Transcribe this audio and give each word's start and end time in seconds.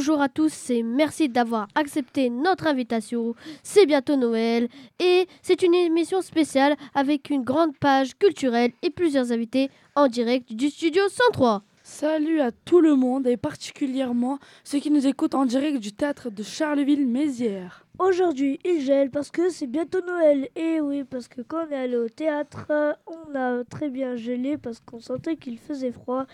Bonjour 0.00 0.22
à 0.22 0.30
tous 0.30 0.70
et 0.70 0.82
merci 0.82 1.28
d'avoir 1.28 1.68
accepté 1.74 2.30
notre 2.30 2.66
invitation. 2.66 3.34
C'est 3.62 3.84
bientôt 3.84 4.16
Noël 4.16 4.70
et 4.98 5.26
c'est 5.42 5.60
une 5.60 5.74
émission 5.74 6.22
spéciale 6.22 6.74
avec 6.94 7.28
une 7.28 7.42
grande 7.42 7.76
page 7.76 8.16
culturelle 8.18 8.72
et 8.80 8.88
plusieurs 8.88 9.30
invités 9.30 9.68
en 9.94 10.08
direct 10.08 10.54
du 10.54 10.70
studio 10.70 11.02
103. 11.06 11.64
Salut 11.82 12.40
à 12.40 12.50
tout 12.50 12.80
le 12.80 12.96
monde 12.96 13.26
et 13.26 13.36
particulièrement 13.36 14.38
ceux 14.64 14.78
qui 14.78 14.90
nous 14.90 15.06
écoutent 15.06 15.34
en 15.34 15.44
direct 15.44 15.76
du 15.76 15.92
théâtre 15.92 16.30
de 16.30 16.42
Charleville-Mézières. 16.42 17.84
Aujourd'hui, 17.98 18.58
il 18.64 18.80
gèle 18.80 19.10
parce 19.10 19.30
que 19.30 19.50
c'est 19.50 19.66
bientôt 19.66 20.00
Noël. 20.00 20.48
Et 20.56 20.80
oui, 20.80 21.04
parce 21.04 21.28
que 21.28 21.42
quand 21.42 21.66
on 21.68 21.72
est 21.72 21.76
allé 21.76 21.96
au 21.98 22.08
théâtre, 22.08 22.72
on 23.06 23.36
a 23.36 23.64
très 23.64 23.90
bien 23.90 24.16
gelé 24.16 24.56
parce 24.56 24.80
qu'on 24.80 25.00
sentait 25.00 25.36
qu'il 25.36 25.58
faisait 25.58 25.92
froid. 25.92 26.24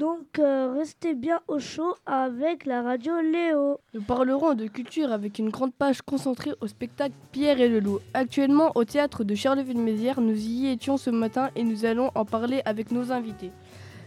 Donc 0.00 0.38
euh, 0.38 0.72
restez 0.78 1.12
bien 1.12 1.40
au 1.46 1.58
chaud 1.58 1.94
avec 2.06 2.64
la 2.64 2.80
radio 2.80 3.20
Léo. 3.20 3.80
Nous 3.92 4.00
parlerons 4.00 4.54
de 4.54 4.66
culture 4.66 5.12
avec 5.12 5.38
une 5.38 5.50
grande 5.50 5.74
page 5.74 6.00
concentrée 6.00 6.52
au 6.62 6.68
spectacle 6.68 7.14
Pierre 7.32 7.60
et 7.60 7.68
le 7.68 7.80
loup. 7.80 7.98
Actuellement 8.14 8.72
au 8.76 8.84
théâtre 8.84 9.24
de 9.24 9.34
Charleville-Mézières, 9.34 10.22
nous 10.22 10.38
y 10.38 10.68
étions 10.68 10.96
ce 10.96 11.10
matin 11.10 11.50
et 11.54 11.64
nous 11.64 11.84
allons 11.84 12.10
en 12.14 12.24
parler 12.24 12.62
avec 12.64 12.92
nos 12.92 13.12
invités. 13.12 13.50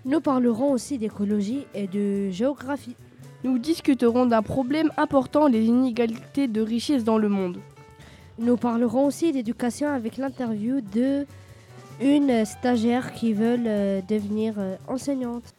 Nous 0.03 0.19
parlerons 0.19 0.71
aussi 0.71 0.97
d'écologie 0.97 1.67
et 1.75 1.85
de 1.85 2.31
géographie. 2.31 2.95
Nous 3.43 3.59
discuterons 3.59 4.25
d'un 4.25 4.41
problème 4.41 4.89
important, 4.97 5.45
les 5.45 5.65
inégalités 5.65 6.47
de 6.47 6.61
richesse 6.61 7.03
dans 7.03 7.19
le 7.19 7.29
monde. 7.29 7.59
Nous 8.39 8.57
parlerons 8.57 9.05
aussi 9.05 9.31
d'éducation 9.31 9.89
avec 9.89 10.17
l'interview 10.17 10.81
de 10.81 11.27
une 12.01 12.45
stagiaire 12.45 13.13
qui 13.13 13.33
veut 13.33 13.57
euh, 13.65 14.01
devenir 14.07 14.55
euh, 14.57 14.75
enseignante. 14.87 15.53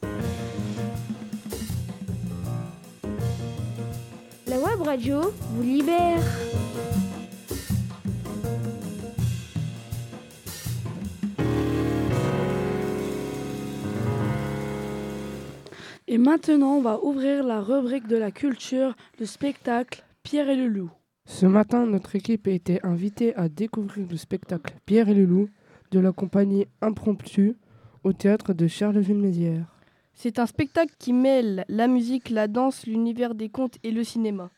La 4.46 4.58
web 4.58 4.80
radio 4.80 5.20
vous 5.50 5.62
libère. 5.62 6.22
Et 16.06 16.18
maintenant, 16.18 16.76
on 16.76 16.80
va 16.80 17.00
ouvrir 17.02 17.42
la 17.42 17.60
rubrique 17.60 18.06
de 18.06 18.16
la 18.16 18.30
culture, 18.30 18.94
le 19.18 19.26
spectacle 19.26 20.04
Pierre 20.22 20.48
et 20.48 20.56
le 20.56 20.68
loup. 20.68 20.90
Ce 21.26 21.46
matin, 21.46 21.86
notre 21.86 22.14
équipe 22.14 22.46
a 22.46 22.50
été 22.50 22.84
invitée 22.84 23.34
à 23.34 23.48
découvrir 23.48 24.06
le 24.08 24.16
spectacle 24.16 24.74
Pierre 24.86 25.08
et 25.08 25.14
le 25.14 25.24
loup 25.24 25.48
de 25.94 26.00
la 26.00 26.10
compagnie 26.10 26.66
Impromptu 26.82 27.54
au 28.02 28.12
théâtre 28.12 28.52
de 28.52 28.66
Charleville-Mézières. 28.66 29.68
C'est 30.12 30.40
un 30.40 30.46
spectacle 30.46 30.92
qui 30.98 31.12
mêle 31.12 31.64
la 31.68 31.86
musique, 31.86 32.30
la 32.30 32.48
danse, 32.48 32.84
l'univers 32.84 33.36
des 33.36 33.48
contes 33.48 33.76
et 33.84 33.92
le 33.92 34.02
cinéma. 34.02 34.50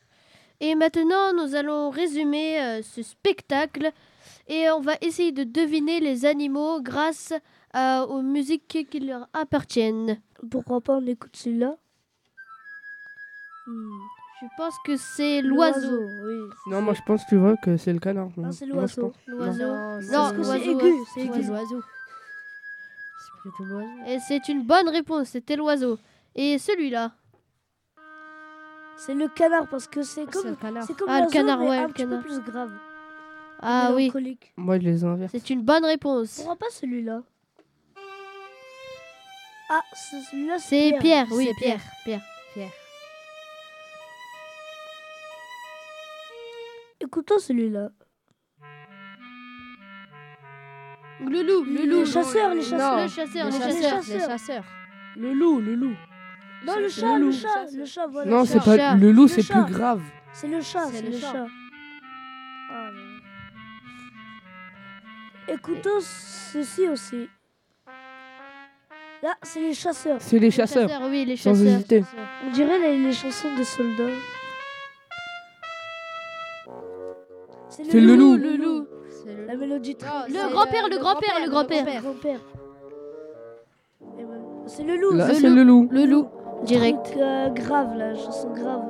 Et 0.60 0.74
maintenant, 0.74 1.34
nous 1.34 1.54
allons 1.54 1.90
résumer 1.90 2.58
euh, 2.58 2.82
ce 2.82 3.02
spectacle 3.02 3.92
et 4.48 4.70
on 4.70 4.80
va 4.80 4.94
essayer 5.02 5.32
de 5.32 5.44
deviner 5.44 6.00
les 6.00 6.24
animaux 6.24 6.80
grâce 6.80 7.34
euh, 7.74 8.06
aux 8.06 8.22
musiques 8.22 8.88
qui 8.90 9.00
leur 9.00 9.28
appartiennent. 9.34 10.18
Pourquoi 10.50 10.80
pas 10.80 10.96
on 10.96 11.06
écoute 11.06 11.36
celui-là? 11.36 11.76
Hmm, 13.66 13.98
Je 14.42 14.46
pense 14.56 14.74
que 14.84 14.96
c'est 14.96 15.40
l'oiseau. 15.40 16.02
Oui. 16.24 16.50
Non, 16.66 16.82
moi 16.82 16.92
je 16.94 17.00
pense, 17.06 17.24
tu 17.26 17.36
vois, 17.36 17.56
que 17.56 17.76
c'est 17.76 17.92
le 17.92 17.98
canard. 17.98 18.28
Non, 18.36 18.52
c'est 18.52 18.66
l'oiseau. 18.66 19.12
Non, 19.28 19.38
Non, 19.38 20.00
parce 20.02 20.32
que 20.32 20.42
c'est 20.42 20.64
l'oiseau, 20.64 20.80
aigu, 20.80 20.94
c'est 21.14 21.24
l'oiseau. 21.24 21.82
C'est 23.24 23.40
plutôt 23.40 23.64
l'oiseau. 23.64 23.88
Et 24.06 24.18
c'est 24.20 24.48
une 24.48 24.62
bonne 24.62 24.88
réponse, 24.90 25.28
c'était 25.28 25.56
l'oiseau. 25.56 25.98
Et 26.34 26.58
celui-là 26.58 27.12
C'est 28.98 29.14
le 29.14 29.28
canard 29.28 29.68
parce 29.70 29.86
que 29.88 30.02
c'est 30.02 30.24
C'est 30.26 30.30
comme, 30.30 30.48
le 30.50 30.56
canard. 30.56 30.84
c'est 30.86 30.96
comme 30.96 31.08
Ah, 31.10 31.22
le 31.22 31.30
canard, 31.30 31.58
mais 31.60 31.68
ouais, 31.70 31.76
un 31.78 31.86
le 31.86 31.92
petit 31.94 32.02
canard. 32.02 32.22
peu 32.22 32.28
plus 32.28 32.40
grave. 32.40 32.72
Ah 33.62 33.92
oui. 33.94 34.12
Moi 34.58 34.78
je 34.78 34.84
les 34.84 35.02
inverse. 35.02 35.32
c'est 35.32 35.48
une 35.50 35.62
bonne 35.62 35.84
réponse. 35.84 36.36
Pourquoi 36.36 36.56
pas 36.56 36.66
celui-là? 36.70 37.22
Ah, 39.70 39.80
c'est 39.94 40.20
celui-là, 40.30 40.58
C'est 40.58 40.94
Pierre, 41.00 41.26
oui, 41.30 41.50
Pierre. 41.58 41.80
Pierre. 42.04 42.20
Pierre. 42.52 42.70
Écoutons 47.06 47.38
celui-là. 47.38 47.90
Le 51.20 51.42
loup, 51.42 51.64
le 51.64 51.84
loup. 51.86 52.00
Les 52.00 52.06
chasseurs, 52.06 52.54
les 52.54 52.62
chasseurs. 52.62 53.02
Le 53.02 53.08
chasseur, 53.08 53.46
Les 53.46 53.52
le 53.52 53.58
chasseurs. 53.58 53.90
chasseur. 54.02 54.14
Les 54.18 54.20
chasseurs. 54.26 54.64
Le 55.16 55.32
loup, 55.32 55.60
le 55.60 55.74
loup. 55.74 55.94
Non, 56.66 56.74
le 56.76 56.82
Le 56.82 56.88
chat, 56.88 57.18
le 57.18 57.30
chat, 57.32 57.64
le 57.74 57.84
chat, 57.84 58.06
voilà. 58.06 58.30
non, 58.30 58.40
le 58.40 58.46
c'est 58.46 58.58
pas 58.64 58.94
le 58.96 59.12
loup, 59.12 59.22
Le 59.22 59.28
c'est 59.28 59.46
plus 59.48 59.64
grave. 59.72 60.02
C'est 60.32 60.48
le 60.48 60.60
chat, 60.60 60.86
C'est 60.90 61.02
le 61.02 61.10
le 61.10 61.18
chat. 61.18 61.46
Écoutons 65.48 66.00
ceci 66.00 66.88
aussi. 66.88 67.28
Là, 69.22 69.34
c'est 69.42 69.60
les 69.60 69.74
chasseurs. 69.74 70.20
C'est 70.20 70.38
les 70.38 70.46
Les 70.46 70.50
chasseurs, 70.50 70.90
oui, 71.08 71.24
les 71.24 71.36
sans 71.36 71.50
chasseurs. 71.54 71.66
hésiter. 71.66 72.04
On 72.44 72.50
dirait 72.50 72.78
les, 72.80 72.98
les 73.02 73.12
chansons 73.12 73.54
des 73.56 73.64
soldats. 73.64 74.12
C'est 77.90 78.00
le 78.00 78.14
loup. 78.16 78.36
Le 78.36 78.56
loup. 78.56 78.86
La 79.46 79.56
mélodie 79.56 79.96
très 79.96 80.08
Non, 80.08 80.44
Le 80.48 80.52
grand-père, 80.52 80.88
le 80.88 80.98
grand-père, 80.98 81.34
le 81.44 81.50
grand-père. 81.50 82.40
C'est 84.66 84.82
le 84.84 84.96
loup. 84.96 85.12
Là, 85.12 85.28
Le 85.28 85.34
c'est 85.34 85.48
loup. 85.48 85.54
le 85.56 85.62
loup. 85.62 85.88
Le 85.90 86.04
loup, 86.06 86.28
direct. 86.64 87.14
Euh, 87.16 87.48
grave, 87.50 87.94
la 87.96 88.14
chanson 88.14 88.50
grave. 88.52 88.84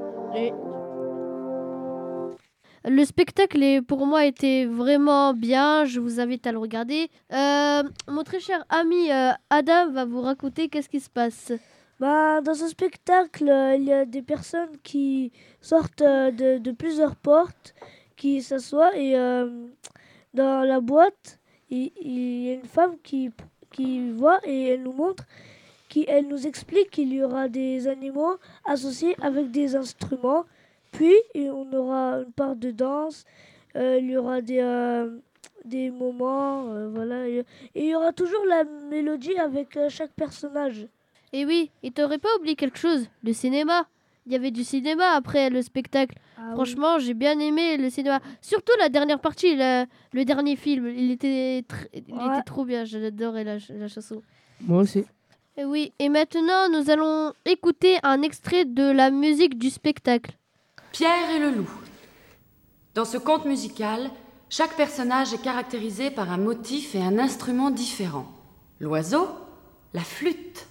Le 2.88 3.04
spectacle 3.04 3.62
est, 3.62 3.82
pour 3.82 4.06
moi 4.06 4.24
était 4.26 4.64
vraiment 4.66 5.34
bien. 5.34 5.84
Je 5.84 5.98
vous 6.00 6.20
invite 6.20 6.46
à 6.46 6.52
le 6.52 6.58
regarder. 6.58 7.08
Euh, 7.32 7.82
mon 8.08 8.22
très 8.22 8.38
cher 8.40 8.64
ami 8.68 9.10
euh, 9.10 9.30
Adam 9.50 9.90
va 9.90 10.04
vous 10.04 10.20
raconter 10.20 10.68
qu'est-ce 10.68 10.88
qui 10.88 11.00
se 11.00 11.10
passe. 11.10 11.52
Bah, 11.98 12.40
dans 12.42 12.54
ce 12.54 12.68
spectacle, 12.68 13.48
euh, 13.48 13.74
il 13.74 13.84
y 13.84 13.92
a 13.92 14.04
des 14.04 14.22
personnes 14.22 14.76
qui 14.84 15.32
sortent 15.60 16.02
euh, 16.02 16.30
de, 16.30 16.58
de 16.58 16.70
plusieurs 16.70 17.16
portes, 17.16 17.74
qui 18.16 18.42
s'assoient 18.42 18.96
et 18.96 19.16
euh, 19.16 19.66
dans 20.34 20.66
la 20.66 20.80
boîte, 20.80 21.38
il, 21.70 21.92
il 22.00 22.44
y 22.44 22.50
a 22.50 22.54
une 22.54 22.66
femme 22.66 22.96
qui, 23.02 23.30
qui 23.72 24.10
voit 24.10 24.40
et 24.44 24.68
elle 24.68 24.82
nous 24.82 24.92
montre, 24.92 25.24
qui, 25.88 26.04
elle 26.08 26.26
nous 26.28 26.46
explique 26.46 26.90
qu'il 26.90 27.12
y 27.12 27.22
aura 27.22 27.48
des 27.48 27.88
animaux 27.88 28.36
associés 28.64 29.16
avec 29.20 29.50
des 29.50 29.76
instruments. 29.76 30.44
Puis, 30.92 31.14
et 31.34 31.50
on 31.50 31.70
aura 31.72 32.20
une 32.20 32.32
part 32.32 32.56
de 32.56 32.70
danse, 32.70 33.24
euh, 33.76 33.98
il 34.00 34.10
y 34.10 34.16
aura 34.16 34.40
des, 34.40 34.60
euh, 34.60 35.18
des 35.64 35.90
moments, 35.90 36.64
voilà. 36.88 37.28
Et, 37.28 37.44
et 37.74 37.84
il 37.84 37.86
y 37.86 37.94
aura 37.94 38.12
toujours 38.12 38.44
la 38.46 38.64
mélodie 38.64 39.36
avec 39.36 39.78
chaque 39.90 40.12
personnage. 40.12 40.86
Et 41.32 41.44
oui, 41.44 41.70
il 41.82 41.92
t'aurait 41.92 42.18
pas 42.18 42.34
oublié 42.38 42.54
quelque 42.54 42.78
chose 42.78 43.08
Le 43.22 43.32
cinéma? 43.32 43.86
Il 44.26 44.32
y 44.32 44.34
avait 44.36 44.50
du 44.50 44.64
cinéma 44.64 45.12
après 45.14 45.50
le 45.50 45.62
spectacle. 45.62 46.16
Ah 46.36 46.40
oui. 46.48 46.54
Franchement, 46.54 46.98
j'ai 46.98 47.14
bien 47.14 47.38
aimé 47.38 47.76
le 47.76 47.88
cinéma. 47.90 48.20
Surtout 48.42 48.72
la 48.80 48.88
dernière 48.88 49.20
partie, 49.20 49.54
le, 49.54 49.84
le 50.12 50.24
dernier 50.24 50.56
film. 50.56 50.88
Il 50.88 51.12
était, 51.12 51.60
tr- 51.68 51.88
il 51.94 52.12
Ouais. 52.12 52.26
était 52.34 52.42
trop 52.42 52.64
bien. 52.64 52.84
J'adorais 52.84 53.44
la, 53.44 53.60
ch- 53.60 53.70
la 53.78 53.86
chanson. 53.88 54.20
Moi 54.60 54.82
aussi. 54.82 55.04
Et 55.56 55.64
oui, 55.64 55.92
et 55.98 56.08
maintenant, 56.08 56.68
nous 56.70 56.90
allons 56.90 57.32
écouter 57.44 57.98
un 58.02 58.20
extrait 58.22 58.64
de 58.64 58.90
la 58.90 59.10
musique 59.10 59.56
du 59.58 59.70
spectacle. 59.70 60.32
Pierre 60.92 61.30
et 61.34 61.38
le 61.38 61.50
loup. 61.52 61.70
Dans 62.94 63.04
ce 63.04 63.16
conte 63.18 63.44
musical, 63.44 64.10
chaque 64.50 64.74
personnage 64.76 65.32
est 65.32 65.42
caractérisé 65.42 66.10
par 66.10 66.30
un 66.32 66.36
motif 66.38 66.94
et 66.94 67.00
un 67.02 67.18
instrument 67.18 67.70
différents. 67.70 68.26
L'oiseau, 68.80 69.28
la 69.94 70.00
flûte. 70.02 70.66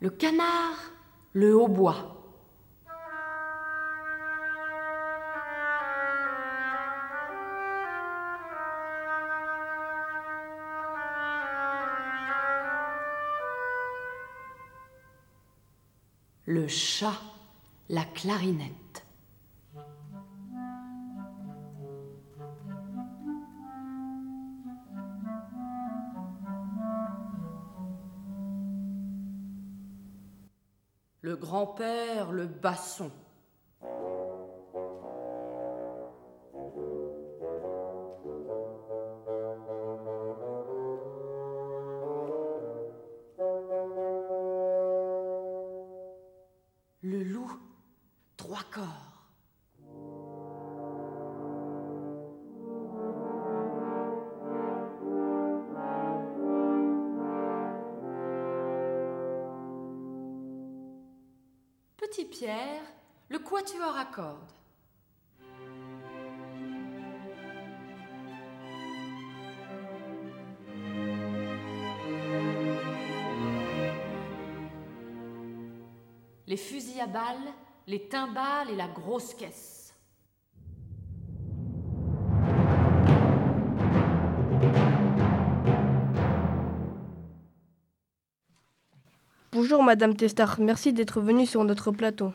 Le 0.00 0.10
canard, 0.10 0.76
le 1.32 1.56
hautbois. 1.56 2.14
Le 16.46 16.68
chat, 16.68 17.20
la 17.88 18.04
clarinette. 18.04 19.04
Grand-père, 31.58 32.30
le 32.30 32.46
basson. 32.46 33.10
Les 76.46 76.56
fusils 76.56 76.98
à 77.00 77.06
balles, 77.06 77.36
les 77.86 78.08
timbales 78.08 78.70
et 78.70 78.76
la 78.76 78.88
grosse 78.88 79.34
caisse. 79.34 79.94
Bonjour 89.52 89.82
Madame 89.82 90.16
Testard, 90.16 90.58
merci 90.60 90.94
d'être 90.94 91.20
venue 91.20 91.44
sur 91.44 91.64
notre 91.64 91.90
plateau. 91.90 92.32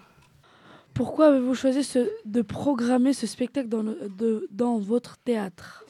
Pourquoi 0.94 1.28
avez-vous 1.28 1.56
choisi 1.56 1.98
de 2.26 2.42
programmer 2.44 3.14
ce 3.14 3.26
spectacle 3.26 3.68
dans, 3.68 4.78
votre 4.78 5.18
théâtre? 5.18 5.86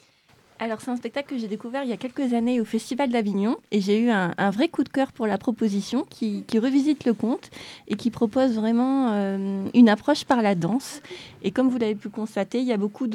Alors 0.58 0.80
c'est 0.80 0.90
un 0.90 0.96
spectacle 0.96 1.34
que 1.34 1.38
j'ai 1.38 1.48
découvert 1.48 1.82
il 1.82 1.90
y 1.90 1.92
a 1.92 1.98
quelques 1.98 2.32
années 2.32 2.60
au 2.60 2.64
Festival 2.64 3.10
d'Avignon 3.10 3.56
et 3.70 3.80
j'ai 3.80 4.00
eu 4.00 4.08
un, 4.08 4.50
vrai 4.50 4.68
coup 4.68 4.82
de 4.82 4.88
cœur 4.88 5.12
pour 5.12 5.26
la 5.26 5.36
proposition 5.36 6.06
qui, 6.08 6.44
revisite 6.54 7.04
le 7.04 7.12
conte 7.12 7.50
et 7.86 7.96
qui 7.96 8.10
propose 8.10 8.54
vraiment 8.54 9.10
euh, 9.12 9.66
une 9.74 9.88
approche 9.90 10.24
par 10.24 10.40
la 10.40 10.54
danse. 10.54 11.02
Et 11.42 11.50
comme 11.50 11.68
vous 11.68 11.78
l'avez 11.78 11.96
pu 11.96 12.08
constater, 12.08 12.60
il 12.60 12.66
y 12.66 12.72
a 12.72 12.78
beaucoup 12.78 13.08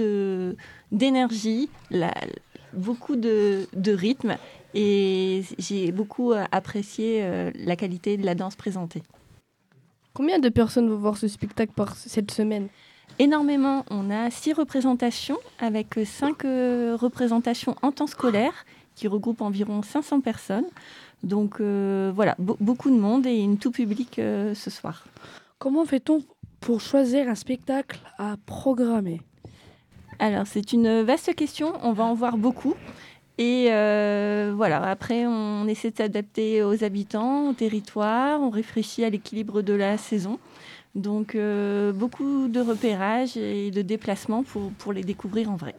d'énergie, 0.91 1.69
beaucoup 2.73 3.15
de, 3.15 3.67
rythme 3.87 4.35
et 4.75 5.41
j'ai 5.57 5.91
beaucoup 5.91 6.33
apprécié 6.51 7.21
euh, 7.23 7.51
la 7.55 7.75
qualité 7.75 8.17
de 8.17 8.25
la 8.25 8.35
danse 8.35 8.55
présentée. 8.55 9.01
Combien 10.13 10.39
de 10.39 10.49
personnes 10.49 10.89
vont 10.89 10.97
voir 10.97 11.17
ce 11.17 11.27
spectacle 11.27 11.71
par 11.75 11.95
cette 11.95 12.31
semaine 12.31 12.67
énormément. 13.17 13.83
On 13.89 14.09
a 14.09 14.29
six 14.29 14.53
représentations 14.53 15.37
avec 15.59 15.97
euh, 15.97 16.05
cinq 16.05 16.45
euh, 16.45 16.95
représentations 16.99 17.75
en 17.81 17.91
temps 17.91 18.07
scolaire 18.07 18.53
qui 18.95 19.07
regroupent 19.07 19.41
environ 19.41 19.81
500 19.81 20.21
personnes. 20.21 20.65
Donc 21.23 21.59
euh, 21.59 22.11
voilà, 22.15 22.35
be- 22.39 22.55
beaucoup 22.59 22.89
de 22.89 22.95
monde 22.99 23.25
et 23.25 23.35
une 23.37 23.57
tout 23.57 23.71
public 23.71 24.19
euh, 24.19 24.53
ce 24.55 24.69
soir. 24.69 25.05
Comment 25.57 25.85
fait-on 25.85 26.23
pour 26.61 26.79
choisir 26.81 27.27
un 27.27 27.35
spectacle 27.35 27.99
à 28.17 28.35
programmer? 28.45 29.21
Alors 30.19 30.47
c'est 30.47 30.71
une 30.73 31.01
vaste 31.01 31.33
question, 31.35 31.73
on 31.81 31.93
va 31.93 32.03
en 32.05 32.13
voir 32.13 32.37
beaucoup. 32.37 32.75
Et 33.39 33.67
euh, 33.71 34.51
voilà, 34.53 34.83
après 34.83 35.25
on 35.25 35.65
essaie 35.65 35.91
de 35.91 35.97
s'adapter 35.97 36.61
aux 36.61 36.83
habitants, 36.83 37.49
au 37.49 37.53
territoire, 37.53 38.41
on 38.41 38.49
réfléchit 38.49 39.05
à 39.05 39.09
l'équilibre 39.09 39.61
de 39.61 39.73
la 39.73 39.97
saison. 39.97 40.39
Donc 40.93 41.35
euh, 41.35 41.93
beaucoup 41.93 42.49
de 42.49 42.59
repérages 42.59 43.37
et 43.37 43.71
de 43.71 43.81
déplacements 43.81 44.43
pour, 44.43 44.71
pour 44.73 44.91
les 44.91 45.03
découvrir 45.03 45.49
en 45.49 45.55
vrai. 45.55 45.73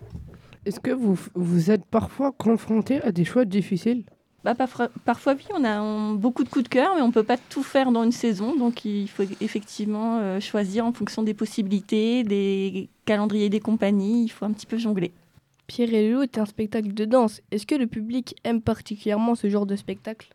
Est-ce 0.64 0.80
que 0.80 0.90
vous, 0.90 1.18
vous 1.34 1.70
êtes 1.70 1.84
parfois 1.84 2.32
confronté 2.32 3.02
à 3.02 3.12
des 3.12 3.26
choix 3.26 3.44
difficiles? 3.44 4.04
Bah, 4.42 4.54
parfois, 4.54 4.88
parfois, 5.04 5.34
oui, 5.34 5.44
on 5.54 5.62
a 5.64 5.82
on- 5.82 6.14
beaucoup 6.14 6.44
de 6.44 6.48
coups 6.48 6.64
de 6.64 6.68
cœur, 6.68 6.94
mais 6.96 7.02
on 7.02 7.08
ne 7.08 7.12
peut 7.12 7.22
pas 7.22 7.36
tout 7.36 7.62
faire 7.62 7.92
dans 7.92 8.04
une 8.04 8.12
saison. 8.12 8.56
Donc, 8.56 8.86
il 8.86 9.06
faut 9.08 9.24
effectivement 9.42 10.18
euh, 10.18 10.40
choisir 10.40 10.86
en 10.86 10.92
fonction 10.94 11.22
des 11.22 11.34
possibilités, 11.34 12.24
des 12.24 12.88
calendriers 13.04 13.50
des 13.50 13.60
compagnies. 13.60 14.24
Il 14.24 14.28
faut 14.30 14.46
un 14.46 14.52
petit 14.52 14.64
peu 14.66 14.78
jongler. 14.78 15.12
Pierre 15.70 15.94
et 15.94 16.08
le 16.08 16.14
loup 16.16 16.22
est 16.22 16.36
un 16.36 16.46
spectacle 16.46 16.92
de 16.92 17.04
danse. 17.04 17.40
Est-ce 17.52 17.64
que 17.64 17.76
le 17.76 17.86
public 17.86 18.34
aime 18.42 18.60
particulièrement 18.60 19.36
ce 19.36 19.48
genre 19.48 19.66
de 19.66 19.76
spectacle? 19.76 20.28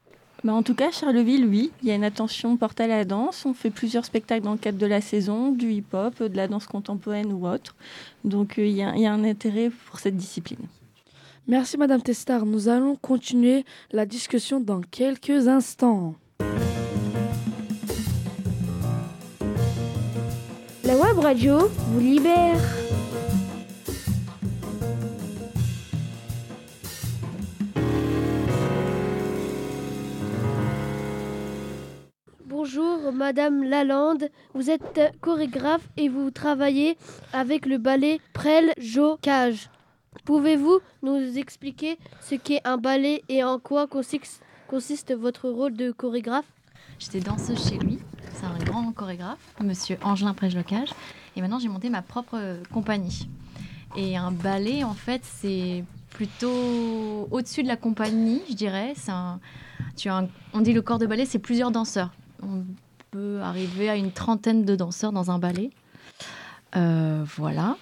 Bah, 0.45 0.53
en 0.53 0.63
tout 0.63 0.75
cas, 0.75 0.91
Charleville, 0.91 1.45
oui, 1.45 1.71
il 1.83 1.89
y 1.89 1.91
a 1.91 1.95
une 1.95 2.05
attention 2.05 2.55
portée 2.55 2.83
à 2.83 2.87
la 2.87 3.03
danse. 3.03 3.45
On 3.45 3.53
fait 3.53 3.69
plusieurs 3.69 4.05
spectacles 4.05 4.45
dans 4.45 4.53
le 4.53 4.57
cadre 4.57 4.77
de 4.77 4.85
la 4.85 5.01
saison, 5.01 5.51
du 5.51 5.73
hip-hop, 5.73 6.23
de 6.23 6.37
la 6.37 6.47
danse 6.47 6.67
contemporaine 6.67 7.33
ou 7.33 7.45
autre. 7.47 7.75
Donc, 8.23 8.57
euh, 8.57 8.65
il 8.65 8.77
y, 8.77 8.81
a- 8.81 8.95
il 8.95 9.01
y 9.01 9.05
a 9.07 9.11
un 9.11 9.25
intérêt 9.25 9.69
pour 9.89 9.99
cette 9.99 10.15
discipline. 10.15 10.67
Merci 11.49 11.77
Madame 11.77 12.01
Testard, 12.01 12.45
nous 12.45 12.69
allons 12.69 12.95
continuer 12.95 13.65
la 13.91 14.05
discussion 14.05 14.61
dans 14.61 14.79
quelques 14.79 15.49
instants. 15.49 16.15
La 20.85 20.95
web 20.95 21.19
radio 21.19 21.67
vous 21.91 21.99
libère. 21.99 22.57
Bonjour 32.67 33.13
Madame 33.13 33.63
Lalande, 33.63 34.27
vous 34.55 34.71
êtes 34.71 34.99
chorégraphe 35.21 35.87
et 35.97 36.09
vous 36.09 36.31
travaillez 36.31 36.97
avec 37.31 37.67
le 37.67 37.77
ballet 37.77 38.19
Prel 38.33 38.73
Cage. 39.21 39.69
Pouvez-vous 40.25 40.79
nous 41.03 41.37
expliquer 41.37 41.99
ce 42.21 42.33
qu'est 42.33 42.61
un 42.65 42.77
ballet 42.77 43.21
et 43.29 43.43
en 43.43 43.59
quoi 43.59 43.85
consiste, 43.85 45.13
votre 45.13 45.47
rôle 45.47 45.73
de 45.77 45.91
chorégraphe? 45.91 46.47
J'étais 46.97 47.19
danseuse 47.19 47.69
chez 47.69 47.77
lui, 47.77 47.99
c'est 48.33 48.45
un 48.47 48.57
grand 48.57 48.91
chorégraphe, 48.93 49.53
monsieur 49.63 49.99
Angelin 50.01 50.33
Prège-Locage. 50.33 50.89
Et 51.35 51.41
maintenant, 51.41 51.59
j'ai 51.59 51.69
monté 51.69 51.91
ma 51.91 52.01
propre 52.01 52.39
compagnie. 52.73 53.29
Et 53.95 54.17
un 54.17 54.31
ballet, 54.31 54.83
en 54.83 54.95
fait, 54.95 55.21
c'est 55.23 55.83
plutôt 56.09 57.27
au-dessus 57.29 57.61
de 57.61 57.67
la 57.67 57.77
compagnie, 57.77 58.41
je 58.49 58.55
dirais. 58.55 58.95
Un, 59.07 59.39
un- 60.07 60.27
on 60.55 60.61
dit 60.61 60.73
le 60.73 60.81
corps 60.81 60.97
de 60.97 61.05
ballet, 61.05 61.25
c'est 61.27 61.37
plusieurs 61.37 61.69
danseurs. 61.69 62.09
On 62.41 62.63
peut 63.11 63.39
arriver 63.41 63.89
à 63.89 63.95
une 63.95 64.11
trentaine 64.11 64.65
de 64.65 64.75
danseurs 64.75 65.11
dans 65.11 65.31
un 65.31 65.39
ballet. 65.39 65.69
Euh, 66.75 67.23
voilà. 67.37 67.77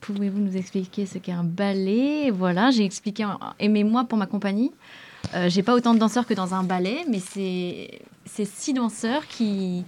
Pouvez-vous 0.00 0.40
nous 0.40 0.56
expliquer 0.56 1.06
ce 1.06 1.18
qu'est 1.18 1.32
un 1.32 1.44
ballet? 1.44 2.30
Voilà, 2.30 2.70
j'ai 2.70 2.84
expliqué. 2.84 3.26
Aimez-moi 3.58 4.04
pour 4.04 4.18
ma 4.18 4.26
compagnie. 4.26 4.72
Euh, 5.34 5.48
j'ai 5.48 5.62
pas 5.62 5.74
autant 5.74 5.94
de 5.94 5.98
danseurs 5.98 6.26
que 6.26 6.34
dans 6.34 6.54
un 6.54 6.64
ballet, 6.64 7.04
mais 7.08 7.20
c'est 7.20 8.00
c'est 8.24 8.44
six 8.44 8.72
danseurs 8.72 9.26
qui, 9.26 9.84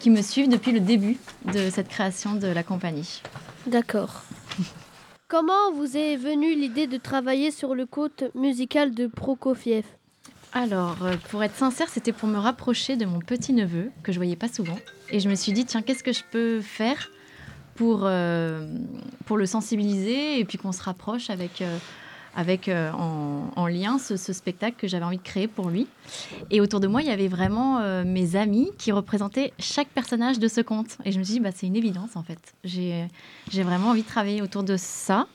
qui 0.00 0.10
me 0.10 0.22
suivent 0.22 0.48
depuis 0.48 0.72
le 0.72 0.80
début 0.80 1.18
de 1.52 1.70
cette 1.70 1.88
création 1.88 2.34
de 2.34 2.46
la 2.46 2.62
compagnie. 2.62 3.22
D'accord. 3.66 4.22
Comment 5.28 5.72
vous 5.74 5.96
est 5.96 6.16
venue 6.16 6.54
l'idée 6.54 6.86
de 6.86 6.96
travailler 6.98 7.50
sur 7.50 7.74
le 7.74 7.86
conte 7.86 8.24
musical 8.34 8.94
de 8.94 9.06
Prokofiev? 9.06 9.84
Alors, 10.52 10.96
euh, 11.02 11.16
pour 11.30 11.42
être 11.42 11.54
sincère, 11.54 11.88
c'était 11.88 12.12
pour 12.12 12.28
me 12.28 12.38
rapprocher 12.38 12.96
de 12.96 13.04
mon 13.04 13.18
petit-neveu, 13.18 13.90
que 14.02 14.12
je 14.12 14.18
voyais 14.18 14.36
pas 14.36 14.48
souvent. 14.48 14.78
Et 15.10 15.20
je 15.20 15.28
me 15.28 15.34
suis 15.34 15.52
dit, 15.52 15.64
tiens, 15.64 15.82
qu'est-ce 15.82 16.02
que 16.02 16.12
je 16.12 16.22
peux 16.30 16.60
faire 16.60 17.10
pour, 17.74 18.00
euh, 18.04 18.66
pour 19.26 19.36
le 19.36 19.46
sensibiliser 19.46 20.40
et 20.40 20.44
puis 20.44 20.56
qu'on 20.56 20.72
se 20.72 20.82
rapproche 20.82 21.28
avec, 21.28 21.60
euh, 21.60 21.76
avec 22.34 22.68
en, 22.68 23.50
en 23.54 23.66
lien 23.66 23.98
ce, 23.98 24.16
spectacle 24.16 24.76
que 24.78 24.88
j'avais 24.88 25.04
envie 25.04 25.18
de 25.18 25.22
créer 25.22 25.46
pour 25.46 25.68
lui. 25.68 25.86
Et 26.50 26.60
autour 26.60 26.80
de 26.80 26.86
moi, 26.86 27.02
il 27.02 27.08
y 27.08 27.12
avait 27.12 27.28
vraiment 27.28 28.04
mes 28.04 28.36
amis 28.36 28.70
qui 28.78 28.92
représentaient 28.92 29.52
chaque 29.58 29.88
personnage 29.88 30.38
de 30.38 30.48
ce 30.48 30.60
conte. 30.60 30.98
Et 31.04 31.12
je 31.12 31.18
me 31.18 31.24
suis 31.24 31.34
dit, 31.34 31.40
bah, 31.40 31.50
c'est 31.54 31.66
une 31.66 31.76
évidence 31.76 32.16
en 32.16 32.22
fait. 32.22 32.54
J'ai 32.64 33.08
vraiment 33.62 33.88
envie 33.88 34.02
de 34.02 34.08
travailler 34.08 34.42
autour 34.42 34.62
de 34.62 34.76
ça. 34.76 35.26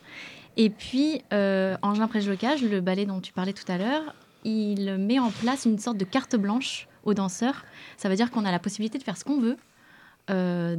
Et 0.58 0.70
puis, 0.70 1.22
Angelin 1.32 2.08
Prège-Locage, 2.08 2.63
le 2.63 2.82
ballet 2.82 3.06
dont 3.06 3.20
tu 3.20 3.34
parlais 3.34 3.53
tout 3.53 3.70
à 3.72 3.77
l'heure, 3.77 4.15
il 4.44 4.98
met 4.98 5.20
en 5.20 5.32
place 5.32 5.66
une 5.66 5.80
sorte 5.80 5.98
de 5.98 6.06
carte 6.06 6.36
blanche 6.36 6.88
aux 7.04 7.14
danseurs. 7.14 7.66
Ça 7.98 8.10
veut 8.10 8.16
dire 8.16 8.32
qu'on 8.32 8.46
a 8.46 8.52
la 8.52 8.60
possibilité 8.60 8.98
de 8.98 9.04
faire 9.04 9.18
ce 9.18 9.24
qu'on 9.24 9.40
veut. 9.40 9.58
euh, 10.30 10.78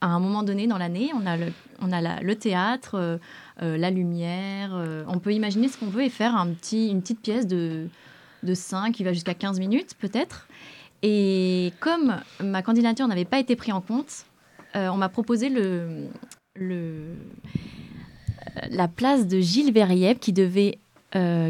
à 0.00 0.06
un 0.06 0.18
moment 0.18 0.42
donné 0.42 0.66
dans 0.66 0.78
l'année, 0.78 1.12
on 1.14 1.24
a 1.24 1.36
le, 1.36 2.34
théâtre, 2.34 2.96
euh, 2.96 3.18
euh, 3.62 3.76
la 3.76 3.90
lumière. 3.90 4.72
on 5.06 5.20
peut 5.20 5.32
imaginer 5.32 5.68
ce 5.68 5.78
qu'on 5.78 5.86
veut 5.86 6.02
et 6.02 6.10
faire 6.10 6.34
une 6.34 6.56
petite 6.56 7.20
pièce 7.20 7.46
de, 7.46 7.86
de 8.42 8.54
5 8.54 8.92
qui 8.92 9.04
va 9.04 9.12
jusqu'à 9.12 9.34
15 9.34 9.60
minutes 9.60 9.94
peut-être. 10.00 10.48
Et 11.02 11.72
comme 11.78 12.16
ma 12.40 12.62
candidature 12.62 13.06
n'avait 13.06 13.24
pas 13.24 13.38
été 13.38 13.54
prise 13.54 13.74
en 13.74 13.80
compte, 13.80 14.24
on 14.74 14.96
m'a 14.96 15.08
proposé 15.08 15.52
la 18.70 18.88
place 18.88 19.28
de 19.28 19.40
Gilles 19.40 19.72
Verriep 19.72 20.18
qui 20.18 20.32
devait 20.32 20.80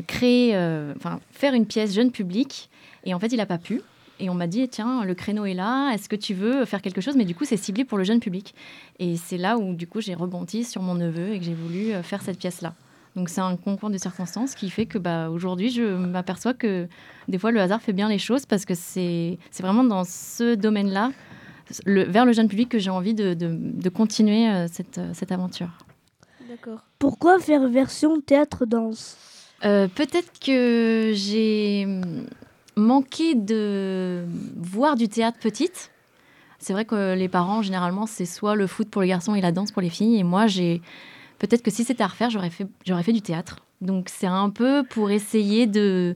créer, 0.06 0.56
euh, 0.56 0.92
enfin 0.96 1.20
faire 1.30 1.54
une 1.54 1.66
pièce 1.66 1.94
jeune 1.94 2.10
public. 2.10 2.68
Et 3.04 3.14
en 3.14 3.18
fait, 3.18 3.28
il 3.28 3.36
n'a 3.36 3.46
pas 3.46 3.58
pu. 3.58 3.80
Et 4.20 4.30
on 4.30 4.34
m'a 4.34 4.46
dit, 4.46 4.68
tiens, 4.68 5.04
le 5.04 5.14
créneau 5.14 5.44
est 5.46 5.54
là, 5.54 5.90
est-ce 5.92 6.08
que 6.08 6.14
tu 6.14 6.34
veux 6.34 6.64
faire 6.64 6.80
quelque 6.80 7.00
chose? 7.00 7.16
Mais 7.16 7.24
du 7.24 7.34
coup, 7.34 7.44
c'est 7.44 7.56
ciblé 7.56 7.84
pour 7.84 7.98
le 7.98 8.04
jeune 8.04 8.20
public. 8.20 8.54
Et 9.00 9.16
c'est 9.16 9.38
là 9.38 9.58
où, 9.58 9.74
du 9.74 9.86
coup, 9.88 10.00
j'ai 10.00 10.14
rebondi 10.14 10.62
sur 10.62 10.80
mon 10.82 10.94
neveu 10.94 11.32
et 11.32 11.38
que 11.38 11.44
j'ai 11.44 11.54
voulu 11.54 11.92
euh, 11.92 12.02
faire 12.04 12.22
cette 12.22 12.38
pièce-là. 12.38 12.74
Donc 13.16 13.28
c'est 13.28 13.40
un 13.40 13.56
concours 13.56 13.90
de 13.90 13.98
circonstances 13.98 14.54
qui 14.54 14.70
fait 14.70 14.86
que 14.86 14.96
bah, 14.96 15.28
aujourd'hui, 15.28 15.70
je 15.70 15.82
m'aperçois 15.82 16.54
que 16.54 16.88
des 17.28 17.38
fois, 17.38 17.50
le 17.50 17.60
hasard 17.60 17.82
fait 17.82 17.92
bien 17.92 18.08
les 18.08 18.18
choses 18.18 18.46
parce 18.46 18.64
que 18.64 18.74
c'est 18.74 19.38
vraiment 19.60 19.84
dans 19.84 20.04
ce 20.04 20.54
domaine-là 20.54 21.12
vers 21.86 22.24
le 22.24 22.32
jeune 22.32 22.48
public 22.48 22.68
que 22.68 22.78
j'ai 22.78 22.90
envie 22.90 23.14
de, 23.14 23.34
de- 23.34 23.58
de 23.60 23.88
continuer 23.88 24.48
euh, 24.48 24.66
cette, 24.70 24.98
euh, 24.98 25.10
cette 25.14 25.30
aventure. 25.30 25.68
D'accord. 26.48 26.80
Pourquoi 26.98 27.38
faire 27.38 27.68
version 27.68 28.20
théâtre-danse? 28.20 29.16
Euh, 29.64 29.88
Peut-être 29.88 30.38
que 30.40 31.12
j'ai 31.14 31.86
manqué 32.76 33.34
de 33.34 34.24
voir 34.56 34.96
du 34.96 35.08
théâtre 35.08 35.38
petite. 35.38 35.90
C'est 36.58 36.72
vrai 36.72 36.84
que 36.84 37.14
les 37.14 37.28
parents, 37.28 37.62
généralement, 37.62 38.06
c'est 38.06 38.24
soit 38.24 38.54
le 38.54 38.66
foot 38.66 38.88
pour 38.88 39.02
les 39.02 39.08
garçons 39.08 39.34
et 39.34 39.40
la 39.40 39.52
danse 39.52 39.72
pour 39.72 39.82
les 39.82 39.90
filles. 39.90 40.16
Et 40.18 40.22
moi, 40.22 40.46
j'ai 40.46 40.80
peut-être 41.38 41.62
que 41.62 41.70
si 41.70 41.84
c'était 41.84 42.04
à 42.04 42.06
refaire, 42.06 42.30
j'aurais 42.30 42.50
fait, 42.50 42.66
j'aurais 42.86 43.02
fait 43.02 43.12
du 43.12 43.22
théâtre. 43.22 43.58
Donc 43.80 44.08
c'est 44.08 44.28
un 44.28 44.48
peu 44.48 44.84
pour 44.88 45.10
essayer 45.10 45.66
de, 45.66 46.14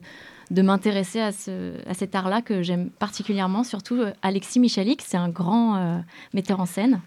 de 0.51 0.61
m'intéresser 0.61 1.19
à, 1.19 1.33
ce, 1.33 1.73
à 1.85 1.93
cet 1.93 2.15
art-là 2.15 2.41
que 2.41 2.61
j'aime 2.61 2.89
particulièrement. 2.91 3.65
Surtout 3.65 3.95
euh, 3.95 4.13
Alexis 4.21 4.59
Michalik, 4.59 5.01
c'est 5.05 5.17
un 5.17 5.29
grand 5.29 5.75
euh, 5.75 5.99
metteur 6.33 6.61
en 6.61 6.65
scène. 6.65 7.01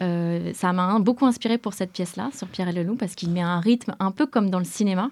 Euh, 0.00 0.52
ça 0.54 0.72
m'a 0.72 0.98
beaucoup 0.98 1.26
inspiré 1.26 1.58
pour 1.58 1.74
cette 1.74 1.92
pièce-là, 1.92 2.30
sur 2.34 2.48
Pierre 2.48 2.68
et 2.68 2.72
le 2.72 2.82
Loup, 2.82 2.96
parce 2.96 3.14
qu'il 3.14 3.30
met 3.30 3.42
un 3.42 3.60
rythme 3.60 3.94
un 4.00 4.10
peu 4.10 4.26
comme 4.26 4.50
dans 4.50 4.58
le 4.58 4.64
cinéma. 4.64 5.10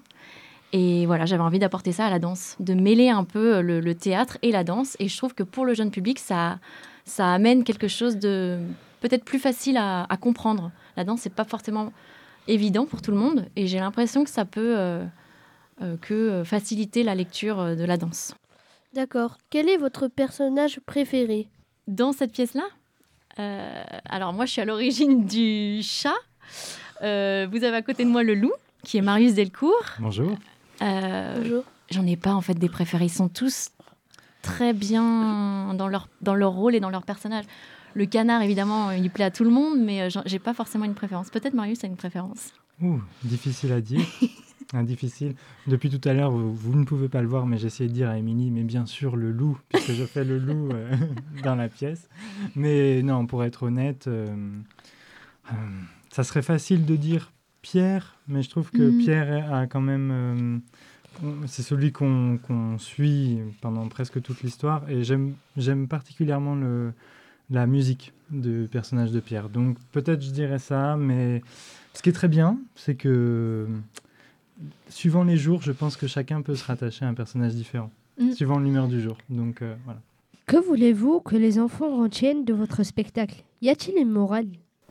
Et 0.72 1.06
voilà, 1.06 1.26
j'avais 1.26 1.42
envie 1.42 1.58
d'apporter 1.58 1.92
ça 1.92 2.06
à 2.06 2.10
la 2.10 2.18
danse, 2.18 2.56
de 2.58 2.74
mêler 2.74 3.10
un 3.10 3.24
peu 3.24 3.60
le, 3.60 3.80
le 3.80 3.94
théâtre 3.94 4.38
et 4.42 4.50
la 4.50 4.64
danse. 4.64 4.96
Et 4.98 5.08
je 5.08 5.16
trouve 5.16 5.34
que 5.34 5.42
pour 5.42 5.66
le 5.66 5.74
jeune 5.74 5.90
public, 5.90 6.18
ça, 6.18 6.58
ça 7.04 7.32
amène 7.32 7.62
quelque 7.62 7.88
chose 7.88 8.16
de 8.16 8.58
peut-être 9.00 9.24
plus 9.24 9.38
facile 9.38 9.76
à, 9.76 10.04
à 10.08 10.16
comprendre. 10.16 10.70
La 10.96 11.04
danse, 11.04 11.20
c'est 11.20 11.34
pas 11.34 11.44
forcément 11.44 11.92
évident 12.48 12.86
pour 12.86 13.02
tout 13.02 13.10
le 13.10 13.18
monde. 13.18 13.46
Et 13.54 13.66
j'ai 13.66 13.78
l'impression 13.78 14.24
que 14.24 14.30
ça 14.30 14.44
peut 14.44 14.74
euh, 14.78 15.04
euh, 15.82 15.96
que 15.98 16.14
euh, 16.14 16.44
faciliter 16.44 17.02
la 17.02 17.14
lecture 17.14 17.60
euh, 17.60 17.74
de 17.74 17.84
la 17.84 17.98
danse. 17.98 18.34
D'accord. 18.94 19.38
Quel 19.50 19.68
est 19.68 19.76
votre 19.76 20.08
personnage 20.08 20.80
préféré? 20.86 21.48
Dans 21.86 22.12
cette 22.12 22.32
pièce-là, 22.32 22.64
euh, 23.38 23.82
alors 24.08 24.32
moi, 24.32 24.46
je 24.46 24.52
suis 24.52 24.60
à 24.60 24.64
l'origine 24.64 25.24
du 25.26 25.80
chat. 25.82 26.14
Euh, 27.02 27.46
vous 27.50 27.64
avez 27.64 27.76
à 27.76 27.82
côté 27.82 28.04
de 28.04 28.10
moi 28.10 28.22
le 28.22 28.34
loup, 28.34 28.52
qui 28.84 28.98
est 28.98 29.02
Marius 29.02 29.34
Delcourt. 29.34 29.84
Bonjour. 29.98 30.36
Euh, 30.82 31.34
Bonjour. 31.38 31.64
J'en 31.90 32.06
ai 32.06 32.16
pas 32.16 32.34
en 32.34 32.40
fait 32.40 32.54
des 32.54 32.68
préférés. 32.68 33.06
Ils 33.06 33.10
sont 33.10 33.28
tous 33.28 33.70
très 34.42 34.72
bien 34.72 35.74
dans 35.74 35.88
leur, 35.88 36.08
dans 36.20 36.34
leur 36.34 36.52
rôle 36.52 36.74
et 36.74 36.80
dans 36.80 36.90
leur 36.90 37.02
personnage. 37.02 37.44
Le 37.94 38.06
canard, 38.06 38.42
évidemment, 38.42 38.90
il 38.90 39.10
plaît 39.10 39.24
à 39.24 39.30
tout 39.30 39.44
le 39.44 39.50
monde, 39.50 39.78
mais 39.78 40.08
j'ai 40.24 40.38
pas 40.38 40.54
forcément 40.54 40.86
une 40.86 40.94
préférence. 40.94 41.28
Peut-être 41.28 41.52
Marius 41.52 41.84
a 41.84 41.86
une 41.86 41.96
préférence. 41.96 42.52
Ouh, 42.80 43.00
difficile 43.22 43.72
à 43.72 43.80
dire. 43.80 44.00
Difficile. 44.84 45.34
Depuis 45.66 45.90
tout 45.90 46.06
à 46.08 46.12
l'heure, 46.14 46.30
vous, 46.30 46.54
vous 46.54 46.74
ne 46.78 46.84
pouvez 46.84 47.08
pas 47.08 47.20
le 47.20 47.28
voir, 47.28 47.46
mais 47.46 47.58
j'ai 47.58 47.66
essayé 47.66 47.88
de 47.88 47.94
dire 47.94 48.08
à 48.08 48.16
Émilie, 48.18 48.50
mais 48.50 48.62
bien 48.62 48.86
sûr 48.86 49.16
le 49.16 49.30
loup, 49.30 49.58
puisque 49.68 49.92
je 49.92 50.04
fais 50.04 50.24
le 50.24 50.38
loup 50.38 50.70
euh, 50.72 50.90
dans 51.44 51.54
la 51.54 51.68
pièce. 51.68 52.08
Mais 52.56 53.02
non, 53.02 53.26
pour 53.26 53.44
être 53.44 53.64
honnête, 53.64 54.06
euh, 54.08 54.34
euh, 55.50 55.54
ça 56.10 56.24
serait 56.24 56.42
facile 56.42 56.86
de 56.86 56.96
dire 56.96 57.32
Pierre, 57.60 58.16
mais 58.28 58.42
je 58.42 58.50
trouve 58.50 58.70
que 58.70 58.82
Mhm. 58.82 58.98
Pierre 58.98 59.54
a 59.54 59.66
quand 59.66 59.80
même... 59.82 60.62
c'est 61.46 61.62
celui 61.62 61.92
qu'on 61.92 62.38
suit 62.78 63.38
pendant 63.60 63.86
presque 63.88 64.20
toute 64.22 64.42
l'histoire, 64.42 64.88
et 64.88 65.04
j'aime 65.04 65.34
j'aime 65.56 65.86
particulièrement 65.86 66.54
le, 66.54 66.92
la 67.50 67.66
musique 67.66 68.12
du 68.30 68.66
personnage 68.72 69.12
de 69.12 69.20
Pierre. 69.20 69.48
Donc 69.50 69.76
peut-être 69.92 70.22
je 70.22 70.30
dirais 70.30 70.58
ça, 70.58 70.96
mais 70.96 71.42
ce 71.94 72.02
qui 72.02 72.08
est 72.08 72.12
très 72.14 72.28
bien, 72.28 72.58
c'est 72.74 72.94
que 72.94 73.68
suivant 74.88 75.24
les 75.24 75.36
jours, 75.36 75.62
je 75.62 75.72
pense 75.72 75.96
que 75.96 76.06
chacun 76.06 76.42
peut 76.42 76.54
se 76.54 76.64
rattacher 76.64 77.04
à 77.04 77.08
un 77.08 77.14
personnage 77.14 77.54
différent, 77.54 77.90
Mm. 78.18 78.32
suivant 78.32 78.58
l'humeur 78.58 78.88
du 78.88 79.00
jour. 79.00 79.16
Donc 79.30 79.62
euh, 79.62 79.74
voilà. 79.84 80.00
Que 80.46 80.56
voulez-vous 80.56 81.20
que 81.20 81.36
les 81.36 81.58
enfants 81.58 81.96
retiennent 82.02 82.44
de 82.44 82.52
votre 82.52 82.82
spectacle? 82.82 83.42
Y 83.62 83.70
a-t-il 83.70 83.96
une 84.00 84.10
morale? 84.10 84.48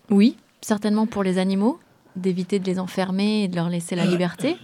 Oui, 0.09 0.37
certainement 0.61 1.05
pour 1.05 1.23
les 1.23 1.37
animaux, 1.37 1.79
d'éviter 2.15 2.57
de 2.59 2.65
les 2.65 2.79
enfermer 2.79 3.43
et 3.43 3.47
de 3.47 3.55
leur 3.55 3.69
laisser 3.69 3.95
la 3.95 4.05
liberté, 4.05 4.55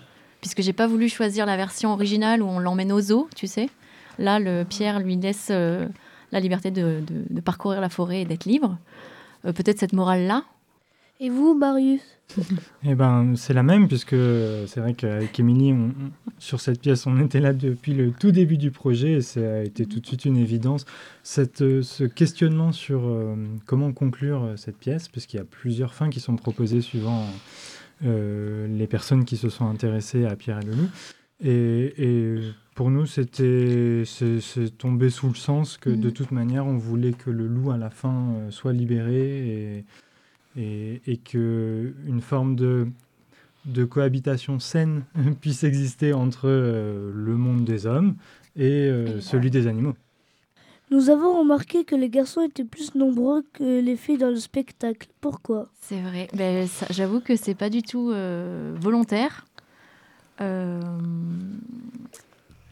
puisque 0.41 0.61
j'ai 0.61 0.73
pas 0.73 0.87
voulu 0.87 1.07
choisir 1.09 1.45
la 1.45 1.55
version 1.57 1.91
originale 1.93 2.41
où 2.41 2.45
on 2.47 2.59
l'emmène 2.59 2.91
au 2.91 2.99
zoo, 3.01 3.29
tu 3.35 3.47
sais. 3.47 3.69
Là, 4.17 4.39
le 4.39 4.63
Pierre 4.63 4.99
lui 4.99 5.15
laisse 5.17 5.49
euh, 5.51 5.87
la 6.31 6.39
liberté 6.39 6.71
de, 6.71 7.01
de- 7.05 7.25
de 7.29 7.41
parcourir 7.41 7.79
la 7.81 7.89
forêt 7.89 8.21
et 8.21 8.25
d'être 8.25 8.45
libre. 8.45 8.77
Euh, 9.45 9.53
Peut-être 9.53 9.79
cette 9.79 9.93
morale-là. 9.93 10.43
Et 11.19 11.29
vous, 11.29 11.55
Marius? 11.57 12.01
Eh 12.83 12.93
ben, 12.93 13.35
c'est 13.35 13.53
la 13.53 13.63
même, 13.63 13.87
puisque 13.87 14.15
c'est 14.67 14.79
vrai 14.79 14.93
qu'avec 14.93 15.39
Émilie, 15.39 15.73
sur 16.37 16.59
cette 16.59 16.79
pièce, 16.81 17.07
on 17.07 17.19
était 17.19 17.39
là 17.39 17.53
depuis 17.53 17.93
le 17.93 18.11
tout 18.11 18.31
début 18.31 18.57
du 18.57 18.69
projet, 18.69 19.13
et 19.13 19.21
ça 19.21 19.39
a 19.39 19.59
été 19.63 19.85
tout 19.85 19.99
de 19.99 20.05
suite 20.05 20.25
une 20.25 20.37
évidence. 20.37 20.85
Cette, 21.23 21.61
euh, 21.61 21.81
ce 21.81 22.03
questionnement 22.03 22.71
sur 22.71 23.01
euh, 23.05 23.35
comment 23.65 23.91
conclure 23.93 24.43
euh, 24.43 24.57
cette 24.57 24.77
pièce, 24.77 25.07
puisqu'il 25.07 25.37
y 25.37 25.39
a 25.39 25.45
plusieurs 25.45 25.93
fins 25.95 26.09
qui 26.09 26.19
sont 26.19 26.35
proposées 26.35 26.81
suivant 26.81 27.25
euh, 28.05 28.67
les 28.67 28.87
personnes 28.87 29.25
qui 29.25 29.37
se 29.37 29.49
sont 29.49 29.65
intéressées 29.67 30.25
à 30.25 30.35
Pierre 30.35 30.59
et 30.59 30.65
le 30.65 30.73
Loup. 30.73 30.89
Et, 31.43 31.93
et 31.97 32.35
pour 32.75 32.91
nous, 32.91 33.05
c'était 33.05 34.03
c'est 34.05 34.77
tombé 34.77 35.09
sous 35.09 35.29
le 35.29 35.35
sens 35.35 35.77
que 35.77 35.89
de 35.89 36.07
Mhm. 36.07 36.13
toute 36.13 36.31
manière, 36.31 36.67
on 36.67 36.77
voulait 36.77 37.13
que 37.13 37.29
le 37.31 37.47
loup 37.47 37.71
à 37.71 37.77
la 37.77 37.89
fin 37.89 38.33
soit 38.49 38.73
libéré 38.73 39.77
et, 39.77 39.85
et, 40.57 41.01
et 41.05 41.17
que 41.17 41.93
une 42.05 42.19
forme 42.21 42.55
de, 42.55 42.87
de 43.65 43.85
cohabitation 43.85 44.59
saine 44.59 45.03
puisse 45.41 45.63
exister 45.63 46.13
entre 46.13 46.47
euh, 46.49 47.11
le 47.13 47.35
monde 47.37 47.63
des 47.63 47.85
hommes 47.85 48.15
et 48.55 48.87
euh, 48.87 49.21
celui 49.21 49.51
des 49.51 49.67
animaux. 49.67 49.93
Nous 50.89 51.09
avons 51.09 51.37
remarqué 51.39 51.83
que 51.83 51.95
les 51.95 52.09
garçons 52.09 52.41
étaient 52.41 52.63
plus 52.63 52.95
nombreux 52.95 53.43
que 53.53 53.81
les 53.81 53.97
filles 53.97 54.17
dans 54.17 54.29
le 54.29 54.37
spectacle. 54.37 55.09
Pourquoi? 55.19 55.67
C'est 55.81 55.99
vrai. 56.01 56.29
Ben, 56.33 56.65
ça- 56.65 56.87
J'avoue 56.89 57.19
que 57.19 57.35
c'est 57.35 57.55
pas 57.55 57.69
du 57.69 57.81
tout 57.83 58.09
euh, 58.11 58.73
volontaire. 58.79 59.45
Euh, 60.39 60.79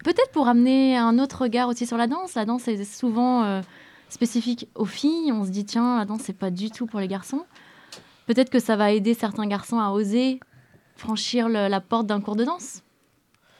Peut-être 0.03 0.31
pour 0.31 0.47
amener 0.47 0.95
un 0.95 1.17
autre 1.17 1.41
regard 1.41 1.67
aussi 1.67 1.87
sur 1.87 1.97
la 1.97 2.05
danse. 2.07 2.35
La 2.35 2.45
danse 2.45 2.67
est 2.67 2.83
souvent 2.83 3.43
euh, 3.43 3.61
spécifique 4.07 4.67
aux 4.75 4.85
filles. 4.85 5.31
On 5.31 5.43
se 5.45 5.49
dit 5.49 5.65
tiens, 5.65 5.97
la 5.97 6.05
danse 6.05 6.21
c'est 6.23 6.37
pas 6.37 6.51
du 6.51 6.69
tout 6.69 6.85
pour 6.85 6.99
les 6.99 7.07
garçons. 7.07 7.43
Peut-être 8.25 8.49
que 8.49 8.59
ça 8.59 8.75
va 8.75 8.91
aider 8.91 9.13
certains 9.13 9.47
garçons 9.47 9.79
à 9.79 9.89
oser 9.91 10.39
franchir 10.97 11.47
le- 11.49 11.67
la 11.67 11.81
porte 11.81 12.07
d'un 12.07 12.21
cours 12.21 12.35
de 12.35 12.43
danse. 12.45 12.81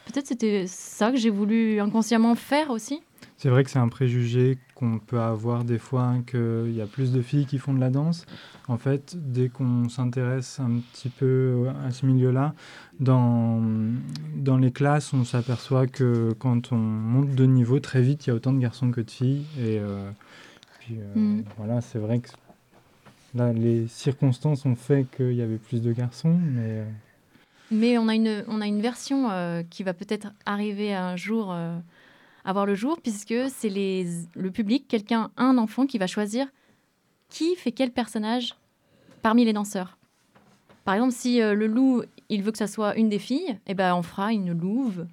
Peut-être 0.06 0.28
c'était 0.28 0.66
ça 0.68 1.12
que 1.12 1.18
j'ai 1.18 1.30
voulu 1.32 1.80
inconsciemment 1.80 2.36
faire 2.36 2.70
aussi. 2.70 3.02
C'est 3.38 3.50
vrai 3.50 3.64
que 3.64 3.70
c'est 3.70 3.80
un 3.80 3.88
préjugé 3.90 4.58
qu'on 4.76 5.00
peut 5.00 5.20
avoir 5.20 5.64
des 5.64 5.78
fois, 5.80 6.04
hein, 6.04 6.22
qu'il 6.26 6.72
y 6.74 6.82
a 6.82 6.86
plus 6.86 7.12
de 7.12 7.22
filles 7.22 7.46
qui 7.46 7.58
font 7.58 7.74
de 7.74 7.80
la 7.80 7.90
danse. 7.90 8.26
En 8.68 8.78
fait, 8.78 9.16
dès 9.18 9.50
qu'on 9.50 9.90
s'intéresse 9.90 10.60
un 10.60 10.80
petit 10.94 11.10
peu 11.10 11.68
à 11.86 11.92
ce 11.92 12.06
milieu-là, 12.06 12.54
dans, 13.00 13.62
dans 14.36 14.58
les 14.58 14.72
classes, 14.72 15.14
on 15.14 15.24
s'aperçoit 15.26 15.88
que 15.88 16.34
quand 16.40 16.72
on 16.72 16.78
monte 16.78 17.36
de 17.36 17.46
niveau, 17.46 17.80
très 17.80 18.02
vite, 18.02 18.26
il 18.26 18.30
y 18.30 18.32
a 18.32 18.36
autant 18.36 18.54
de 18.54 18.60
garçons 18.60 18.92
que 18.92 19.02
de 19.02 19.12
filles. 19.12 19.46
Et 19.60 19.80
euh, 19.80 20.10
puis 20.80 20.98
euh, 21.00 21.20
Mm. 21.20 21.44
voilà, 21.58 21.82
c'est 21.82 22.00
vrai 22.00 22.20
que 22.20 22.30
là, 23.36 23.54
les 23.54 23.88
circonstances 23.88 24.66
ont 24.66 24.76
fait 24.76 25.06
qu'il 25.16 25.34
y 25.34 25.42
avait 25.42 25.58
plus 25.58 25.82
de 25.82 25.92
garçons, 25.92 26.38
mais... 26.54 26.62
euh, 26.62 26.86
Mais 27.72 27.98
on 27.98 28.08
a 28.08 28.16
une, 28.16 28.44
on 28.48 28.62
a 28.62 28.68
une 28.68 28.82
version 28.82 29.30
euh, 29.30 29.64
qui 29.70 29.84
va 29.84 29.94
peut-être 29.94 30.30
arriver 30.46 30.94
un 30.94 31.16
jour 31.16 31.52
euh, 31.52 31.78
à 32.46 32.54
voir 32.54 32.66
le 32.66 32.76
jour, 32.76 33.00
puisque 33.02 33.36
c'est 33.50 33.70
le 33.70 34.50
public, 34.50 34.88
quelqu'un, 34.88 35.32
un 35.38 35.58
enfant 35.58 35.86
qui 35.86 35.98
va 35.98 36.08
choisir 36.08 36.48
qui 37.30 37.56
fait 37.56 37.72
quel 37.72 37.92
personnage 37.92 38.56
parmi 39.22 39.46
les 39.46 39.54
danseurs. 39.54 39.98
Par 40.86 40.94
exemple, 40.94 41.14
si 41.14 41.42
euh, 41.42 41.56
le 41.56 41.68
loup, 41.68 42.04
il 42.30 42.44
veut 42.44 42.52
que 42.52 42.58
ça 42.58 42.68
soit 42.68 42.96
une 42.96 43.10
des 43.10 43.20
filles, 43.20 43.58
eh 43.68 43.74
ben, 43.74 43.96
on 43.96 44.04
fera 44.04 44.32
une 44.32 44.52
louve. 44.52 45.08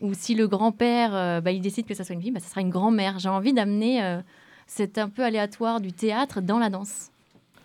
Ou 0.00 0.14
si 0.14 0.34
le 0.34 0.46
grand-père, 0.46 1.42
bah, 1.42 1.50
il 1.50 1.60
décide 1.60 1.84
que 1.84 1.92
ça 1.92 2.04
soit 2.04 2.14
une 2.14 2.22
fille, 2.22 2.30
bah, 2.30 2.38
ça 2.38 2.48
sera 2.48 2.60
une 2.60 2.70
grand-mère. 2.70 3.18
J'ai 3.18 3.28
envie 3.28 3.52
d'amener 3.52 4.20
cet 4.68 4.96
un 4.96 5.08
peu 5.08 5.24
aléatoire 5.24 5.80
du 5.80 5.92
théâtre 5.92 6.40
dans 6.40 6.60
la 6.60 6.70
danse, 6.70 7.10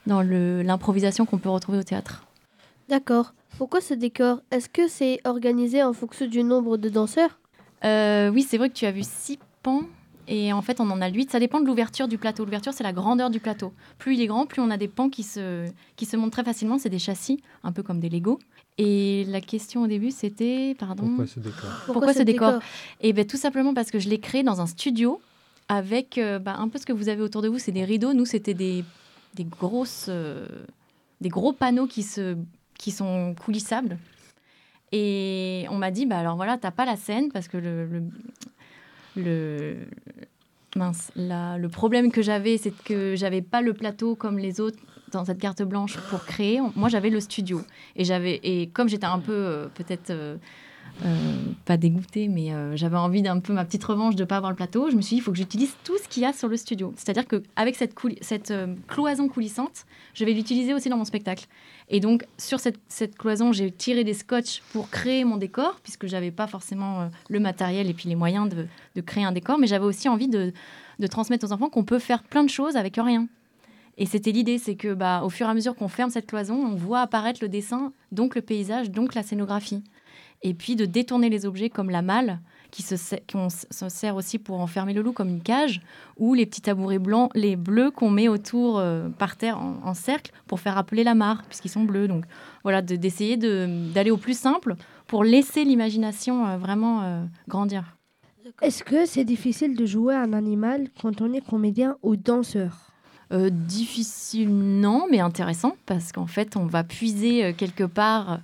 dans 0.07 0.21
le- 0.21 0.61
l'improvisation 0.63 1.25
qu'on 1.25 1.37
peut 1.37 1.49
retrouver 1.49 1.77
au 1.79 1.83
théâtre. 1.83 2.25
D'accord. 2.89 3.33
Pourquoi 3.57 3.81
ce 3.81 3.93
décor? 3.93 4.41
Est-ce 4.51 4.67
que 4.69 4.87
c'est 4.87 5.19
organisé 5.25 5.83
en 5.83 5.93
fonction 5.93 6.25
du 6.27 6.43
nombre 6.43 6.77
de 6.77 6.89
danseurs? 6.89 7.39
Euh, 7.85 8.29
oui, 8.29 8.41
c'est 8.41 8.57
vrai 8.57 8.69
que 8.69 8.75
tu 8.75 8.85
as 8.85 8.91
vu 8.91 9.03
six 9.03 9.39
pans. 9.61 9.83
Et 10.27 10.53
en 10.53 10.61
fait, 10.61 10.79
on 10.79 10.89
en 10.89 11.01
a 11.01 11.09
huit. 11.09 11.29
Ça 11.31 11.39
dépend 11.39 11.59
de 11.59 11.65
l'ouverture 11.65 12.07
du 12.07 12.17
plateau. 12.17 12.45
L'ouverture, 12.45 12.73
c'est 12.73 12.83
la 12.83 12.93
grandeur 12.93 13.29
du 13.29 13.39
plateau. 13.41 13.73
Plus 13.97 14.15
il 14.15 14.21
est 14.21 14.27
grand, 14.27 14.45
plus 14.45 14.61
on 14.61 14.69
a 14.71 14.77
des 14.77 14.87
pans 14.87 15.09
qui 15.09 15.21
se, 15.21 15.67
qui 15.97 16.05
se 16.05 16.15
montent 16.15 16.31
très 16.31 16.45
facilement. 16.45 16.77
C'est 16.77 16.89
des 16.89 16.99
châssis, 16.99 17.41
un 17.63 17.73
peu 17.73 17.83
comme 17.83 17.99
des 17.99 18.09
Lego. 18.09 18.39
Et 18.77 19.25
la 19.27 19.41
question 19.41 19.83
au 19.83 19.87
début, 19.87 20.11
c'était, 20.11 20.75
pardon, 20.79 21.07
pourquoi 21.07 21.27
ce 21.27 21.39
décor? 21.41 21.69
Pourquoi 21.85 22.13
ce 22.13 22.23
décor? 22.23 22.53
Et 23.01 23.11
ben, 23.13 23.25
tout 23.25 23.37
simplement 23.37 23.73
parce 23.73 23.91
que 23.91 23.99
je 23.99 24.07
l'ai 24.09 24.19
créé 24.19 24.43
dans 24.43 24.61
un 24.61 24.65
studio 24.65 25.21
avec 25.67 26.17
euh, 26.17 26.39
bah, 26.39 26.55
un 26.57 26.69
peu 26.69 26.79
ce 26.79 26.85
que 26.85 26.93
vous 26.93 27.09
avez 27.09 27.21
autour 27.21 27.41
de 27.41 27.49
vous, 27.49 27.59
c'est 27.59 27.71
des 27.73 27.83
rideaux. 27.85 28.13
Nous, 28.13 28.25
c'était 28.25 28.53
des, 28.53 28.83
des 29.33 29.45
grosses, 29.45 30.07
euh, 30.09 30.47
des 31.21 31.29
gros 31.29 31.53
panneaux 31.53 31.87
qui 31.87 32.03
se, 32.03 32.37
qui 32.77 32.91
sont 32.91 33.35
coulissables. 33.43 33.97
Et 34.91 35.65
on 35.69 35.77
m'a 35.77 35.89
dit, 35.91 36.05
bah 36.05 36.19
alors 36.19 36.35
voilà, 36.35 36.57
t'as 36.57 36.71
pas 36.71 36.85
la 36.85 36.95
scène 36.95 37.31
parce 37.31 37.47
que 37.47 37.57
le, 37.57 38.03
le, 39.15 39.77
mince, 40.75 41.11
la- 41.15 41.57
le 41.57 41.69
problème 41.69 42.11
que 42.11 42.21
j'avais, 42.21 42.57
c'est 42.57 42.71
que 42.83 43.15
j'avais 43.15 43.41
pas 43.41 43.61
le 43.61 43.73
plateau 43.73 44.15
comme 44.15 44.37
les 44.37 44.59
autres 44.59 44.77
dans 45.11 45.25
cette 45.25 45.39
carte 45.39 45.61
blanche 45.63 45.97
pour 46.09 46.25
créer. 46.25 46.59
Moi, 46.75 46.89
j'avais 46.89 47.09
le 47.09 47.19
studio. 47.19 47.61
Et, 47.95 48.03
j'avais, 48.03 48.39
et 48.43 48.69
comme 48.69 48.89
j'étais 48.89 49.05
un 49.05 49.19
peu, 49.19 49.31
euh, 49.33 49.67
peut-être, 49.73 50.09
euh, 50.09 50.37
pas 51.65 51.77
dégoûtée, 51.77 52.27
mais 52.27 52.53
euh, 52.53 52.75
j'avais 52.75 52.97
envie 52.97 53.21
d'un 53.21 53.39
peu 53.39 53.53
ma 53.53 53.65
petite 53.65 53.83
revanche 53.83 54.15
de 54.15 54.23
ne 54.23 54.27
pas 54.27 54.37
avoir 54.37 54.51
le 54.51 54.55
plateau, 54.55 54.89
je 54.89 54.95
me 54.95 55.01
suis 55.01 55.15
dit, 55.15 55.21
il 55.21 55.21
faut 55.21 55.31
que 55.31 55.37
j'utilise 55.37 55.75
tout 55.83 55.97
ce 55.97 56.07
qu'il 56.07 56.23
y 56.23 56.25
a 56.25 56.33
sur 56.33 56.47
le 56.47 56.57
studio. 56.57 56.93
C'est-à-dire 56.95 57.25
qu'avec 57.27 57.75
cette, 57.75 57.93
cette 58.21 58.51
euh, 58.51 58.75
cloison 58.87 59.27
coulissante, 59.27 59.85
je 60.13 60.23
vais 60.23 60.33
l'utiliser 60.33 60.73
aussi 60.73 60.89
dans 60.89 60.97
mon 60.97 61.05
spectacle. 61.05 61.45
Et 61.89 61.99
donc, 61.99 62.25
sur 62.37 62.59
cette, 62.59 62.79
cette 62.87 63.17
cloison, 63.17 63.51
j'ai 63.51 63.71
tiré 63.71 64.03
des 64.03 64.13
scotch 64.13 64.61
pour 64.71 64.89
créer 64.89 65.25
mon 65.25 65.37
décor, 65.37 65.79
puisque 65.83 66.07
j'avais 66.07 66.31
pas 66.31 66.47
forcément 66.47 67.01
euh, 67.01 67.07
le 67.29 67.39
matériel 67.39 67.89
et 67.89 67.93
puis 67.93 68.07
les 68.07 68.15
moyens 68.15 68.49
de, 68.49 68.67
de 68.95 69.01
créer 69.01 69.23
un 69.23 69.31
décor, 69.31 69.57
mais 69.57 69.67
j'avais 69.67 69.85
aussi 69.85 70.07
envie 70.09 70.27
de, 70.27 70.53
de 70.99 71.07
transmettre 71.07 71.45
aux 71.45 71.51
enfants 71.51 71.69
qu'on 71.69 71.83
peut 71.83 71.99
faire 71.99 72.23
plein 72.23 72.43
de 72.43 72.49
choses 72.49 72.75
avec 72.75 72.95
rien. 72.97 73.27
Et 73.97 74.05
c'était 74.05 74.31
l'idée, 74.31 74.57
c'est 74.57 74.75
que 74.75 74.93
bah, 74.93 75.21
au 75.23 75.29
fur 75.29 75.47
et 75.47 75.49
à 75.49 75.53
mesure 75.53 75.75
qu'on 75.75 75.87
ferme 75.87 76.09
cette 76.09 76.25
cloison, 76.25 76.55
on 76.55 76.75
voit 76.75 77.01
apparaître 77.01 77.39
le 77.43 77.49
dessin, 77.49 77.93
donc 78.11 78.35
le 78.35 78.41
paysage, 78.41 78.89
donc 78.89 79.13
la 79.13 79.21
scénographie. 79.21 79.83
Et 80.45 80.53
puis 80.53 80.75
de 80.75 80.85
détourner 80.85 81.29
les 81.29 81.45
objets 81.45 81.69
comme 81.69 81.89
la 81.89 82.01
malle, 82.01 82.39
qui 82.69 82.81
se, 82.81 82.95
qu'on 83.31 83.49
se 83.49 83.89
sert 83.89 84.15
aussi 84.15 84.39
pour 84.39 84.59
enfermer 84.59 84.93
le 84.93 85.01
loup 85.01 85.13
comme 85.13 85.29
une 85.29 85.41
cage, 85.41 85.81
ou 86.17 86.33
les 86.33 86.45
petits 86.45 86.61
tabourets 86.61 86.99
blancs, 86.99 87.29
les 87.35 87.55
bleus 87.55 87.91
qu'on 87.91 88.09
met 88.09 88.27
autour 88.27 88.79
euh, 88.79 89.09
par 89.09 89.37
terre 89.37 89.59
en, 89.59 89.77
en 89.85 89.93
cercle 89.93 90.31
pour 90.47 90.59
faire 90.59 90.77
appeler 90.77 91.03
la 91.03 91.13
mare, 91.13 91.43
puisqu'ils 91.47 91.69
sont 91.69 91.83
bleus. 91.83 92.07
Donc 92.07 92.25
voilà, 92.63 92.81
de- 92.81 92.95
d'essayer 92.95 93.37
de- 93.37 93.91
d'aller 93.93 94.11
au 94.11 94.17
plus 94.17 94.37
simple 94.37 94.75
pour 95.07 95.23
laisser 95.23 95.63
l'imagination 95.63 96.45
euh, 96.45 96.57
vraiment 96.57 97.03
euh, 97.03 97.23
grandir. 97.47 97.95
Est-ce 98.61 98.83
que 98.83 99.05
c'est 99.05 99.23
difficile 99.23 99.75
de 99.77 99.85
jouer 99.85 100.15
un 100.15 100.33
animal 100.33 100.89
quand 101.01 101.21
on 101.21 101.31
est 101.31 101.45
comédien 101.45 101.95
ou 102.03 102.15
danseur? 102.15 102.89
Difficile, 103.49 104.49
non, 104.49 105.07
mais 105.09 105.19
intéressant, 105.19 105.75
parce 105.87 106.11
qu'en 106.11 106.27
fait, 106.27 106.55
on 106.55 106.67
va 106.67 106.83
puiser 106.83 107.55
quelque 107.57 107.83
part 107.83 108.41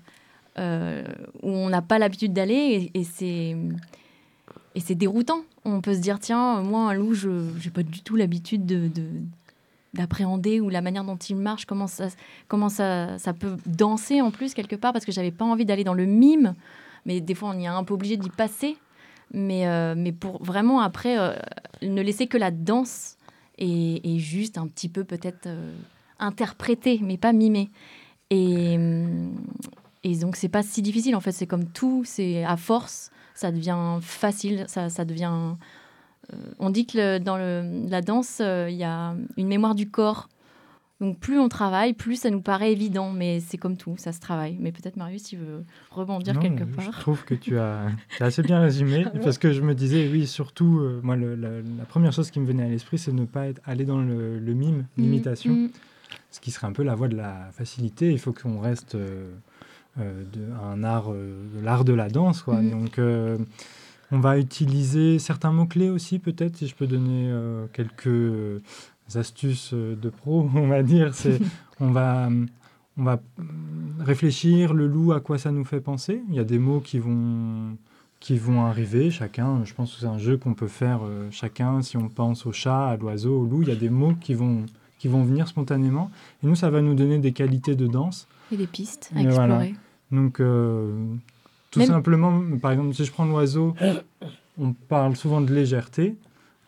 euh, 0.59 1.03
où 1.41 1.49
on 1.49 1.69
n'a 1.69 1.81
pas 1.81 1.97
l'habitude 1.97 2.33
d'aller, 2.33 2.91
et, 2.93 3.03
c'est 3.03 4.95
déroutant. 4.95 5.41
On 5.65 5.81
peut 5.81 5.93
se 5.93 5.99
dire, 5.99 6.19
tiens, 6.19 6.61
moi, 6.61 6.91
un 6.91 6.93
loup, 6.93 7.13
je 7.13 7.29
n'ai 7.29 7.71
pas 7.73 7.83
du 7.83 8.01
tout 8.01 8.15
l'habitude 8.15 8.65
de, 8.65 8.87
de- 8.87 9.21
d'appréhender 9.93 10.59
ou 10.59 10.69
la 10.69 10.81
manière 10.81 11.03
dont 11.03 11.17
il 11.17 11.35
marche, 11.35 11.65
comment 11.65 11.87
ça, 11.87 12.07
comment 12.47 12.69
ça, 12.69 13.17
ça 13.17 13.33
peut 13.33 13.57
danser 13.65 14.21
en 14.21 14.31
plus 14.31 14.53
quelque 14.53 14.75
part, 14.75 14.93
parce 14.93 15.05
que 15.05 15.11
j'avais 15.11 15.31
pas 15.31 15.45
envie 15.45 15.65
d'aller 15.65 15.83
dans 15.83 15.93
le 15.95 16.05
mime, 16.05 16.53
mais 17.05 17.21
des 17.21 17.33
fois 17.33 17.49
on 17.49 17.59
y 17.59 17.63
est 17.63 17.67
un 17.67 17.83
peu 17.83 17.93
obligé 17.93 18.17
d'y 18.17 18.29
passer. 18.29 18.77
Mais, 19.31 19.67
euh, 19.67 19.93
mais 19.95 20.11
pour 20.11 20.43
vraiment 20.43 20.81
après 20.81 21.19
euh, 21.19 21.35
ne 21.83 22.01
laisser 22.01 22.25
que 22.25 22.37
la 22.37 22.49
danse 22.49 23.15
et, 23.59 24.15
et 24.15 24.17
juste 24.17 24.57
un 24.57 24.67
petit 24.67 24.89
peu 24.89 25.03
peut-être 25.03 25.47
interpréter, 26.17 26.99
mais 27.03 27.17
pas 27.17 27.31
mimer. 27.31 27.69
Et, 28.31 28.75
hum, 28.75 29.35
et 30.03 30.15
donc 30.17 30.35
c'est 30.35 30.49
pas 30.49 30.63
si 30.63 30.81
difficile 30.81 31.15
en 31.15 31.19
fait, 31.21 31.31
c'est 31.31 31.47
comme 31.47 31.65
tout, 31.65 32.03
c'est 32.05 32.43
à 32.43 32.57
force, 32.57 33.11
ça 33.35 33.51
devient 33.51 33.97
facile, 34.01 34.65
ça, 34.67 34.89
ça 34.89 35.05
devient... 35.05 35.31
euh, 36.33 36.35
on 36.59 36.69
dit 36.69 36.85
que 36.85 36.97
le- 36.97 37.19
dans 37.19 37.37
le- 37.37 37.87
la 37.89 38.01
danse, 38.01 38.39
euh, 38.41 38.67
il 38.69 38.77
y 38.77 38.83
a 38.83 39.15
une 39.37 39.47
mémoire 39.47 39.75
du 39.75 39.89
corps. 39.89 40.29
Donc 41.01 41.17
plus 41.17 41.39
on 41.39 41.47
travaille, 41.47 41.93
plus 41.93 42.17
ça 42.17 42.29
nous 42.29 42.41
paraît 42.41 42.73
évident, 42.73 43.11
mais 43.11 43.39
c'est 43.39 43.57
comme 43.57 43.77
tout, 43.77 43.95
ça 43.97 44.11
se 44.11 44.19
travaille. 44.19 44.57
Mais 44.59 44.73
peut-être 44.73 44.97
Marius, 44.97 45.31
il 45.31 45.39
veut 45.39 45.63
rebondir 45.91 46.33
Non, 46.33 46.41
quelque 46.41 46.65
Je 46.77 46.85
part. 46.87 46.99
trouve 46.99 47.23
que 47.23 47.33
tu 47.35 47.57
as, 47.57 47.85
as 48.19 48.25
assez 48.25 48.41
bien 48.41 48.59
résumé, 48.59 49.05
parce 49.23 49.37
que 49.37 49.53
je 49.53 49.61
me 49.61 49.73
disais, 49.73 50.09
oui, 50.11 50.27
surtout, 50.27 50.79
euh, 50.79 50.99
moi, 51.01 51.15
le- 51.15 51.35
la, 51.35 51.49
la 51.77 51.85
première 51.85 52.11
chose 52.11 52.29
qui 52.31 52.41
me 52.41 52.45
venait 52.45 52.63
à 52.63 52.67
l'esprit, 52.67 52.97
c'est 52.97 53.13
ne 53.13 53.23
pas 53.23 53.47
être, 53.47 53.61
aller 53.65 53.85
dans 53.85 53.99
le, 53.99 54.39
mime, 54.53 54.87
l'imitation, 54.97 55.53
Mm, 55.53 55.63
mm. 55.67 55.69
ce 56.31 56.39
qui 56.41 56.51
serait 56.51 56.67
un 56.67 56.73
peu 56.73 56.83
la 56.83 56.95
voie 56.95 57.07
de 57.07 57.15
la 57.15 57.47
facilité. 57.53 58.11
Il 58.11 58.19
faut 58.19 58.33
qu'on 58.33 58.59
reste 58.59 58.95
de, 60.05 60.51
à 60.61 60.65
un 60.67 60.83
art, 60.83 61.11
euh, 61.11 61.45
de 61.55 61.63
l'art 61.63 61.85
de 61.85 61.93
la 61.93 62.09
danse, 62.09 62.41
quoi. 62.41 62.61
Mm. 62.61 62.69
Donc, 62.71 62.99
euh, 62.99 63.37
on 64.11 64.19
va 64.19 64.39
utiliser 64.39 65.19
certains 65.19 65.51
mots-clés 65.51 65.89
aussi, 65.89 66.19
peut-être, 66.19 66.57
si 66.57 66.67
je 66.67 66.75
peux 66.75 66.87
donner 66.87 67.29
euh, 67.29 67.67
quelques 67.73 68.61
astuces 69.15 69.71
euh, 69.73 69.95
de 69.95 70.09
pro, 70.09 70.49
on 70.55 70.67
va 70.67 70.83
dire. 70.83 71.13
C'est, 71.13 71.39
on 71.79 71.91
va, 71.91 72.29
on 72.97 73.03
va 73.03 73.19
réfléchir 73.99 74.73
le 74.73 74.87
loup 74.87 75.13
à 75.13 75.19
quoi 75.19 75.37
ça 75.37 75.51
nous 75.51 75.65
fait 75.65 75.81
penser. 75.81 76.21
Il 76.29 76.35
y 76.35 76.39
a 76.39 76.43
des 76.43 76.59
mots 76.59 76.79
qui 76.79 76.99
vont 76.99 77.77
qui 78.19 78.37
vont 78.37 78.65
arriver 78.65 79.11
chacun. 79.11 79.63
Je 79.63 79.73
pense 79.73 79.93
que 79.93 80.01
c'est 80.01 80.05
un 80.05 80.17
jeu 80.17 80.35
qu'on 80.35 80.53
peut 80.53 80.67
faire 80.67 80.99
euh, 81.03 81.29
chacun. 81.31 81.81
Si 81.81 81.95
on 81.95 82.09
pense 82.09 82.45
au 82.45 82.51
chat, 82.51 82.87
à 82.87 82.97
l'oiseau, 82.97 83.43
au 83.43 83.45
loup, 83.45 83.61
il 83.61 83.69
y 83.69 83.71
a 83.71 83.75
des 83.75 83.89
mots 83.89 84.13
qui 84.19 84.33
vont 84.33 84.65
qui 84.97 85.07
vont 85.07 85.23
venir 85.23 85.47
spontanément. 85.47 86.11
Et 86.43 86.47
nous, 86.47 86.55
ça 86.55 86.69
va 86.69 86.81
nous 86.81 86.95
donner 86.95 87.19
des 87.19 87.31
qualités 87.31 87.75
de 87.75 87.87
danse. 87.87 88.27
Et 88.51 88.57
des 88.57 88.67
pistes 88.67 89.11
à 89.15 89.23
voilà. 89.23 89.61
Donc, 90.11 90.39
euh, 90.39 90.91
tout 91.71 91.79
Même- 91.79 91.87
simplement, 91.89 92.41
par 92.61 92.71
exemple, 92.71 92.93
si 92.95 93.05
je 93.05 93.11
prends 93.11 93.25
l'oiseau, 93.25 93.75
on 94.59 94.73
parle 94.73 95.15
souvent 95.15 95.41
de 95.41 95.53
légèreté. 95.53 96.15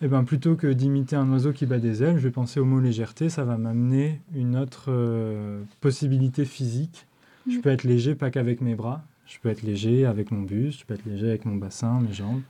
Et 0.04 0.08
ben, 0.08 0.24
plutôt 0.24 0.56
que 0.56 0.68
d'imiter 0.68 1.16
un 1.16 1.32
oiseau 1.32 1.52
qui 1.54 1.66
bat 1.68 1.78
des 1.78 2.02
ailes, 2.02 2.18
je 2.18 2.24
vais 2.24 2.32
penser 2.32 2.60
au 2.60 2.66
mot 2.66 2.80
légèreté. 2.80 3.30
Ça 3.30 3.44
va 3.44 3.58
m'amener 3.58 4.20
une 4.36 4.56
autre 4.58 4.86
euh, 4.90 5.62
possibilité 5.80 6.44
physique. 6.46 7.06
Je 7.50 7.58
Mm. 7.58 7.62
peux 7.62 7.70
être 7.70 7.84
léger, 7.84 8.16
pas 8.16 8.32
qu'avec 8.32 8.62
mes 8.62 8.74
bras. 8.76 9.02
Je 9.28 9.38
peux 9.40 9.50
être 9.50 9.62
léger 9.62 10.06
avec 10.06 10.32
mon 10.32 10.42
buste. 10.42 10.80
Je 10.82 10.86
peux 10.86 10.94
être 10.96 11.06
léger 11.06 11.30
avec 11.30 11.46
mon 11.46 11.56
bassin, 11.56 12.00
mes 12.02 12.14
jambes. 12.14 12.42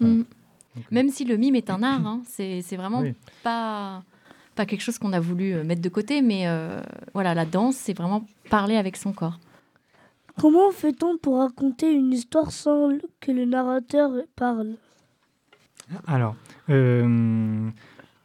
Voilà. 0.00 0.14
Mm. 0.16 0.24
Donc, 0.76 0.84
Même 0.92 1.08
si 1.08 1.24
le 1.24 1.36
mime 1.38 1.54
est 1.56 1.70
un 1.70 1.82
art, 1.82 2.06
hein, 2.06 2.22
c'est 2.26 2.60
vraiment 2.76 3.00
Oui. 3.00 3.14
pas, 3.42 4.02
pas 4.54 4.66
quelque 4.66 4.82
chose 4.82 4.98
qu'on 4.98 5.12
a 5.14 5.20
voulu 5.20 5.52
euh, 5.54 5.64
mettre 5.64 5.80
de 5.82 5.88
côté, 5.88 6.20
mais 6.22 6.46
euh, 6.46 6.80
voilà, 7.14 7.34
la 7.34 7.46
danse, 7.46 7.76
c'est 7.76 7.94
vraiment 7.94 8.24
parler 8.50 8.76
avec 8.76 8.96
son 8.96 9.12
corps. 9.12 9.38
Comment 10.40 10.70
fait-on 10.70 11.18
pour 11.18 11.38
raconter 11.38 11.92
une 11.92 12.12
histoire 12.12 12.52
sans 12.52 12.90
que 13.18 13.32
le 13.32 13.44
narrateur 13.44 14.12
parle? 14.36 14.76
Alors, 16.06 16.36
euh, 16.70 17.68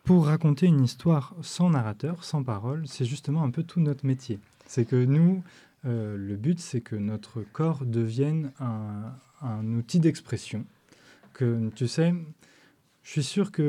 pour 0.04 0.28
raconter 0.28 0.68
une 0.68 0.84
histoire 0.84 1.34
sans 1.42 1.72
narrateur, 1.72 2.24
sans 2.24 2.44
parole, 2.44 2.84
c'est 2.86 3.06
justement 3.06 3.42
un 3.42 3.50
peu 3.50 3.64
tout 3.64 3.80
notre 3.80 4.06
métier. 4.06 4.40
C'est 4.68 4.86
que 4.86 4.96
nous, 4.96 5.44
euh, 5.86 6.16
le 6.16 6.36
but, 6.36 6.60
c'est 6.60 6.82
que 6.82 6.96
notre 6.96 7.42
corps 7.42 7.84
devienne 7.84 8.52
un, 8.60 9.66
outil 9.76 10.00
d'expression. 10.00 10.66
Que 11.34 11.72
tu 11.74 11.88
sais, 11.88 12.14
je 13.02 13.10
suis 13.10 13.24
sûr 13.24 13.52
que 13.52 13.64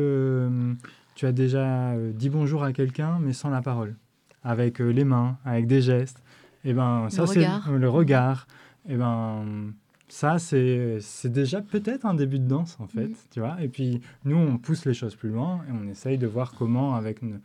euh, 0.50 0.74
tu 1.14 1.24
as 1.24 1.32
déjà 1.32 1.94
dit 2.12 2.28
bonjour 2.28 2.62
à 2.62 2.74
quelqu'un, 2.74 3.18
mais 3.20 3.32
sans 3.32 3.48
la 3.48 3.62
parole, 3.62 3.96
avec 4.42 4.80
les 4.80 5.04
mains, 5.04 5.38
avec 5.46 5.66
des 5.66 5.80
gestes. 5.80 6.20
Et 6.64 6.72
ben, 6.72 7.08
ça 7.10 7.26
c'est 7.26 7.46
le 7.70 7.88
regard. 7.88 8.46
Et 8.88 8.96
ben, 8.96 9.72
ça 10.08 10.38
c'est 10.38 10.98
c'est 11.00 11.30
déjà 11.32 11.60
peut-être 11.60 12.06
un 12.06 12.14
début 12.14 12.38
de 12.38 12.46
danse 12.46 12.76
en 12.80 12.86
fait, 12.86 13.06
Mhm. 13.08 13.14
tu 13.30 13.40
vois. 13.40 13.56
Et 13.62 13.68
puis 13.68 14.00
nous, 14.24 14.36
on 14.36 14.58
pousse 14.58 14.84
les 14.84 14.94
choses 14.94 15.14
plus 15.16 15.30
loin 15.30 15.60
et 15.68 15.72
on 15.72 15.88
essaye 15.88 16.18
de 16.18 16.26
voir 16.26 16.52
comment 16.56 16.94
avec 16.94 17.22
une- 17.22 17.40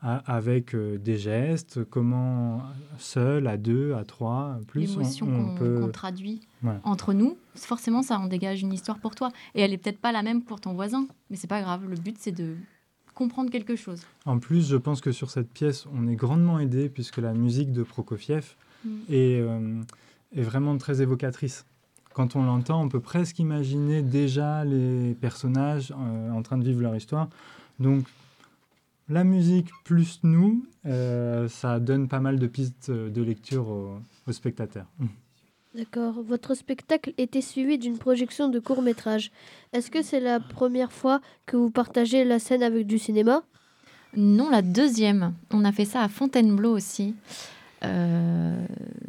avec 0.00 0.74
euh, 0.76 0.96
des 0.96 1.16
gestes, 1.18 1.82
comment 1.90 2.62
seul, 2.98 3.48
à 3.48 3.56
deux, 3.56 3.94
à 3.94 4.04
trois, 4.04 4.58
plus 4.68 4.80
on, 4.96 4.98
L'émotion 5.00 5.26
on 5.28 5.48
qu'on 5.48 5.54
peut. 5.56 5.90
traduit 5.92 6.40
entre 6.84 7.12
nous, 7.14 7.36
forcément, 7.56 8.02
ça 8.02 8.16
en 8.18 8.26
dégage 8.26 8.62
une 8.62 8.72
histoire 8.72 8.98
pour 9.00 9.16
toi. 9.16 9.30
Et 9.56 9.60
elle 9.60 9.72
est 9.72 9.78
peut-être 9.78 9.98
pas 10.00 10.12
la 10.12 10.22
même 10.22 10.42
pour 10.42 10.60
ton 10.60 10.72
voisin, 10.72 11.08
mais 11.30 11.36
c'est 11.36 11.48
pas 11.48 11.60
grave. 11.62 11.84
Le 11.88 11.96
but, 11.96 12.16
c'est 12.18 12.30
de 12.30 12.54
comprendre 13.18 13.50
quelque 13.50 13.76
chose. 13.76 14.00
En 14.24 14.38
plus, 14.38 14.68
je 14.68 14.76
pense 14.76 15.00
que 15.00 15.12
sur 15.12 15.30
cette 15.30 15.50
pièce, 15.50 15.86
on 15.92 16.06
est 16.06 16.14
grandement 16.14 16.58
aidé 16.60 16.88
puisque 16.88 17.18
la 17.18 17.34
musique 17.34 17.72
de 17.72 17.82
Prokofiev 17.82 18.54
Mm. 18.84 18.90
est, 19.10 19.40
euh, 19.40 19.82
est 20.36 20.42
vraiment 20.42 20.76
très 20.78 21.02
évocatrice. 21.02 21.64
Quand 22.14 22.36
on 22.36 22.42
l'entend, 22.44 22.82
on 22.82 22.88
peut 22.88 23.00
presque 23.00 23.38
imaginer 23.38 24.02
déjà 24.02 24.64
les 24.64 25.14
personnages 25.14 25.92
euh, 25.92 26.30
en 26.30 26.42
train 26.42 26.58
de 26.58 26.64
vivre 26.64 26.82
leur 26.82 26.96
histoire. 26.96 27.28
Donc, 27.78 28.04
la 29.08 29.24
musique 29.24 29.70
plus 29.84 30.20
nous, 30.22 30.64
euh, 30.86 31.48
ça 31.48 31.80
donne 31.80 32.08
pas 32.08 32.20
mal 32.20 32.38
de 32.38 32.46
pistes 32.46 32.90
de 32.90 33.22
lecture 33.22 33.68
aux, 33.68 34.00
aux 34.26 34.32
spectateurs. 34.32 34.86
D'accord. 35.78 36.24
Votre 36.24 36.54
spectacle 36.54 37.12
était 37.18 37.40
suivi 37.40 37.78
d'une 37.78 37.98
projection 37.98 38.48
de 38.48 38.58
court 38.58 38.82
métrage. 38.82 39.30
Est-ce 39.72 39.92
que 39.92 40.02
c'est 40.02 40.18
la 40.18 40.40
première 40.40 40.90
fois 40.90 41.20
que 41.46 41.56
vous 41.56 41.70
partagez 41.70 42.24
la 42.24 42.40
scène 42.40 42.64
avec 42.64 42.84
du 42.84 42.98
cinéma? 42.98 43.44
Non, 44.16 44.50
la 44.50 44.60
deuxième. 44.60 45.34
On 45.52 45.64
a 45.64 45.70
fait 45.70 45.84
ça 45.84 46.02
à 46.02 46.08
Fontainebleau 46.08 46.72
aussi. 46.72 47.14
Euh, 47.84 48.60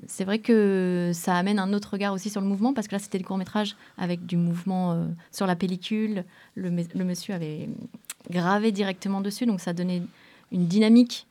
c'est 0.06 0.26
vrai 0.26 0.38
que 0.38 1.10
ça 1.12 1.38
amène 1.38 1.58
un 1.58 1.74
autre 1.74 1.94
regard 1.94 2.14
aussi 2.14 2.30
sur 2.30 2.40
le 2.40 2.46
mouvement, 2.46 2.72
parce 2.76 2.88
que 2.88 2.94
là, 2.94 3.00
c'était 3.00 3.18
le 3.18 3.24
court-métrage 3.24 3.76
avec 3.98 4.28
du 4.28 4.38
mouvement 4.38 4.92
euh, 4.92 5.06
sur 5.32 5.48
la 5.48 5.56
pellicule. 5.56 6.24
Le 6.54 7.04
monsieur 7.04 7.34
avait 7.34 7.68
gravé 8.30 8.72
directement 8.72 9.22
dessus, 9.22 9.48
donc 9.48 9.60
ça 9.60 9.74
donnait 9.74 10.04
une 10.52 10.68
dynamique 10.68 11.26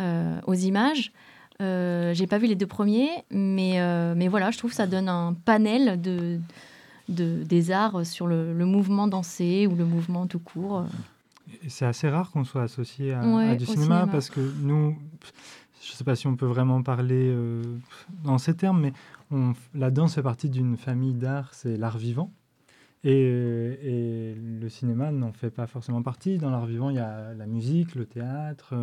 euh, 0.00 0.38
aux 0.46 0.52
images. 0.52 1.12
Euh, 1.60 2.14
J'ai 2.14 2.26
pas 2.26 2.38
vu 2.38 2.46
les 2.46 2.54
deux 2.56 2.66
premiers, 2.66 3.10
mais, 3.30 3.80
euh, 3.80 4.14
mais 4.16 4.28
voilà, 4.28 4.50
je 4.50 4.58
trouve 4.58 4.70
que 4.70 4.76
ça 4.76 4.86
donne 4.86 5.08
un 5.08 5.34
panel 5.44 6.00
de, 6.00 6.38
de, 7.08 7.42
des 7.44 7.70
arts 7.70 8.04
sur 8.06 8.26
le, 8.26 8.52
le 8.52 8.64
mouvement 8.64 9.06
dansé 9.08 9.66
ou 9.66 9.74
le 9.76 9.84
mouvement 9.84 10.26
tout 10.26 10.38
court. 10.40 10.84
C'est 11.68 11.84
assez 11.86 12.08
rare 12.08 12.30
qu'on 12.30 12.44
soit 12.44 12.62
associé 12.62 13.12
à, 13.12 13.26
Ouais, 13.26 13.50
à 13.50 13.54
du 13.56 13.66
cinéma, 13.66 13.82
cinéma. 13.82 14.06
parce 14.06 14.30
que 14.30 14.40
nous, 14.62 14.96
je 15.82 15.92
ne 15.92 15.96
sais 15.96 16.04
pas 16.04 16.16
si 16.16 16.26
on 16.26 16.36
peut 16.36 16.46
vraiment 16.46 16.82
parler 16.82 17.28
euh, 17.28 17.62
dans 18.24 18.38
ces 18.38 18.54
termes, 18.54 18.80
mais 18.80 18.92
on- 19.30 19.52
la 19.74 19.90
danse 19.90 20.14
fait 20.14 20.22
partie 20.22 20.48
d'une 20.48 20.76
famille 20.76 21.14
d'art, 21.14 21.50
c'est 21.52 21.76
l'art 21.76 21.98
vivant. 21.98 22.32
Et, 23.04 23.10
et 23.10 24.34
le 24.60 24.68
cinéma 24.68 25.10
n'en 25.10 25.32
fait 25.32 25.50
pas 25.50 25.66
forcément 25.66 26.02
partie. 26.02 26.38
Dans 26.38 26.50
l'art 26.50 26.66
vivant, 26.66 26.88
il 26.90 26.96
y 26.96 27.00
a 27.00 27.34
la 27.34 27.46
musique, 27.46 27.96
le 27.96 28.06
théâtre, 28.06 28.74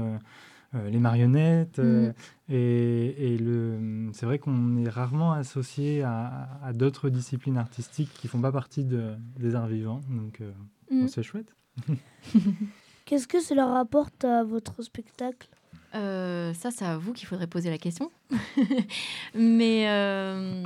les 0.73 0.99
marionnettes. 0.99 1.79
euh, 1.79 2.12
et 2.49 3.34
et 3.34 3.38
le, 3.38 4.10
c'est 4.13 4.25
vrai 4.25 4.39
qu'on 4.39 4.77
est 4.77 4.89
rarement 4.89 5.34
associé 5.34 6.03
à, 6.03 6.49
à 6.63 6.73
d'autres 6.73 7.10
disciplines 7.10 7.58
artistiques 7.58 8.12
qui 8.13 8.27
ne 8.27 8.29
font 8.32 8.41
pas 8.41 8.51
partie 8.51 8.84
de- 8.84 9.15
des 9.39 9.55
arts 9.55 9.67
vivants. 9.67 10.01
Donc 10.10 10.41
euh, 10.41 10.51
Mm. 10.91 11.01
bon, 11.01 11.08
c'est 11.08 11.21
chouette. 11.23 11.53
Qu'est-ce 13.05 13.27
que 13.27 13.39
cela 13.41 13.65
rapporte 13.67 14.25
à 14.25 14.43
votre 14.43 14.82
spectacle? 14.84 15.47
Euh, 15.95 16.53
ça, 16.53 16.69
c'est 16.71 16.86
à 16.86 16.97
vous 16.97 17.13
qu'il 17.13 17.27
faudrait 17.27 17.47
poser 17.47 17.69
la 17.71 17.77
question. 17.79 18.12
mais, 19.36 19.88
euh, 19.89 20.63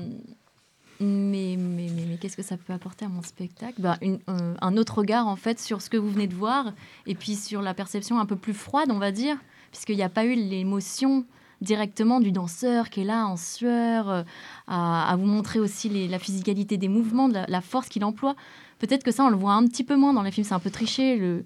mais, 1.00 1.56
mais, 1.58 1.88
mais, 1.94 2.06
mais 2.08 2.18
qu'est-ce 2.18 2.38
que 2.38 2.44
ça 2.44 2.58
peut 2.58 2.74
apporter 2.74 3.06
à 3.06 3.10
mon 3.10 3.22
spectacle? 3.22 3.82
Bah, 3.82 3.98
une- 4.02 4.20
euh, 4.30 4.54
Un 4.62 4.78
autre 4.78 4.98
regard, 5.00 5.28
en 5.28 5.36
fait, 5.36 5.60
sur 5.60 5.82
ce 5.82 5.90
que 5.90 5.98
vous 5.98 6.10
venez 6.10 6.28
de 6.28 6.36
voir, 6.36 6.74
et 7.06 7.16
puis 7.16 7.36
sur 7.36 7.62
la 7.62 7.74
perception 7.74 8.20
un 8.20 8.26
peu 8.26 8.36
plus 8.36 8.54
froide, 8.54 8.90
on 8.92 9.00
va 9.00 9.12
dire, 9.12 9.38
puisqu'il 9.74 9.96
n'y 9.98 10.04
a 10.04 10.10
pas 10.10 10.24
eu 10.24 10.36
l'émotion 10.36 11.26
directement 11.62 12.20
du 12.20 12.32
danseur 12.32 12.90
qui 12.92 13.02
est 13.02 13.06
là 13.06 13.26
en 13.26 13.38
sueur, 13.38 14.08
euh, 14.10 14.24
à, 14.68 15.10
à 15.12 15.16
vous 15.16 15.26
montrer 15.26 15.60
aussi 15.60 15.90
les- 15.90 16.08
la 16.08 16.20
physicalité 16.20 16.78
des 16.78 16.90
mouvements, 16.90 17.28
de 17.28 17.34
la, 17.34 17.46
la 17.48 17.62
force 17.62 17.90
qu'il 17.90 18.06
emploie. 18.06 18.36
Peut-être 18.80 19.04
que 19.04 19.12
ça, 19.12 19.24
on 19.26 19.30
le 19.30 19.36
voit 19.36 19.54
un 19.54 19.66
petit 19.68 19.84
peu 19.84 19.96
moins 19.96 20.14
dans 20.14 20.22
les 20.22 20.30
films, 20.32 20.46
c'est 20.46 20.54
un 20.54 20.60
peu 20.60 20.70
triché. 20.70 21.18
Le, 21.18 21.44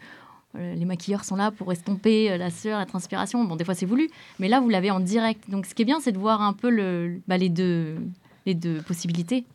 euh, 0.55 0.73
les 0.75 0.85
maquilleurs 0.85 1.23
sont 1.23 1.35
là 1.37 1.51
pour 1.51 1.71
estomper 1.71 2.31
euh, 2.31 2.37
la 2.37 2.49
sueur, 2.49 2.79
la 2.79 2.85
transpiration. 2.85 3.43
Bon, 3.45 3.55
des 3.55 3.63
fois, 3.63 3.75
c'est 3.75 3.85
voulu, 3.85 4.09
mais 4.39 4.47
là, 4.49 4.59
vous 4.59 4.69
l'avez 4.69 4.91
en 4.91 4.99
direct. 4.99 5.49
Donc, 5.49 5.65
ce 5.65 5.73
qui 5.73 5.83
est 5.83 5.85
bien, 5.85 5.99
c'est 6.01 6.11
de 6.11 6.17
voir 6.19 6.41
un 6.41 6.53
peu 6.53 6.69
le, 6.69 7.21
bah, 7.27 7.37
les, 7.37 7.49
deux, 7.49 7.97
les 8.45 8.55
deux 8.55 8.81
possibilités 8.81 9.45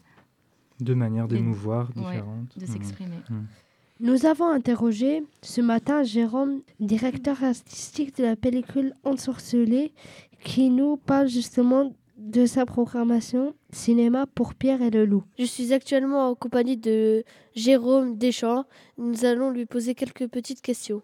Deux 0.81 0.95
manières 0.95 1.27
Les- 1.27 1.37
d'émouvoir 1.37 1.89
ouais, 1.97 2.05
différentes. 2.05 2.57
de 2.57 2.65
Mhm. 2.67 2.73
s'exprimer. 2.73 3.17
Nous 4.05 4.27
avons 4.27 4.49
interrogé 4.49 5.23
ce 5.43 5.61
matin 5.61 6.03
Jérôme, 6.03 6.62
directeur 6.81 7.45
artistique 7.45 8.17
de 8.17 8.25
la 8.25 8.35
pellicule 8.35 8.95
Ensorcelé, 9.05 9.93
qui 10.43 10.71
nous 10.71 10.97
parle 10.97 11.29
justement 11.29 11.93
de 12.17 12.45
sa 12.45 12.67
programmation 12.67 13.55
cinéma 13.71 14.27
pour 14.27 14.55
Pierre 14.55 14.83
et 14.83 14.91
le 14.91 15.05
Loup. 15.05 15.23
Je 15.38 15.45
suis 15.45 15.73
actuellement 15.73 16.31
en 16.31 16.35
compagnie 16.35 16.77
de 16.77 17.23
Jérôme 17.55 18.19
Deschamps. 18.19 18.65
Nous 18.99 19.25
allons 19.25 19.53
lui 19.53 19.67
poser 19.67 19.95
quelques 19.95 20.27
petites 20.27 20.62
questions. 20.62 21.03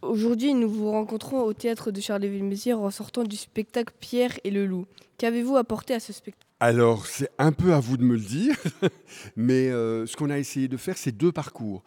Aujourd'hui, 0.00 0.54
nous 0.54 0.70
vous 0.70 0.88
rencontrons 0.88 1.40
au 1.40 1.52
théâtre 1.52 1.90
de 1.90 2.00
Charleville-Mézières 2.00 2.80
en 2.80 2.92
sortant 2.92 3.24
du 3.24 3.34
spectacle 3.34 3.92
Pierre 3.98 4.38
et 4.44 4.52
le 4.52 4.66
loup. 4.66 4.86
Qu'avez-vous 5.18 5.56
apporté 5.56 5.94
à 5.94 6.00
ce 6.00 6.12
spectacle? 6.12 6.46
Alors, 6.62 7.06
c'est 7.06 7.30
un 7.38 7.52
peu 7.52 7.72
à 7.72 7.80
vous 7.80 7.96
de 7.96 8.04
me 8.04 8.14
le 8.14 8.20
dire, 8.20 8.54
mais 9.36 9.70
euh, 9.70 10.04
ce 10.06 10.14
qu'on 10.14 10.28
a 10.28 10.38
essayé 10.38 10.68
de 10.68 10.76
faire, 10.76 10.98
c'est 10.98 11.10
deux 11.10 11.32
parcours. 11.32 11.82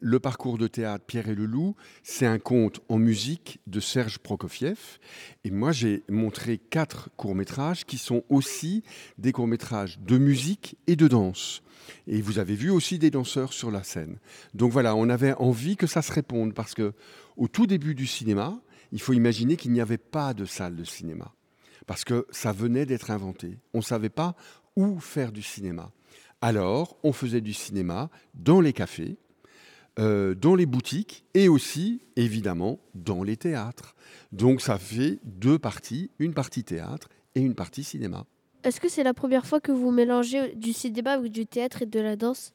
Le 0.00 0.20
parcours 0.20 0.58
de 0.58 0.66
théâtre 0.66 1.04
Pierre 1.06 1.30
et 1.30 1.34
le 1.34 1.46
Loup, 1.46 1.74
c'est 2.02 2.26
un 2.26 2.38
conte 2.38 2.80
en 2.88 2.98
musique 2.98 3.60
de 3.66 3.80
Serge 3.80 4.18
Prokofiev. 4.18 4.98
Et 5.44 5.50
moi, 5.50 5.72
j'ai 5.72 6.04
montré 6.10 6.58
quatre 6.58 7.08
courts-métrages 7.16 7.86
qui 7.86 7.96
sont 7.96 8.22
aussi 8.28 8.82
des 9.16 9.32
courts-métrages 9.32 9.98
de 10.00 10.18
musique 10.18 10.76
et 10.86 10.96
de 10.96 11.08
danse. 11.08 11.62
Et 12.06 12.20
vous 12.20 12.38
avez 12.38 12.54
vu 12.54 12.70
aussi 12.70 12.98
des 12.98 13.10
danseurs 13.10 13.54
sur 13.54 13.70
la 13.70 13.82
scène. 13.82 14.18
Donc 14.52 14.70
voilà, 14.70 14.94
on 14.94 15.08
avait 15.08 15.34
envie 15.34 15.76
que 15.76 15.86
ça 15.86 16.02
se 16.02 16.12
réponde 16.12 16.52
parce 16.52 16.74
que 16.74 16.92
au 17.36 17.48
tout 17.48 17.66
début 17.66 17.94
du 17.94 18.06
cinéma, 18.06 18.60
il 18.92 19.00
faut 19.00 19.14
imaginer 19.14 19.56
qu'il 19.56 19.72
n'y 19.72 19.80
avait 19.80 19.98
pas 19.98 20.34
de 20.34 20.44
salle 20.44 20.76
de 20.76 20.84
cinéma 20.84 21.32
parce 21.86 22.04
que 22.04 22.26
ça 22.30 22.52
venait 22.52 22.86
d'être 22.86 23.10
inventé. 23.10 23.58
On 23.72 23.78
ne 23.78 23.82
savait 23.82 24.10
pas 24.10 24.34
où 24.74 24.98
faire 25.00 25.32
du 25.32 25.42
cinéma. 25.42 25.90
Alors, 26.42 26.98
on 27.02 27.12
faisait 27.12 27.40
du 27.40 27.54
cinéma 27.54 28.10
dans 28.34 28.60
les 28.60 28.72
cafés, 28.72 29.16
euh, 29.98 30.34
dans 30.34 30.54
les 30.54 30.66
boutiques 30.66 31.24
et 31.34 31.48
aussi, 31.48 32.02
évidemment, 32.16 32.78
dans 32.94 33.22
les 33.22 33.36
théâtres. 33.36 33.94
Donc, 34.32 34.60
ça 34.60 34.78
fait 34.78 35.18
deux 35.24 35.58
parties, 35.58 36.10
une 36.18 36.34
partie 36.34 36.64
théâtre 36.64 37.08
et 37.34 37.40
une 37.40 37.54
partie 37.54 37.84
cinéma. 37.84 38.24
Est-ce 38.62 38.80
que 38.80 38.88
c'est 38.88 39.04
la 39.04 39.14
première 39.14 39.46
fois 39.46 39.60
que 39.60 39.72
vous 39.72 39.90
mélangez 39.90 40.54
du 40.56 40.72
cinéma 40.72 41.12
avec 41.12 41.30
du 41.30 41.46
théâtre 41.46 41.82
et 41.82 41.86
de 41.86 42.00
la 42.00 42.16
danse? 42.16 42.52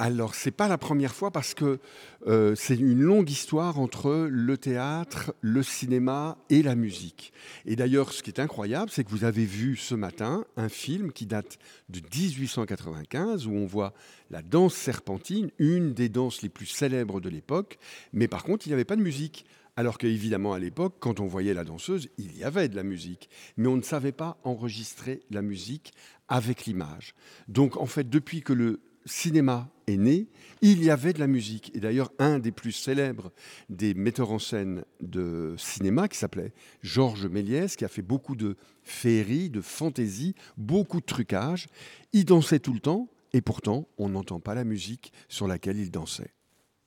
Alors, 0.00 0.36
c'est 0.36 0.52
pas 0.52 0.68
la 0.68 0.78
première 0.78 1.12
fois 1.12 1.32
parce 1.32 1.54
que 1.54 1.80
euh, 2.28 2.54
c'est 2.54 2.76
une 2.76 3.00
longue 3.00 3.28
histoire 3.28 3.80
entre 3.80 4.28
le 4.30 4.56
théâtre, 4.56 5.34
le 5.40 5.64
cinéma 5.64 6.38
et 6.50 6.62
la 6.62 6.76
musique. 6.76 7.32
Et 7.66 7.74
d'ailleurs, 7.74 8.12
ce 8.12 8.22
qui 8.22 8.30
est 8.30 8.38
incroyable, 8.38 8.92
c'est 8.92 9.02
que 9.02 9.10
vous 9.10 9.24
avez 9.24 9.44
vu 9.44 9.74
ce 9.74 9.96
matin 9.96 10.44
un 10.56 10.68
film 10.68 11.10
qui 11.10 11.26
date 11.26 11.58
de 11.88 11.98
1895 11.98 13.48
où 13.48 13.54
on 13.54 13.66
voit 13.66 13.92
la 14.30 14.40
danse 14.40 14.74
serpentine, 14.74 15.50
une 15.58 15.94
des 15.94 16.08
danses 16.08 16.42
les 16.42 16.48
plus 16.48 16.66
célèbres 16.66 17.20
de 17.20 17.28
l'époque, 17.28 17.76
mais 18.12 18.28
par 18.28 18.44
contre, 18.44 18.68
il 18.68 18.70
n'y 18.70 18.74
avait 18.74 18.84
pas 18.84 18.96
de 18.96 19.02
musique. 19.02 19.46
Alors 19.74 19.98
qu'évidemment, 19.98 20.52
à 20.52 20.60
l'époque, 20.60 20.94
quand 21.00 21.18
on 21.18 21.26
voyait 21.26 21.54
la 21.54 21.64
danseuse, 21.64 22.08
il 22.18 22.38
y 22.38 22.44
avait 22.44 22.68
de 22.68 22.76
la 22.76 22.84
musique, 22.84 23.28
mais 23.56 23.66
on 23.66 23.76
ne 23.76 23.82
savait 23.82 24.12
pas 24.12 24.38
enregistrer 24.44 25.22
la 25.30 25.42
musique 25.42 25.92
avec 26.28 26.66
l'image. 26.66 27.14
Donc, 27.48 27.76
en 27.76 27.86
fait, 27.86 28.08
depuis 28.08 28.42
que 28.42 28.52
le 28.52 28.80
cinéma 29.08 29.68
est 29.86 29.96
né, 29.96 30.28
il 30.60 30.82
y 30.84 30.90
avait 30.90 31.12
de 31.12 31.18
la 31.18 31.26
musique. 31.26 31.74
Et 31.74 31.80
d'ailleurs, 31.80 32.12
un 32.18 32.38
des 32.38 32.52
plus 32.52 32.72
célèbres 32.72 33.32
des 33.68 33.94
metteurs 33.94 34.30
en 34.30 34.38
scène 34.38 34.84
de 35.00 35.54
cinéma, 35.58 36.08
qui 36.08 36.18
s'appelait 36.18 36.52
Georges 36.82 37.26
Méliès, 37.26 37.76
qui 37.76 37.84
a 37.84 37.88
fait 37.88 38.02
beaucoup 38.02 38.36
de 38.36 38.56
féerie, 38.82 39.50
de 39.50 39.60
fantaisie, 39.60 40.34
beaucoup 40.56 41.00
de 41.00 41.06
trucage, 41.06 41.66
il 42.12 42.24
dansait 42.24 42.60
tout 42.60 42.72
le 42.72 42.80
temps, 42.80 43.08
et 43.32 43.40
pourtant, 43.40 43.88
on 43.98 44.08
n'entend 44.08 44.40
pas 44.40 44.54
la 44.54 44.64
musique 44.64 45.12
sur 45.28 45.46
laquelle 45.46 45.78
il 45.78 45.90
dansait. 45.90 46.32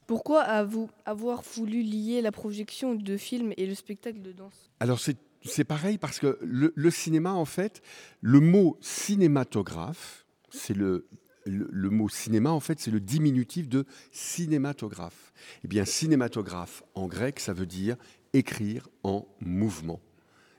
Pourquoi 0.08 0.42
avoir 0.42 1.42
voulu 1.56 1.82
lier 1.82 2.22
la 2.22 2.32
projection 2.32 2.96
de 2.96 3.18
films 3.18 3.54
et 3.58 3.66
le 3.66 3.76
spectacle 3.76 4.22
de 4.22 4.32
danse? 4.32 4.72
Alors 4.80 5.00
c'est 5.00 5.18
c'est 5.44 5.64
pareil 5.64 5.98
parce 5.98 6.20
que 6.20 6.38
le, 6.42 6.72
le 6.76 6.92
cinéma, 6.92 7.34
en 7.34 7.46
fait, 7.46 7.82
le 8.22 8.40
mot 8.40 8.78
cinématographe, 8.82 10.26
c'est 10.50 10.76
le, 10.76 11.08
le, 11.52 11.68
le 11.72 11.90
mot 11.90 12.10
cinéma, 12.10 12.52
en 12.52 12.60
fait, 12.60 12.80
c'est 12.80 12.92
le 12.92 13.00
diminutif 13.00 13.68
de 13.70 13.86
cinématographe. 14.12 15.34
Eh 15.64 15.68
bien, 15.68 15.86
cinématographe, 15.86 16.84
en 16.96 17.08
grec, 17.08 17.40
ça 17.40 17.54
veut 17.54 17.66
dire 17.66 17.96
écrire 18.34 18.88
en 19.04 19.28
mouvement. 19.40 20.00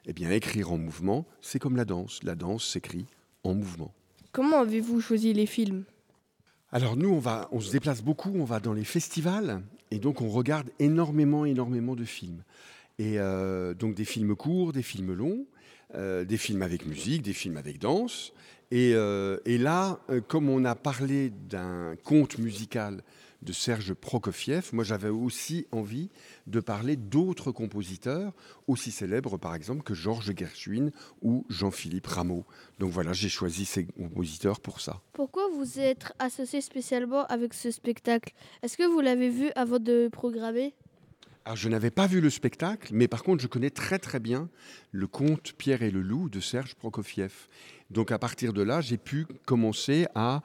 Eh 0.07 0.12
bien, 0.12 0.31
écrire 0.31 0.72
en 0.72 0.78
mouvement, 0.78 1.26
c'est 1.40 1.59
comme 1.59 1.76
la 1.76 1.85
danse. 1.85 2.22
La 2.22 2.35
danse 2.35 2.64
s'écrit 2.66 3.07
en 3.44 3.55
mouvement. 3.55 3.92
Comment 4.33 4.61
avez-vous 4.61 5.00
choisi 5.00 5.33
les 5.33 5.46
films? 5.46 5.85
Alors 6.70 6.96
nous, 6.96 7.11
on, 7.11 7.18
va, 7.18 7.48
on 7.52 7.61
se 7.61 7.70
déplace 7.70 8.02
beaucoup, 8.02 8.33
on 8.35 8.44
va 8.44 8.59
dans 8.59 8.72
les 8.72 8.85
festivals, 8.85 9.62
et 9.90 9.98
donc 9.98 10.22
on 10.22 10.28
regarde 10.28 10.70
énormément, 10.78 11.44
énormément 11.44 11.94
de 11.94 12.05
films. 12.05 12.42
Et 12.98 13.18
euh, 13.18 13.74
donc 13.74 13.94
des 13.94 14.07
films 14.07 14.35
courts, 14.37 14.72
des 14.72 14.83
films 14.83 15.12
longs, 15.12 15.46
euh, 15.94 16.24
des 16.24 16.37
films 16.37 16.62
avec 16.62 16.87
musique, 16.87 17.22
des 17.22 17.33
films 17.33 17.57
avec 17.57 17.78
danse. 17.78 18.33
Et, 18.70 18.92
euh, 18.94 19.37
et 19.44 19.59
là, 19.59 20.00
euh, 20.09 20.22
comme 20.26 20.48
on 20.48 20.64
a 20.64 20.74
parlé 20.74 21.31
d'un 21.31 21.94
conte 22.05 22.38
musical 22.38 23.02
de 23.42 23.52
Serge 23.52 23.92
Prokofiev, 23.92 24.70
moi 24.72 24.85
j'avais 24.85 25.09
aussi 25.11 25.66
envie 25.72 26.09
de 26.46 26.61
parler 26.61 26.96
d'autres 26.96 27.52
compositeurs 27.52 28.33
aussi 28.68 28.90
célèbres, 28.90 29.37
par 29.37 29.55
exemple, 29.55 29.83
que 29.83 29.92
Georges 29.94 30.33
Gershwin 30.35 30.90
ou 31.20 31.44
Jean-Philippe 31.50 32.07
Rameau. 32.07 32.46
Donc 32.78 32.92
voilà, 32.92 33.12
j'ai 33.12 33.28
choisi 33.28 33.64
ces 33.64 33.85
compositeurs 33.85 34.61
pour 34.61 34.81
ça. 34.81 35.02
Pourquoi 35.12 35.48
vous 35.55 35.78
êtes 35.78 36.12
associé 36.18 36.61
spécialement 36.61 37.26
avec 37.26 37.52
ce 37.52 37.70
spectacle? 37.70 38.33
Est-ce 38.62 38.78
que 38.78 38.85
vous 38.85 39.00
l'avez 39.00 39.28
vu 39.28 39.50
avant 39.55 39.81
de 39.81 40.09
programmer? 40.11 40.72
Alors, 41.44 41.57
je 41.57 41.68
n'avais 41.68 41.90
pas 41.90 42.07
vu 42.07 42.20
le 42.20 42.31
spectacle, 42.31 42.90
mais 42.92 43.09
par 43.09 43.24
contre, 43.24 43.42
je 43.42 43.48
connais 43.48 43.70
très 43.70 43.98
très 43.98 44.20
bien 44.20 44.48
le 44.92 45.07
conte 45.09 45.52
Pierre 45.52 45.83
et 45.83 45.90
le 45.90 46.00
loup 46.00 46.28
de 46.28 46.38
Serge 46.38 46.74
Prokofiev. 46.76 47.33
Donc, 47.90 48.12
à 48.12 48.18
partir 48.18 48.52
de 48.52 48.62
là, 48.62 48.81
j'ai 48.81 48.96
pu 48.96 49.26
commencer 49.44 50.07
à 50.14 50.42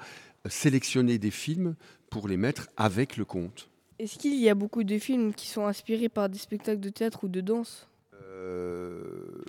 sélectionner 0.50 1.20
des 1.20 1.32
films 1.32 1.76
pour 2.10 2.28
les 2.28 2.38
mettre 2.38 2.68
avec 2.78 3.18
le 3.18 3.26
conte. 3.26 3.70
Est-ce 4.00 4.18
qu'il 4.18 4.40
y 4.40 4.50
a 4.50 4.56
beaucoup 4.56 4.84
de 4.84 4.98
films 4.98 5.34
qui 5.34 5.48
sont 5.48 5.66
inspirés 5.66 6.10
par 6.10 6.30
des 6.30 6.38
spectacles 6.38 6.80
de 6.80 6.90
théâtre 6.90 7.24
ou 7.24 7.28
de 7.28 7.42
danse? 7.42 7.88
Euh, 8.24 9.44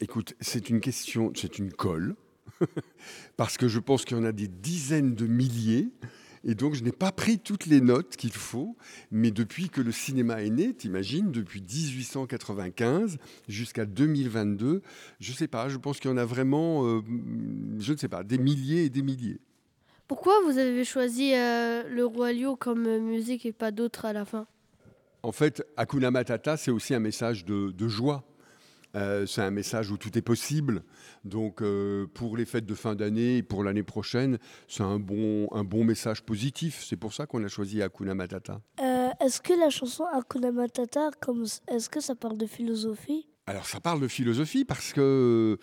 écoute, 0.00 0.34
c'est 0.40 0.70
une 0.70 0.80
question, 0.80 1.32
c'est 1.34 1.58
une 1.58 1.72
colle, 1.72 2.16
parce 3.36 3.56
que 3.56 3.68
je 3.68 3.78
pense 3.78 4.04
qu'il 4.04 4.16
y 4.16 4.20
en 4.20 4.24
a 4.24 4.32
des 4.32 4.48
dizaines 4.48 5.14
de 5.14 5.26
milliers. 5.26 5.88
Et 6.44 6.54
donc, 6.54 6.74
je 6.74 6.82
n'ai 6.82 6.92
pas 6.92 7.12
pris 7.12 7.38
toutes 7.38 7.66
les 7.66 7.80
notes 7.80 8.16
qu'il 8.16 8.32
faut, 8.32 8.76
mais 9.10 9.30
depuis 9.30 9.68
que 9.68 9.80
le 9.80 9.92
cinéma 9.92 10.42
est 10.42 10.50
né, 10.50 10.74
t'imagines, 10.74 11.32
depuis 11.32 11.60
1895 11.60 13.18
jusqu'à 13.48 13.84
2022, 13.84 14.82
je 15.20 15.32
ne 15.32 15.36
sais 15.36 15.48
pas, 15.48 15.68
je 15.68 15.76
pense 15.76 16.00
qu'il 16.00 16.10
y 16.10 16.14
en 16.14 16.18
a 16.18 16.24
vraiment, 16.24 16.86
euh, 16.86 17.00
je 17.78 17.92
ne 17.92 17.98
sais 17.98 18.08
pas, 18.08 18.22
des 18.24 18.38
milliers 18.38 18.84
et 18.84 18.90
des 18.90 19.02
milliers. 19.02 19.40
Pourquoi 20.08 20.34
vous 20.44 20.58
avez 20.58 20.84
choisi 20.84 21.34
euh, 21.34 21.82
le 21.88 22.04
Roi 22.04 22.32
Lion 22.32 22.54
comme 22.54 22.86
euh, 22.86 23.00
musique 23.00 23.44
et 23.44 23.52
pas 23.52 23.72
d'autres 23.72 24.04
à 24.04 24.12
la 24.12 24.24
fin? 24.24 24.46
En 25.24 25.32
fait, 25.32 25.66
Hakuna 25.76 26.12
Matata, 26.12 26.56
c'est 26.56 26.70
aussi 26.70 26.94
un 26.94 27.00
message 27.00 27.44
de, 27.44 27.72
de 27.72 27.88
joie. 27.88 28.24
Euh, 28.96 29.26
c'est 29.26 29.42
un 29.42 29.50
message 29.50 29.90
où 29.90 29.98
tout 29.98 30.16
est 30.16 30.22
possible. 30.22 30.82
Donc, 31.24 31.60
euh, 31.60 32.06
pour 32.14 32.36
les 32.36 32.46
fêtes 32.46 32.66
de 32.66 32.74
fin 32.74 32.94
d'année 32.94 33.38
et 33.38 33.42
pour 33.42 33.62
l'année 33.62 33.82
prochaine, 33.82 34.38
c'est 34.68 34.82
un 34.82 34.98
bon, 34.98 35.48
un 35.52 35.64
bon 35.64 35.84
message 35.84 36.22
positif. 36.22 36.84
C'est 36.86 36.96
pour 36.96 37.12
ça 37.12 37.26
qu'on 37.26 37.44
a 37.44 37.48
choisi 37.48 37.82
Hakuna 37.82 38.14
Matata. 38.14 38.60
Euh, 38.80 39.10
est-ce 39.20 39.40
que 39.40 39.52
la 39.52 39.70
chanson 39.70 40.04
Hakuna 40.12 40.50
Matata, 40.50 41.10
comme, 41.20 41.44
est-ce 41.68 41.90
que 41.90 42.00
ça 42.00 42.14
parle 42.14 42.38
de 42.38 42.46
philosophie? 42.46 43.28
Alors, 43.46 43.66
ça 43.66 43.80
parle 43.80 44.00
de 44.00 44.08
philosophie 44.08 44.64
parce 44.64 44.92
que 44.92 45.58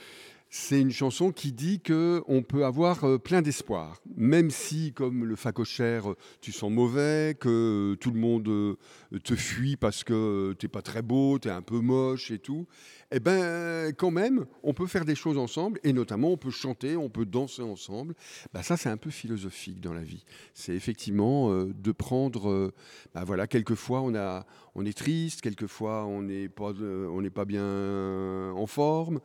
c'est 0.56 0.80
une 0.80 0.92
chanson 0.92 1.32
qui 1.32 1.52
dit 1.52 1.80
que 1.80 2.22
on 2.28 2.44
peut 2.44 2.64
avoir 2.64 3.06
euh, 3.06 3.18
plein 3.18 3.42
d'espoir, 3.42 4.00
même 4.16 4.52
si, 4.52 4.94
comme 4.94 5.26
le 5.26 5.36
facochère, 5.36 6.14
tu 6.42 6.52
sens 6.52 6.72
mauvais, 6.72 7.36
que 7.40 7.98
tout 8.00 8.12
le 8.12 8.20
monde 8.20 8.48
euh, 8.48 8.78
te 9.24 9.36
fuit 9.36 9.78
parce 9.78 10.04
que 10.04 10.54
t'es 10.60 10.68
pas 10.68 10.84
très 10.84 11.02
beau, 11.02 11.40
tu 11.40 11.48
es 11.48 11.52
un 11.52 11.64
peu 11.64 11.80
moche 11.80 12.30
et 12.30 12.38
tout. 12.38 12.68
Eh 13.12 13.20
ben, 13.20 13.94
quand 13.98 14.12
même, 14.12 14.46
on 14.62 14.76
peut 14.76 14.86
faire 14.86 15.06
des 15.06 15.16
choses 15.16 15.40
ensemble, 15.40 15.80
et 15.84 15.92
notamment 15.92 16.30
on 16.30 16.38
peut 16.38 16.52
chanter, 16.52 16.96
on 16.96 17.10
peut 17.10 17.26
danser 17.26 17.64
ensemble. 17.64 18.14
Bah, 18.54 18.62
ça, 18.62 18.78
c'est 18.78 18.90
un 18.90 18.98
peu 18.98 19.10
philosophique 19.10 19.82
dans 19.82 19.94
la 19.94 20.04
vie. 20.04 20.24
C'est 20.54 20.76
effectivement 20.76 21.52
euh, 21.52 21.74
de 21.76 21.92
prendre, 21.92 22.72
bah, 23.16 23.24
voilà, 23.24 23.48
quelquefois 23.48 24.02
on 24.02 24.14
a, 24.14 24.46
on 24.76 24.86
est 24.86 24.98
triste, 24.98 25.42
quelquefois 25.42 26.06
on 26.06 26.24
n'est 26.24 26.50
pas, 26.50 26.72
on 26.72 27.22
n'est 27.22 27.30
pas 27.30 27.46
bien 27.46 28.52
en 28.52 28.66
forme. 28.66 29.20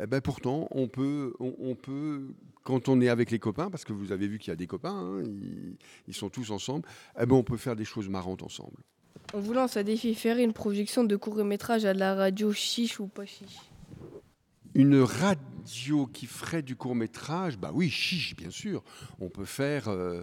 Eh 0.00 0.06
ben, 0.06 0.20
pourtant 0.20 0.68
on 0.70 0.88
peut, 0.88 1.34
on, 1.38 1.74
peut, 1.74 2.34
quand 2.64 2.88
on 2.88 3.00
est 3.00 3.08
avec 3.08 3.30
les 3.30 3.38
copains, 3.38 3.70
parce 3.70 3.84
que 3.84 3.92
vous 3.92 4.12
avez 4.12 4.26
vu 4.26 4.38
qu'il 4.38 4.50
y 4.50 4.52
a 4.52 4.56
des 4.56 4.66
copains, 4.66 4.94
hein, 4.94 5.22
ils, 6.06 6.14
sont 6.14 6.30
tous 6.30 6.50
ensemble, 6.50 6.86
eh 7.20 7.26
ben 7.26 7.36
on 7.36 7.44
peut 7.44 7.56
faire 7.56 7.76
des 7.76 7.84
choses 7.84 8.08
marrantes 8.08 8.42
ensemble. 8.42 8.78
On 9.34 9.40
vous 9.40 9.52
lance 9.52 9.76
à 9.76 9.82
défi 9.82 10.14
faire 10.14 10.38
une 10.38 10.52
projection 10.52 11.04
de 11.04 11.16
court 11.16 11.44
métrage 11.44 11.84
à 11.84 11.92
la 11.92 12.14
radio 12.14 12.52
chiche 12.52 12.98
ou 12.98 13.06
pas 13.06 13.26
chiche? 13.26 13.58
Une 14.74 15.00
radio 15.00 16.06
qui 16.06 16.26
ferait 16.26 16.62
du 16.62 16.76
court 16.76 16.94
métrage, 16.94 17.58
bah 17.58 17.70
oui, 17.74 17.90
chiche, 17.90 18.36
bien 18.36 18.50
sûr. 18.50 18.82
On 19.20 19.28
peut 19.28 19.44
faire. 19.44 19.88
Euh, 19.88 20.22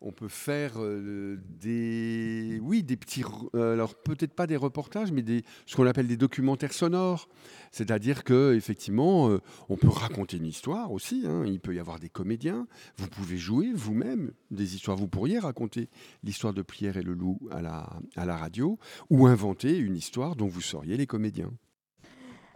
on 0.00 0.12
peut 0.12 0.28
faire 0.28 0.74
euh, 0.76 1.38
des, 1.60 2.60
oui, 2.62 2.82
des 2.82 2.96
petits, 2.96 3.24
euh, 3.54 3.72
alors 3.72 3.94
peut-être 3.96 4.32
pas 4.32 4.46
des 4.46 4.56
reportages, 4.56 5.10
mais 5.10 5.22
des, 5.22 5.44
ce 5.66 5.74
qu'on 5.74 5.86
appelle 5.86 6.06
des 6.06 6.16
documentaires 6.16 6.72
sonores. 6.72 7.28
C'est-à-dire 7.72 8.22
que 8.22 8.54
effectivement, 8.54 9.28
euh, 9.28 9.40
on 9.68 9.76
peut 9.76 9.88
raconter 9.88 10.36
une 10.36 10.46
histoire 10.46 10.92
aussi. 10.92 11.24
Hein. 11.26 11.44
Il 11.46 11.60
peut 11.60 11.74
y 11.74 11.80
avoir 11.80 11.98
des 11.98 12.08
comédiens. 12.08 12.66
Vous 12.96 13.08
pouvez 13.08 13.36
jouer 13.36 13.72
vous-même 13.74 14.32
des 14.50 14.76
histoires. 14.76 14.96
Vous 14.96 15.08
pourriez 15.08 15.38
raconter 15.38 15.88
l'histoire 16.22 16.54
de 16.54 16.62
Pierre 16.62 16.96
et 16.96 17.02
le 17.02 17.14
loup 17.14 17.40
à 17.50 17.60
la, 17.60 17.88
à 18.16 18.24
la 18.24 18.36
radio, 18.36 18.78
ou 19.10 19.26
inventer 19.26 19.76
une 19.76 19.96
histoire 19.96 20.36
dont 20.36 20.46
vous 20.46 20.60
seriez 20.60 20.96
les 20.96 21.06
comédiens. 21.06 21.50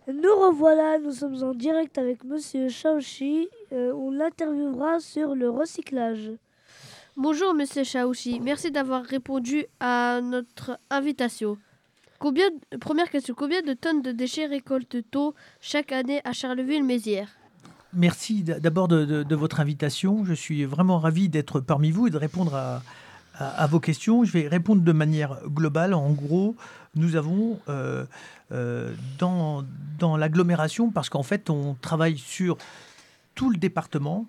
Nous 0.09 0.35
revoilà, 0.37 0.99
nous 0.99 1.13
sommes 1.13 1.43
en 1.43 1.55
direct 1.55 1.97
avec 1.97 2.25
Monsieur 2.25 2.69
Shaoshi. 2.69 3.49
on 3.71 4.11
l'interviewera 4.11 4.99
sur 4.99 5.35
le 5.35 5.49
recyclage. 5.49 6.33
Bonjour 7.19 7.53
Monsieur 7.53 7.85
Chaouchi, 7.85 8.41
merci 8.41 8.71
d'avoir 8.71 9.05
répondu 9.05 9.67
à 9.81 10.21
notre 10.23 10.79
invitation. 10.89 11.59
Première 12.19 13.11
question, 13.11 13.35
combien 13.37 13.61
de 13.61 13.75
tonnes 13.75 14.01
de 14.01 14.13
déchets 14.13 14.47
récolte-t-on 14.47 15.35
chaque 15.61 15.93
année 15.93 16.23
à 16.25 16.33
Charleville-Mézières? 16.33 17.29
Merci 17.93 18.43
d'abord 18.43 18.89
de, 18.89 19.35
votre 19.35 19.61
invitation. 19.61 20.25
Je 20.25 20.33
suis 20.33 20.65
vraiment 20.65 20.99
ravi 20.99 21.29
d'être 21.29 21.61
parmi 21.61 21.91
vous 21.91 22.07
et 22.07 22.11
de 22.11 22.17
répondre 22.17 22.55
à, 22.55 23.67
vos 23.67 23.79
questions. 23.81 24.25
Je 24.25 24.33
vais 24.33 24.49
répondre 24.49 24.81
de 24.81 24.93
manière 24.93 25.37
globale. 25.49 25.93
En 25.93 26.13
gros, 26.13 26.57
nous 26.95 27.17
avons 27.17 27.61
euh, 27.69 28.07
euh, 28.53 28.95
dans 29.19 30.17
l'agglomération, 30.17 30.91
parce 30.91 31.11
qu'en 31.11 31.23
fait, 31.23 31.51
on 31.51 31.75
travaille 31.75 32.17
sur 32.17 32.57
tout 33.35 33.51
le 33.51 33.59
département, 33.59 34.27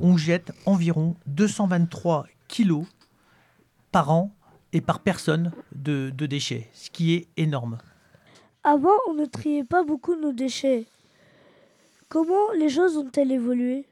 on 0.00 0.16
jette 0.16 0.52
environ 0.66 1.16
223 1.26 2.26
kilos 2.48 2.86
par 3.92 4.10
an 4.10 4.34
et 4.72 4.80
par 4.80 5.00
personne 5.00 5.52
de, 5.74 6.10
déchets, 6.10 6.68
ce 6.72 6.90
qui 6.90 7.14
est 7.14 7.28
énorme. 7.36 7.78
Avant, 8.64 8.96
on 9.08 9.14
ne 9.14 9.24
triait 9.24 9.64
pas 9.64 9.84
beaucoup 9.84 10.16
nos 10.16 10.32
déchets. 10.32 10.86
Comment 12.08 12.50
les 12.58 12.68
choses 12.68 12.96
ont-elles 12.96 13.30
évolué? 13.30 13.86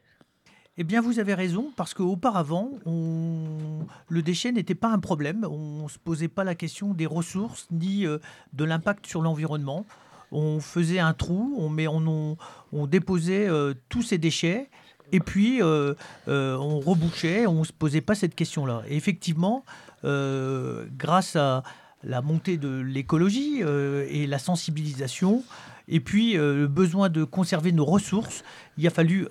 Eh 0.78 0.84
bien, 0.84 1.00
vous 1.00 1.18
avez 1.18 1.34
raison, 1.34 1.70
parce 1.76 1.92
qu'auparavant, 1.94 2.70
on... 2.86 3.86
le 4.08 4.22
déchet 4.22 4.50
n'était 4.52 4.74
pas 4.74 4.88
un 4.88 4.98
problème. 4.98 5.46
On 5.48 5.84
ne 5.84 5.88
se 5.88 5.98
posait 5.98 6.28
pas 6.28 6.44
la 6.44 6.54
question 6.54 6.94
des 6.94 7.06
ressources 7.06 7.68
ni 7.70 8.06
euh, 8.06 8.18
de 8.54 8.64
l'impact 8.64 9.06
sur 9.06 9.20
l'environnement. 9.22 9.84
On 10.32 10.60
faisait 10.60 10.98
un 10.98 11.12
trou, 11.12 11.54
on, 11.58 11.68
met, 11.68 11.86
on, 11.86 12.38
on 12.72 12.86
déposait 12.86 13.48
euh, 13.48 13.74
tous 13.90 14.02
ces 14.02 14.18
déchets 14.18 14.70
et 15.12 15.20
puis, 15.20 15.62
euh, 15.62 15.94
euh, 16.28 16.56
on 16.56 16.80
rebouchait, 16.80 17.46
on 17.46 17.60
ne 17.60 17.64
se 17.64 17.72
posait 17.72 18.00
pas 18.00 18.14
cette 18.14 18.34
question-là. 18.34 18.82
Et 18.88 18.96
effectivement, 18.96 19.64
euh, 20.04 20.86
grâce 20.96 21.36
à 21.36 21.62
la 22.02 22.22
montée 22.22 22.56
de 22.56 22.80
l'écologie 22.80 23.60
et 23.60 24.26
la 24.26 24.40
sensibilisation, 24.40 25.44
et 25.86 26.00
puis 26.00 26.32
le 26.32 26.66
besoin 26.66 27.08
de 27.08 27.22
conserver 27.22 27.70
nos 27.70 27.84
ressources, 27.84 28.42
il 28.76 28.84
a 28.88 28.90
fallu 28.90 29.28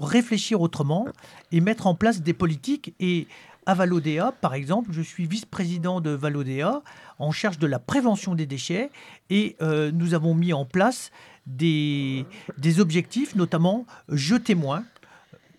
réfléchir 0.00 0.62
autrement 0.62 1.06
et 1.52 1.60
mettre 1.60 1.86
en 1.86 1.94
place 1.94 2.22
des 2.22 2.32
politiques. 2.32 2.94
Et 2.98 3.26
à 3.66 3.74
Valodea, 3.74 4.32
par 4.40 4.54
exemple, 4.54 4.90
je 4.92 5.02
suis 5.02 5.26
vice-président 5.26 6.00
de 6.00 6.08
Valodea 6.08 6.82
en 7.18 7.30
charge 7.30 7.58
de 7.58 7.66
la 7.66 7.78
prévention 7.78 8.34
des 8.34 8.46
déchets 8.46 8.90
et 9.28 9.58
nous 9.60 10.14
avons 10.14 10.32
mis 10.32 10.54
en 10.54 10.64
place 10.64 11.10
des, 11.46 12.24
des 12.56 12.80
objectifs, 12.80 13.34
notamment 13.34 13.84
jeter 14.08 14.54
moins 14.54 14.82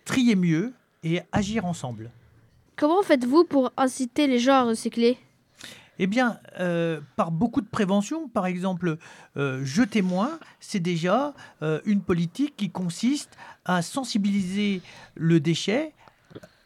trier 0.09 0.35
mieux 0.35 0.73
et 1.03 1.21
agir 1.31 1.65
ensemble. 1.65 2.09
Comment 2.75 3.03
faites-vous 3.03 3.43
pour 3.43 3.71
inciter 3.77 4.25
les 4.25 4.39
gens 4.39 4.55
à 4.55 4.63
recycler? 4.63 5.19
Eh 5.99 6.07
bien, 6.07 6.39
euh, 6.59 6.99
par 7.15 7.29
beaucoup 7.29 7.61
de 7.61 7.67
prévention, 7.67 8.27
par 8.27 8.47
exemple, 8.47 8.97
euh, 9.37 9.61
je 9.63 9.83
témoin, 9.83 10.39
c'est 10.59 10.79
déjà 10.79 11.35
euh, 11.61 11.79
une 11.85 12.01
politique 12.01 12.55
qui 12.57 12.71
consiste 12.71 13.37
à 13.65 13.83
sensibiliser 13.83 14.81
le 15.13 15.39
déchet 15.39 15.93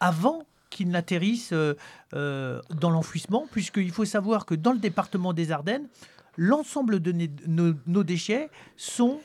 avant 0.00 0.46
qu'il 0.70 0.88
n'atterrisse 0.88 1.52
dans 2.12 2.90
l'enfouissement, 2.90 3.46
puisqu'il 3.52 3.92
faut 3.92 4.04
savoir 4.04 4.44
que 4.44 4.54
dans 4.56 4.72
le 4.72 4.78
département 4.78 5.32
des 5.32 5.52
Ardennes, 5.52 5.86
l'ensemble 6.36 7.00
de 7.00 7.12
nos 7.86 8.02
déchets 8.02 8.48
sont 8.76 9.20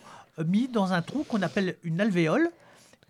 mis 0.45 0.67
dans 0.67 0.93
un 0.93 1.01
trou 1.01 1.23
qu'on 1.23 1.41
appelle 1.41 1.77
une 1.84 2.01
alvéole. 2.01 2.51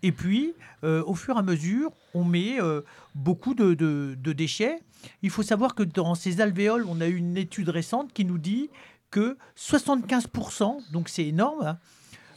Et 0.02 0.12
puis, 0.12 0.54
euh, 0.84 1.02
au 1.04 1.14
fur 1.14 1.36
et 1.36 1.38
à 1.38 1.42
mesure, 1.42 1.92
on 2.14 2.24
met 2.24 2.60
euh, 2.60 2.82
beaucoup 3.14 3.54
de, 3.54 4.14
déchets. 4.32 4.78
Il 5.22 5.30
faut 5.30 5.42
savoir 5.42 5.74
que 5.74 5.82
dans 5.82 6.14
ces 6.14 6.40
alvéoles, 6.40 6.86
on 6.88 7.00
a 7.00 7.06
eu 7.06 7.16
une 7.16 7.36
étude 7.36 7.68
récente 7.68 8.12
qui 8.12 8.24
nous 8.24 8.38
dit 8.38 8.70
que 9.10 9.36
75%, 9.58 10.92
donc 10.92 11.08
c'est 11.08 11.26
énorme, 11.26 11.66
hein, 11.66 11.78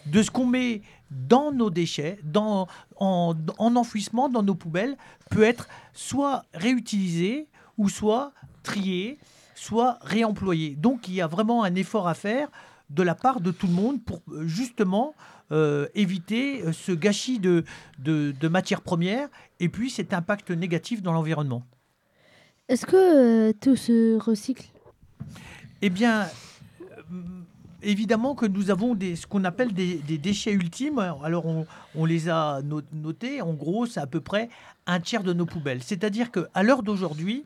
de 0.07 0.21
ce 0.23 0.31
qu'on 0.31 0.45
met 0.45 0.81
dans 1.11 1.51
nos 1.51 1.69
déchets, 1.69 2.19
dans, 2.23 2.67
en, 2.97 3.35
en, 3.57 3.75
enfouissement, 3.75 4.27
dans 4.27 4.43
nos 4.43 4.55
poubelles, 4.55 4.97
peut 5.29 5.43
être 5.43 5.67
soit 5.93 6.45
réutilisé 6.53 7.47
ou 7.77 7.89
soit 7.89 8.33
trié, 8.63 9.19
soit 9.55 9.99
réemployé. 10.01 10.75
Donc 10.75 11.07
il 11.07 11.13
y 11.13 11.21
a 11.21 11.27
vraiment 11.27 11.63
un 11.63 11.75
effort 11.75 12.07
à 12.07 12.15
faire 12.15 12.49
de 12.89 13.03
la 13.03 13.15
part 13.15 13.41
de 13.41 13.51
tout 13.51 13.67
le 13.67 13.73
monde 13.73 14.03
pour 14.03 14.21
euh, 14.31 14.45
justement 14.47 15.15
euh, 15.51 15.87
éviter 15.93 16.63
euh, 16.63 16.71
ce 16.71 16.91
gâchis 16.91 17.39
de, 17.39 17.63
de, 17.99 18.47
matières 18.47 18.81
premières 18.81 19.27
et 19.59 19.69
puis 19.69 19.89
cet 19.89 20.13
impact 20.13 20.51
négatif 20.51 21.01
dans 21.01 21.13
l'environnement. 21.13 21.63
Est-ce 22.69 22.85
que 22.85 23.49
euh, 23.49 23.53
tout 23.59 23.75
se 23.75 24.17
recycle? 24.17 24.67
Eh 25.81 25.89
bien, 25.89 26.27
évidemment 27.81 28.35
que 28.35 28.45
nous 28.45 28.71
avons 28.71 28.95
des, 28.95 29.15
ce 29.15 29.27
qu'on 29.27 29.43
appelle 29.43 29.73
des, 29.73 29.97
déchets 30.17 30.53
ultimes. 30.53 30.99
Alors, 30.99 31.45
on, 31.45 31.67
on 31.95 32.05
les 32.05 32.29
a 32.29 32.61
notés. 32.93 33.41
En 33.41 33.53
gros, 33.53 33.85
c'est 33.85 33.99
à 33.99 34.07
peu 34.07 34.21
près 34.21 34.49
un 34.87 34.99
tiers 35.01 35.23
de 35.23 35.33
nos 35.33 35.45
poubelles. 35.45 35.83
C'est-à-dire 35.83 36.31
qu'à 36.31 36.63
l'heure 36.63 36.83
d'aujourd'hui, 36.83 37.45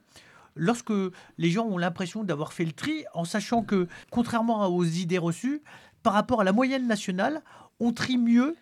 lorsque 0.55 0.93
les 1.37 1.49
gens 1.49 1.65
ont 1.65 1.77
l'impression 1.77 2.23
d'avoir 2.23 2.53
fait 2.53 2.65
le 2.65 2.73
tri, 2.73 3.05
en 3.13 3.25
sachant 3.25 3.63
que, 3.63 3.87
contrairement 4.11 4.67
aux 4.67 4.85
idées 4.85 5.17
reçues, 5.17 5.61
par 6.03 6.13
rapport 6.13 6.41
à 6.41 6.43
la 6.43 6.53
moyenne 6.53 6.87
nationale, 6.87 7.41
on 7.79 7.93
trie 7.93 8.17
mieux, 8.17 8.55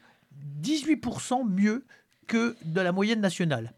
18% 0.62 1.48
mieux 1.50 1.86
que 2.28 2.56
de 2.64 2.82
la 2.82 2.92
moyenne 2.92 3.22
nationale. 3.22 3.74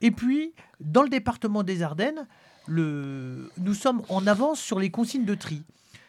Et 0.00 0.10
puis, 0.10 0.54
dans 0.80 1.02
le 1.02 1.08
département 1.08 1.62
des 1.62 1.82
Ardennes, 1.82 2.26
nous 2.68 3.74
sommes 3.74 4.02
en 4.08 4.26
avance 4.26 4.60
sur 4.60 4.78
les 4.78 4.90
consignes 4.90 5.24
de 5.24 5.34
tri. 5.34 5.62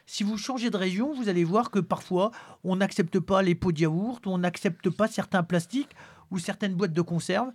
Si 0.06 0.24
vous 0.24 0.38
changez 0.38 0.70
de 0.70 0.78
région, 0.78 1.14
vous 1.14 1.30
allez 1.30 1.44
voir 1.44 1.72
que 1.72 1.80
parfois, 1.80 2.32
on 2.64 2.76
n'accepte 2.76 3.20
pas 3.20 3.42
les 3.42 3.56
pots 3.56 3.72
de 3.72 3.80
yaourt, 3.80 4.26
on 4.28 4.38
n'accepte 4.38 4.90
pas 4.90 5.08
certains 5.08 5.44
plastiques 5.44 5.96
ou 6.32 6.40
certaines 6.40 6.74
boîtes 6.74 6.94
de 6.94 7.02
conserve. 7.02 7.52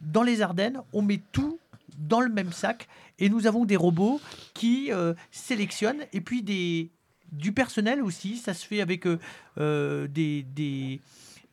Dans 0.00 0.22
les 0.22 0.40
Ardennes, 0.40 0.80
on 0.92 1.02
met 1.02 1.22
tout 1.32 1.58
dans 1.98 2.20
le 2.20 2.30
même 2.30 2.52
sac. 2.52 2.88
Et 3.18 3.28
nous 3.28 3.46
avons 3.46 3.64
des 3.64 3.76
robots 3.76 4.20
qui 4.54 4.92
euh, 4.92 5.14
sélectionnent 5.30 6.04
et 6.12 6.20
puis 6.20 6.42
des, 6.42 6.90
du 7.32 7.52
personnel 7.52 8.02
aussi. 8.02 8.36
Ça 8.36 8.54
se 8.54 8.66
fait 8.66 8.80
avec 8.80 9.06
euh, 9.06 9.18
euh, 9.58 10.06
des, 10.08 10.46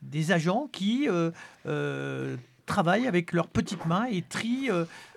des, 0.02 0.32
agents 0.32 0.68
qui 0.72 1.08
euh, 1.08 2.36
travaillent 2.66 3.06
avec 3.06 3.32
leurs 3.32 3.48
petites 3.48 3.86
mains 3.86 4.06
et 4.10 4.22
trient 4.22 4.70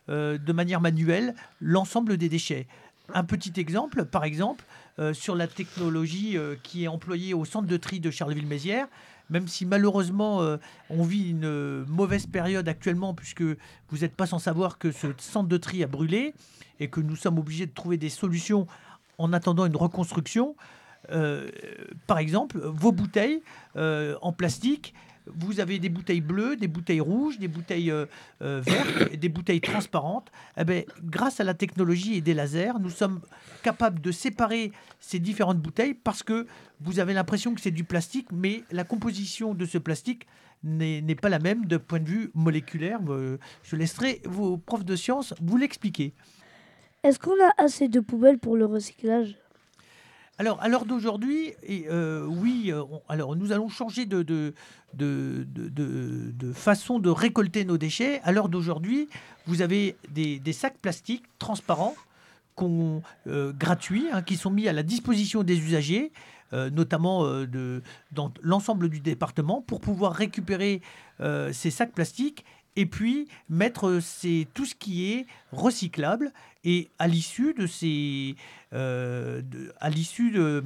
de 0.07 0.53
manière 0.53 0.81
manuelle 0.81 1.35
l'ensemble 1.61 2.17
des 2.17 2.29
déchets. 2.29 2.67
Un 3.13 3.23
petit 3.23 3.53
exemple, 3.57 4.05
par 4.05 4.23
exemple, 4.23 4.63
sur 5.13 5.35
la 5.35 5.47
technologie 5.47 6.37
qui 6.63 6.83
est 6.83 6.87
employée 6.87 7.33
au 7.33 7.45
centre 7.45 7.67
de 7.67 7.77
tri 7.77 7.99
de 7.99 8.11
Charleville-Mézières, 8.11 8.87
même 9.29 9.47
si 9.47 9.65
malheureusement 9.65 10.57
on 10.89 11.03
vit 11.03 11.29
une 11.29 11.85
mauvaise 11.85 12.27
période 12.27 12.67
actuellement, 12.67 13.13
puisque 13.13 13.41
vous 13.41 13.97
n'êtes 14.01 14.15
pas 14.15 14.27
sans 14.27 14.39
savoir 14.39 14.77
que 14.77 14.91
ce 14.91 15.07
centre 15.17 15.49
de 15.49 15.57
tri 15.57 15.83
a 15.83 15.87
brûlé 15.87 16.33
et 16.79 16.89
que 16.89 17.01
nous 17.01 17.15
sommes 17.15 17.39
obligés 17.39 17.65
de 17.65 17.73
trouver 17.73 17.97
des 17.97 18.09
solutions 18.09 18.67
en 19.19 19.33
attendant 19.33 19.67
une 19.67 19.75
reconstruction. 19.75 20.55
Euh, 21.11 21.49
par 22.07 22.17
exemple, 22.17 22.59
vos 22.59 22.91
bouteilles 22.91 23.41
euh, 23.75 24.15
en 24.21 24.33
plastique, 24.33 24.95
vous 25.27 25.59
avez 25.59 25.77
des 25.77 25.89
bouteilles 25.89 26.21
bleues, 26.21 26.55
des 26.55 26.67
bouteilles 26.67 27.01
rouges, 27.01 27.37
des 27.37 27.47
bouteilles 27.47 27.91
euh, 27.91 28.05
vertes, 28.39 29.13
des 29.19 29.29
bouteilles 29.29 29.61
transparentes. 29.61 30.31
Eh 30.57 30.63
ben, 30.63 30.83
grâce 31.03 31.39
à 31.39 31.43
la 31.43 31.53
technologie 31.53 32.15
et 32.15 32.21
des 32.21 32.33
lasers, 32.33 32.79
nous 32.79 32.89
sommes 32.89 33.21
capables 33.61 34.01
de 34.01 34.11
séparer 34.11 34.71
ces 34.99 35.19
différentes 35.19 35.59
bouteilles 35.59 35.93
parce 35.93 36.23
que 36.23 36.47
vous 36.81 36.99
avez 36.99 37.13
l'impression 37.13 37.53
que 37.53 37.61
c'est 37.61 37.71
du 37.71 37.83
plastique, 37.83 38.29
mais 38.31 38.63
la 38.71 38.83
composition 38.83 39.53
de 39.53 39.65
ce 39.65 39.77
plastique 39.77 40.25
n'est 40.63 41.15
pas 41.15 41.29
la 41.29 41.39
même 41.39 41.65
de 41.65 41.77
point 41.77 41.99
de 41.99 42.09
vue 42.09 42.31
moléculaire. 42.33 42.99
Je 43.63 43.75
laisserai 43.75 44.21
vos 44.25 44.57
profs 44.57 44.83
de 44.83 44.95
sciences 44.95 45.33
vous 45.41 45.57
l'expliquer. 45.57 46.13
Est-ce 47.03 47.17
qu'on 47.17 47.31
a 47.31 47.53
assez 47.57 47.87
de 47.87 47.99
poubelles 48.01 48.39
pour 48.39 48.57
le 48.57 48.65
recyclage? 48.65 49.37
Alors, 50.37 50.61
à 50.61 50.69
l'heure 50.69 50.85
d'aujourd'hui, 50.85 51.53
euh, 51.69 52.25
oui, 52.25 52.71
euh, 52.71 52.83
alors 53.09 53.35
nous 53.35 53.51
allons 53.51 53.67
changer 53.67 54.05
de, 54.05 54.23
de, 54.23 54.53
de, 54.93 55.45
de- 55.45 56.53
façon 56.53 56.99
de 56.99 57.09
récolter 57.09 57.65
nos 57.65 57.77
déchets. 57.77 58.21
À 58.23 58.31
l'heure 58.31 58.47
d'aujourd'hui, 58.47 59.09
vous 59.47 59.61
avez 59.61 59.97
des, 60.09 60.53
sacs 60.53 60.77
plastiques 60.77 61.25
transparents 61.39 61.95
euh, 63.27 63.51
gratuits 63.53 64.07
hein, 64.11 64.21
qui 64.21 64.35
sont 64.35 64.49
mis 64.49 64.67
à 64.67 64.73
la 64.73 64.83
disposition 64.83 65.43
des 65.43 65.57
usagers, 65.57 66.11
notamment 66.51 67.25
dans 68.11 68.33
l'ensemble 68.41 68.89
du 68.89 69.01
département, 69.01 69.61
pour 69.61 69.81
pouvoir 69.81 70.13
récupérer 70.13 70.81
ces 71.51 71.69
sacs 71.69 71.91
plastiques 71.91 72.43
et 72.75 72.85
puis 72.85 73.27
mettre 73.49 73.99
tout 74.53 74.65
ce 74.65 74.73
qui 74.73 75.11
est 75.11 75.27
recyclable. 75.51 76.31
Et 76.63 76.89
à 76.99 77.07
l'issue 77.07 77.53
de 77.53 77.67
ces, 77.67 78.35
euh, 78.73 79.41
de- 79.41 79.73
à 79.79 79.89
l'issue 79.89 80.31
de, 80.31 80.63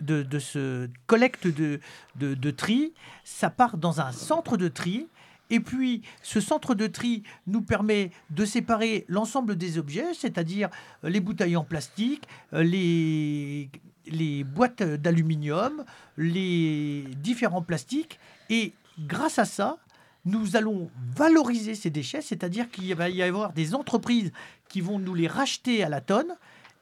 de, 0.00 0.38
ce 0.38 0.88
collecte 1.06 1.46
de, 1.46 1.80
de, 2.16 2.34
de 2.34 2.50
tri, 2.50 2.92
ça 3.24 3.50
part 3.50 3.76
dans 3.76 4.00
un 4.00 4.12
centre 4.12 4.56
de 4.56 4.68
tri. 4.68 5.06
Et 5.50 5.60
puis, 5.60 6.02
ce 6.22 6.40
centre 6.40 6.74
de 6.74 6.86
tri 6.86 7.22
nous 7.46 7.62
permet 7.62 8.10
de 8.30 8.44
séparer 8.44 9.04
l'ensemble 9.08 9.56
des 9.56 9.78
objets, 9.78 10.12
c'est-à-dire 10.12 10.68
les 11.02 11.20
bouteilles 11.20 11.56
en 11.56 11.64
plastique, 11.64 12.24
les, 12.52 13.70
les 14.06 14.44
boîtes 14.44 14.82
d'aluminium, 14.82 15.84
les 16.18 17.04
différents 17.22 17.62
plastiques. 17.62 18.18
Et 18.50 18.72
grâce 18.98 19.38
à 19.38 19.46
ça, 19.46 19.78
nous 20.24 20.56
allons 20.56 20.90
valoriser 21.16 21.74
ces 21.74 21.90
déchets, 21.90 22.22
c'est-à-dire 22.22 22.70
qu'il 22.70 22.94
va 22.94 23.08
y 23.08 23.22
avoir 23.22 23.52
des 23.52 23.74
entreprises 23.74 24.32
qui 24.68 24.80
vont 24.80 24.98
nous 24.98 25.14
les 25.14 25.26
racheter 25.26 25.82
à 25.82 25.88
la 25.88 26.00
tonne, 26.00 26.36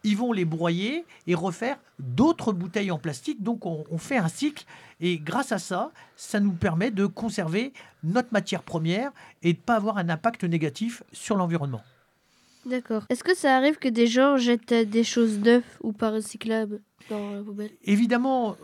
ils 0.05 0.17
vont 0.17 0.33
les 0.33 0.45
broyer 0.45 1.05
et 1.27 1.35
refaire 1.35 1.79
d'autres 1.99 2.53
bouteilles 2.53 2.91
en 2.91 2.99
plastique. 2.99 3.43
Donc 3.43 3.67
on, 3.67 3.99
fait 3.99 4.19
un 4.19 4.29
cycle 4.29 4.65
et 5.01 5.19
grâce 5.19 5.53
à 5.53 5.59
ça, 5.59 5.91
ça 6.15 6.39
nous 6.39 6.53
permet 6.53 6.91
de 6.91 7.07
conserver 7.07 7.73
notre 8.05 8.33
matière 8.33 8.63
première 8.63 9.11
et 9.43 9.53
de 9.53 9.59
ne 9.59 9.63
pas 9.63 9.75
avoir 9.75 9.99
un 9.99 10.09
impact 10.09 10.45
négatif 10.45 11.03
sur 11.13 11.37
l'environnement. 11.37 11.83
D'accord. 12.67 13.05
Est-ce 13.09 13.23
que 13.23 13.37
ça 13.37 13.57
arrive 13.57 13.77
que 13.77 13.89
des 13.89 14.09
gens 14.09 14.37
jettent 14.37 14.75
des 14.75 15.05
choses 15.05 15.39
neuves 15.39 15.63
ou 15.83 15.93
pas 15.93 16.11
recyclables 16.11 16.81
dans 17.09 17.31
la 17.31 17.43
poubelle? 17.43 17.71
Évidemment, 17.85 18.57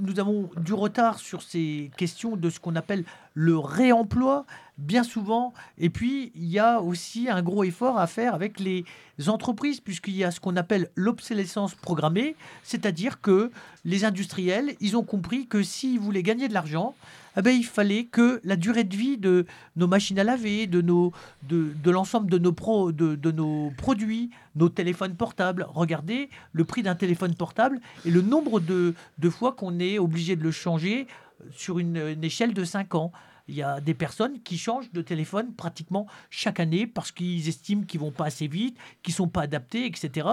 nous 0.00 0.18
avons 0.18 0.48
du 0.56 0.72
retard 0.72 1.18
sur 1.18 1.42
ces 1.42 1.90
questions 1.98 2.36
de 2.36 2.48
ce 2.48 2.58
qu'on 2.58 2.74
appelle 2.74 3.04
le 3.34 3.58
réemploi, 3.58 4.46
bien 4.78 5.02
souvent. 5.02 5.52
Et 5.76 5.90
puis, 5.90 6.32
il 6.34 6.46
y 6.46 6.58
a 6.58 6.80
aussi 6.80 7.28
un 7.28 7.42
gros 7.42 7.62
effort 7.62 7.98
à 7.98 8.06
faire 8.06 8.34
avec 8.34 8.58
les 8.60 8.84
entreprises, 9.26 9.80
puisqu'il 9.80 10.16
y 10.16 10.24
a 10.24 10.30
ce 10.30 10.40
qu'on 10.40 10.56
appelle 10.56 10.88
l'obsolescence 10.94 11.74
programmée, 11.74 12.36
c'est-à-dire 12.62 13.20
que 13.20 13.50
les 13.84 14.06
industriels, 14.06 14.74
ils 14.80 14.96
ont 14.96 15.04
compris 15.04 15.46
que 15.46 15.62
s'ils 15.62 16.00
voulaient 16.00 16.22
gagner 16.22 16.48
de 16.48 16.54
l'argent, 16.54 16.94
eh 17.36 17.42
ben, 17.42 17.56
il 17.56 17.64
fallait 17.64 18.04
que 18.04 18.40
la 18.44 18.56
durée 18.56 18.84
de 18.84 18.96
vie 18.96 19.18
de 19.18 19.46
nos 19.76 19.86
machines 19.86 20.18
à 20.18 20.24
laver, 20.24 20.66
de, 20.66 20.80
nos, 20.80 21.12
de, 21.48 21.72
de 21.82 21.90
l'ensemble 21.90 22.30
de 22.30 22.38
nos, 22.38 22.52
pro, 22.52 22.92
de, 22.92 23.14
de 23.14 23.30
nos 23.30 23.72
produits, 23.76 24.30
nos 24.56 24.68
téléphones 24.68 25.14
portables, 25.14 25.66
regardez 25.68 26.28
le 26.52 26.64
prix 26.64 26.82
d'un 26.82 26.94
téléphone 26.94 27.34
portable 27.34 27.80
et 28.04 28.10
le 28.10 28.22
nombre 28.22 28.60
de, 28.60 28.94
de 29.18 29.30
fois 29.30 29.52
qu'on 29.52 29.78
est 29.78 29.98
obligé 29.98 30.36
de 30.36 30.42
le 30.42 30.50
changer 30.50 31.06
sur 31.52 31.78
une, 31.78 31.96
échelle 32.22 32.54
de 32.54 32.64
5 32.64 32.94
ans. 32.94 33.12
Il 33.48 33.54
y 33.54 33.62
a 33.62 33.80
des 33.80 33.94
personnes 33.94 34.40
qui 34.42 34.58
changent 34.58 34.92
de 34.92 35.02
téléphone 35.02 35.54
pratiquement 35.54 36.06
chaque 36.28 36.60
année 36.60 36.86
parce 36.86 37.10
qu'ils 37.10 37.48
estiment 37.48 37.82
qu'ils 37.82 38.00
vont 38.00 38.12
pas 38.12 38.26
assez 38.26 38.46
vite, 38.46 38.76
qu'ils 39.02 39.14
sont 39.14 39.28
pas 39.28 39.42
adaptés, 39.42 39.86
etc. 39.86 40.28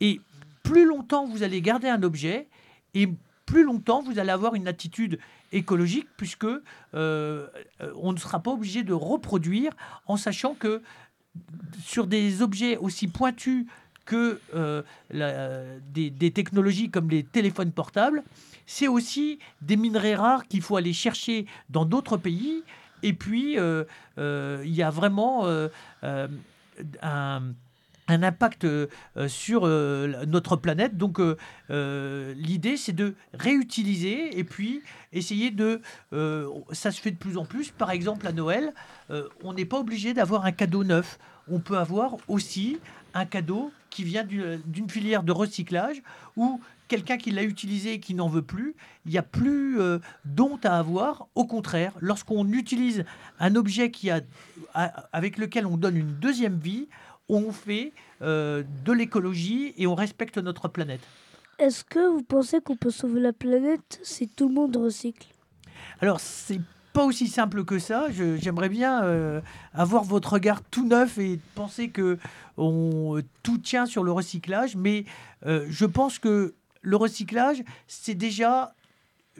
Et 0.00 0.20
plus 0.62 0.86
longtemps 0.86 1.26
vous 1.26 1.42
allez 1.42 1.60
garder 1.60 1.88
un 1.88 2.02
objet, 2.02 2.48
et 2.94 3.08
plus 3.46 3.64
longtemps 3.64 4.02
vous 4.02 4.18
allez 4.18 4.30
avoir 4.30 4.54
une 4.54 4.68
attitude 4.68 5.18
écologique, 5.52 6.08
puisque 6.16 6.46
euh, 6.94 7.46
on 7.96 8.12
ne 8.12 8.18
sera 8.18 8.40
pas 8.40 8.50
obligé 8.50 8.82
de 8.82 8.92
reproduire 8.92 9.72
en 10.06 10.16
sachant 10.16 10.54
que 10.54 10.82
sur 11.82 12.06
des 12.06 12.42
objets 12.42 12.76
aussi 12.76 13.08
pointus 13.08 13.66
que 14.04 14.40
euh, 14.54 14.82
des, 15.90 16.10
des 16.10 16.30
technologies 16.32 16.90
comme 16.90 17.08
les 17.08 17.22
téléphones 17.22 17.72
portables, 17.72 18.22
c'est 18.66 18.88
aussi 18.88 19.38
des 19.60 19.76
minerais 19.76 20.14
rares 20.14 20.46
qu'il 20.48 20.62
faut 20.62 20.76
aller 20.76 20.92
chercher 20.92 21.46
dans 21.70 21.84
d'autres 21.84 22.16
pays. 22.16 22.62
Et 23.02 23.12
puis, 23.12 23.58
euh, 23.58 23.84
il 24.16 24.74
y 24.74 24.82
a 24.82 24.90
vraiment 24.90 25.46
un, 27.02 27.42
un 28.12 28.22
impact 28.22 28.64
euh, 28.64 28.86
sur 29.28 29.62
euh, 29.64 30.24
notre 30.26 30.56
planète. 30.56 30.96
Donc, 30.96 31.18
euh, 31.20 32.34
l'idée, 32.36 32.76
c'est 32.76 32.92
de 32.92 33.14
réutiliser 33.34 34.38
et 34.38 34.44
puis 34.44 34.82
essayer 35.12 35.50
de... 35.50 35.80
ça 36.72 36.90
se 36.90 37.00
fait 37.00 37.10
de 37.10 37.16
plus 37.16 37.36
en 37.36 37.44
plus. 37.44 37.70
Par 37.70 37.90
exemple, 37.90 38.26
à 38.26 38.32
Noël, 38.32 38.72
on 39.42 39.52
n'est 39.52 39.64
pas 39.64 39.78
obligé 39.78 40.14
d'avoir 40.14 40.44
un 40.44 40.52
cadeau 40.52 40.84
neuf. 40.84 41.18
On 41.48 41.60
peut 41.60 41.78
avoir 41.78 42.16
aussi 42.28 42.78
un 43.14 43.26
cadeau 43.26 43.72
qui 43.90 44.04
vient 44.04 44.24
d'une 44.24 44.88
filière 44.88 45.22
de 45.22 45.32
recyclage 45.32 46.02
ou 46.36 46.60
quelqu'un 46.88 47.16
qui 47.16 47.30
l'a 47.30 47.42
utilisé 47.42 47.94
et 47.94 48.00
qui 48.00 48.14
n'en 48.14 48.28
veut 48.28 48.42
plus, 48.42 48.74
il 49.06 49.12
n'y 49.12 49.18
a 49.18 49.22
plus 49.22 49.80
euh, 49.80 49.98
à 50.64 50.78
avoir. 50.78 51.26
Au 51.34 51.46
contraire, 51.46 51.92
lorsqu'on 52.00 52.46
utilise 52.52 53.04
un 53.38 53.54
objet 53.56 53.90
qui 53.90 54.10
a, 54.10 54.20
a- 54.74 55.08
avec 55.12 55.36
lequel 55.38 55.66
on 55.66 55.76
donne 55.76 55.96
une 55.96 56.14
deuxième 56.14 56.58
vie, 56.58 56.88
on 57.28 57.52
fait 57.52 57.92
euh, 58.22 58.62
de 58.84 58.92
l'écologie 58.92 59.74
et 59.76 59.88
on 59.88 59.96
respecte 59.96 60.38
notre 60.38 60.68
planète. 60.68 61.00
Est-ce 61.58 61.82
que 61.82 62.08
vous 62.08 62.22
pensez 62.22 62.60
qu'on 62.60 62.76
peut 62.76 62.90
sauver 62.90 63.20
la 63.20 63.32
planète 63.32 63.98
si 64.04 64.28
tout 64.28 64.46
le 64.46 64.54
monde 64.54 64.76
recycle? 64.76 65.26
Alors, 66.00 66.20
c'est 66.20 66.60
pas 66.92 67.04
aussi 67.04 67.26
simple 67.26 67.64
que 67.64 67.80
ça. 67.80 68.06
J'aimerais 68.10 68.68
bien 68.68 69.02
euh, 69.02 69.40
avoir 69.74 70.04
votre 70.04 70.34
regard 70.34 70.62
tout 70.62 70.86
neuf 70.86 71.18
et 71.18 71.40
penser 71.56 71.88
que 71.88 72.18
on, 72.58 73.20
tout 73.42 73.58
tient 73.58 73.86
sur 73.86 74.04
le 74.04 74.12
recyclage. 74.12 74.76
Mais 74.76 75.04
euh, 75.46 75.66
je 75.68 75.84
pense 75.84 76.20
que 76.20 76.54
le 76.80 76.96
recyclage, 76.96 77.64
c'est 77.88 78.14
déjà 78.14 78.72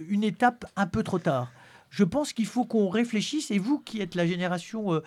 une 0.09 0.25
étape 0.25 0.65
un 0.75 0.89
peu 0.89 1.05
trop 1.05 1.21
tard. 1.21 1.53
Je 1.91 2.03
pense 2.03 2.33
qu'il 2.33 2.47
faut 2.47 2.65
qu'on 2.65 2.89
réfléchisse, 2.89 3.53
et 3.53 3.59
vous 3.59 3.79
qui 3.79 4.01
êtes 4.01 4.17
la 4.17 4.27
génération 4.27 5.01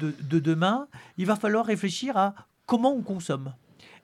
de, 0.00 0.14
de 0.22 0.38
demain, 0.38 0.86
il 1.18 1.26
va 1.26 1.36
falloir 1.36 1.66
réfléchir 1.66 2.16
à 2.16 2.34
comment 2.68 2.92
on 2.94 3.02
consomme. 3.02 3.54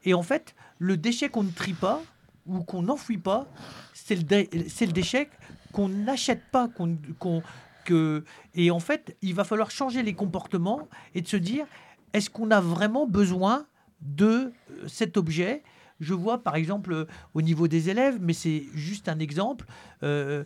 Et 0.05 0.15
en 0.15 0.23
fait, 0.25 0.57
le 0.79 0.97
déchet 0.97 1.29
qu'on 1.29 1.45
ne 1.45 1.51
trie 1.53 1.75
pas 1.75 2.03
ou 2.47 2.63
qu'on 2.65 2.83
n'enfouit 2.83 3.19
pas, 3.19 3.47
c'est 3.93 4.17
le, 4.17 4.47
le 4.53 4.93
déchet 4.93 5.29
qu'on 5.73 5.89
n'achète 5.89 6.43
pas, 6.51 6.67
qu'on, 6.69 6.99
qu'on- 7.21 7.43
que... 7.85 8.25
Et 8.55 8.71
en 8.71 8.81
fait, 8.81 9.17
il 9.23 9.35
va 9.35 9.45
falloir 9.45 9.71
changer 9.71 10.03
les 10.03 10.15
comportements 10.15 10.89
et 11.15 11.21
de 11.21 11.29
se 11.29 11.37
dire, 11.37 11.67
est-ce 12.15 12.31
qu'on 12.31 12.51
a 12.51 12.61
vraiment 12.61 13.07
besoin 13.07 13.67
de 14.01 14.27
euh, 14.71 14.89
cet 14.89 15.17
objet? 15.17 15.63
Je 16.01 16.15
vois 16.15 16.43
par 16.43 16.57
exemple 16.57 16.93
euh, 16.93 17.05
au 17.35 17.43
niveau 17.43 17.69
des 17.69 17.91
élèves, 17.91 18.19
mais 18.21 18.33
c'est 18.33 18.65
juste 18.75 19.09
un 19.09 19.19
exemple. 19.19 19.67
euh, 20.03 20.45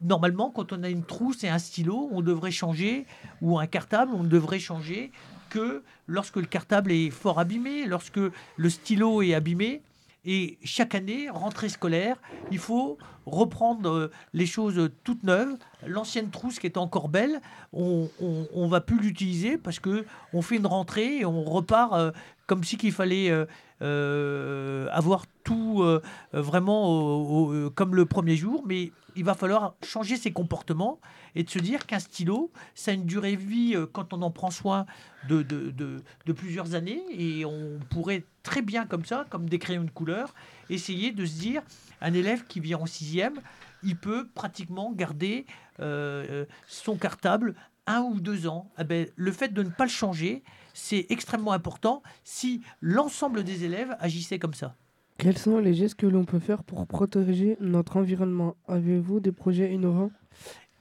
Normalement, 0.00 0.50
quand 0.50 0.72
on 0.72 0.82
a 0.82 0.88
une 0.88 1.04
trousse 1.04 1.44
et 1.44 1.48
un 1.48 1.58
stylo, 1.58 2.08
on 2.12 2.22
devrait 2.22 2.50
changer, 2.50 3.04
ou 3.42 3.58
un 3.58 3.66
cartable, 3.66 4.12
on 4.14 4.24
devrait 4.24 4.60
changer 4.60 5.12
que 5.48 5.82
lorsque 6.06 6.36
le 6.36 6.46
cartable 6.46 6.92
est 6.92 7.10
fort 7.10 7.38
abîmé, 7.38 7.86
lorsque 7.86 8.20
le 8.56 8.70
stylo 8.70 9.22
est 9.22 9.34
abîmé. 9.34 9.82
Et 10.24 10.58
chaque 10.62 10.94
année, 10.94 11.30
rentrée 11.30 11.68
scolaire, 11.68 12.20
il 12.50 12.58
faut 12.58 12.98
reprendre 13.30 13.88
euh, 13.90 14.10
les 14.32 14.46
choses 14.46 14.90
toutes 15.04 15.22
neuves. 15.22 15.56
L'ancienne 15.86 16.30
trousse 16.30 16.58
qui 16.58 16.66
est 16.66 16.76
encore 16.76 17.08
belle, 17.08 17.40
on 17.72 18.08
ne 18.20 18.68
va 18.68 18.80
plus 18.80 18.98
l'utiliser 19.00 19.58
parce 19.58 19.78
que 19.78 20.04
on 20.32 20.42
fait 20.42 20.56
une 20.56 20.66
rentrée 20.66 21.18
et 21.18 21.24
on 21.24 21.44
repart 21.44 21.92
euh, 21.94 22.12
comme 22.46 22.64
si 22.64 22.76
qu'il 22.76 22.92
fallait 22.92 23.30
euh, 23.30 23.44
euh, 23.82 24.88
avoir 24.90 25.24
tout 25.44 25.82
euh, 25.82 26.00
vraiment 26.32 27.70
comme 27.74 27.94
le 27.94 28.06
premier 28.06 28.36
jour. 28.36 28.62
Mais 28.66 28.92
il 29.16 29.24
va 29.24 29.34
falloir 29.34 29.74
changer 29.84 30.16
ses 30.16 30.32
comportements 30.32 30.98
et 31.34 31.42
de 31.42 31.50
se 31.50 31.58
dire 31.58 31.86
qu'un 31.86 31.98
stylo, 31.98 32.50
ça 32.74 32.90
a 32.92 32.94
une 32.94 33.04
durée 33.04 33.36
de 33.36 33.42
vie 33.42 33.74
euh, 33.74 33.86
quand 33.90 34.12
on 34.12 34.22
en 34.22 34.30
prend 34.30 34.50
soin 34.50 34.86
de, 35.28 35.42
de, 35.42 35.70
de- 35.70 36.02
de 36.26 36.32
plusieurs 36.32 36.74
années. 36.74 37.02
Et 37.10 37.44
on 37.44 37.78
pourrait 37.90 38.24
très 38.42 38.62
bien 38.62 38.86
comme 38.86 39.04
ça, 39.04 39.26
comme 39.28 39.48
des 39.48 39.58
crayons 39.58 39.84
de 39.84 39.90
couleur, 39.90 40.34
essayer 40.70 41.12
de 41.12 41.26
se 41.26 41.38
dire, 41.38 41.62
un 42.00 42.12
élève 42.12 42.44
qui 42.44 42.60
vient 42.60 42.78
en 42.78 42.86
sixième, 42.86 43.40
il 43.82 43.96
peut 43.96 44.28
pratiquement 44.34 44.92
garder 44.92 45.46
euh, 45.80 46.24
euh, 46.30 46.44
son 46.66 46.96
cartable 46.96 47.54
un 47.86 48.02
ou 48.02 48.20
deux 48.20 48.46
ans. 48.46 48.70
Eh 48.78 48.84
ben, 48.84 49.06
le 49.16 49.32
fait 49.32 49.52
de 49.52 49.62
ne 49.62 49.70
pas 49.70 49.84
le 49.84 49.90
changer, 49.90 50.42
c'est 50.74 51.06
extrêmement 51.10 51.52
important 51.52 52.02
si 52.24 52.62
l'ensemble 52.80 53.44
des 53.44 53.64
élèves 53.64 53.96
agissaient 54.00 54.38
comme 54.38 54.54
ça. 54.54 54.74
Quels 55.16 55.38
sont 55.38 55.58
les 55.58 55.74
gestes 55.74 55.96
que 55.96 56.06
l'on 56.06 56.24
peut 56.24 56.38
faire 56.38 56.62
pour 56.62 56.86
protéger 56.86 57.56
notre 57.60 57.96
environnement? 57.96 58.56
Avez-vous 58.68 59.18
des 59.18 59.32
projets 59.32 59.72
innovants? 59.72 60.12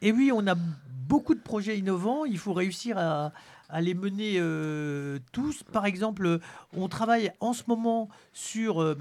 Et 0.02 0.12
oui, 0.12 0.32
on 0.32 0.46
a 0.46 0.54
beaucoup 1.08 1.34
de 1.34 1.40
projets 1.40 1.80
innovants. 1.80 2.26
Il 2.26 2.38
faut 2.38 2.54
réussir 2.54 3.00
à, 3.00 3.32
à 3.70 3.82
les 3.82 3.96
mener 3.96 4.36
euh, 4.38 5.20
tous. 5.32 5.64
Par 5.64 5.86
exemple, 5.86 6.40
on 6.76 6.88
travaille 6.88 7.32
en 7.40 7.54
ce 7.54 7.64
moment 7.68 8.10
sur 8.34 8.82
euh, 8.82 8.96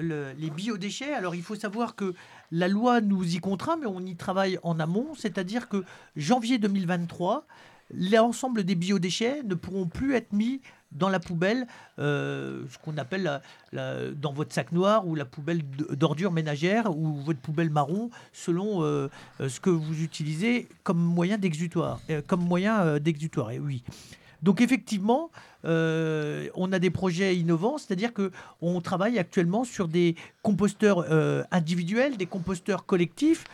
le- 0.00 0.32
les 0.38 0.50
biodéchets. 0.50 1.12
Alors, 1.12 1.34
il 1.34 1.42
faut 1.42 1.54
savoir 1.56 1.94
que 1.94 2.14
la 2.52 2.68
loi 2.68 3.00
nous 3.00 3.34
y 3.34 3.38
contraint, 3.38 3.76
mais 3.76 3.86
on 3.86 4.00
y 4.00 4.16
travaille 4.16 4.58
en 4.62 4.78
amont. 4.80 5.08
C'est-à-dire 5.16 5.68
que 5.68 5.84
janvier 6.16 6.58
2023, 6.58 7.46
l'ensemble 7.94 8.64
des 8.64 8.74
biodéchets 8.74 9.42
ne 9.44 9.54
pourront 9.54 9.86
plus 9.86 10.14
être 10.14 10.32
mis 10.32 10.60
dans 10.92 11.10
la 11.10 11.20
poubelle, 11.20 11.66
euh, 11.98 12.62
ce 12.70 12.78
qu'on 12.78 12.96
appelle 12.96 13.42
dans 13.74 14.32
votre 14.32 14.54
sac 14.54 14.72
noir 14.72 15.06
ou 15.06 15.14
la 15.14 15.26
poubelle 15.26 15.60
d'ordures 15.92 16.32
ménagères 16.32 16.96
ou 16.96 17.12
votre 17.16 17.40
poubelle 17.40 17.68
marron, 17.68 18.08
selon 18.32 18.82
euh, 18.82 19.08
euh, 19.42 19.48
ce 19.50 19.60
que 19.60 19.68
vous 19.68 20.02
utilisez 20.02 20.66
comme 20.84 20.98
moyen 20.98 21.36
d'exutoire. 21.36 22.00
comme 22.26 22.40
moyen 22.42 22.98
d'exutoire, 22.98 23.50
oui. 23.60 23.82
Donc 24.42 24.60
effectivement, 24.60 25.30
euh, 25.64 26.48
on 26.54 26.72
a 26.72 26.78
des 26.78 26.90
projets 26.90 27.36
innovants, 27.36 27.78
c'est-à-dire 27.78 28.12
que 28.12 28.30
on 28.60 28.80
travaille 28.80 29.18
actuellement 29.18 29.64
sur 29.64 29.88
des 29.88 30.14
composteurs 30.42 31.04
euh, 31.10 31.42
individuels, 31.50 32.16
des 32.16 32.26
composteurs 32.26 32.86
collectifs, 32.86 33.44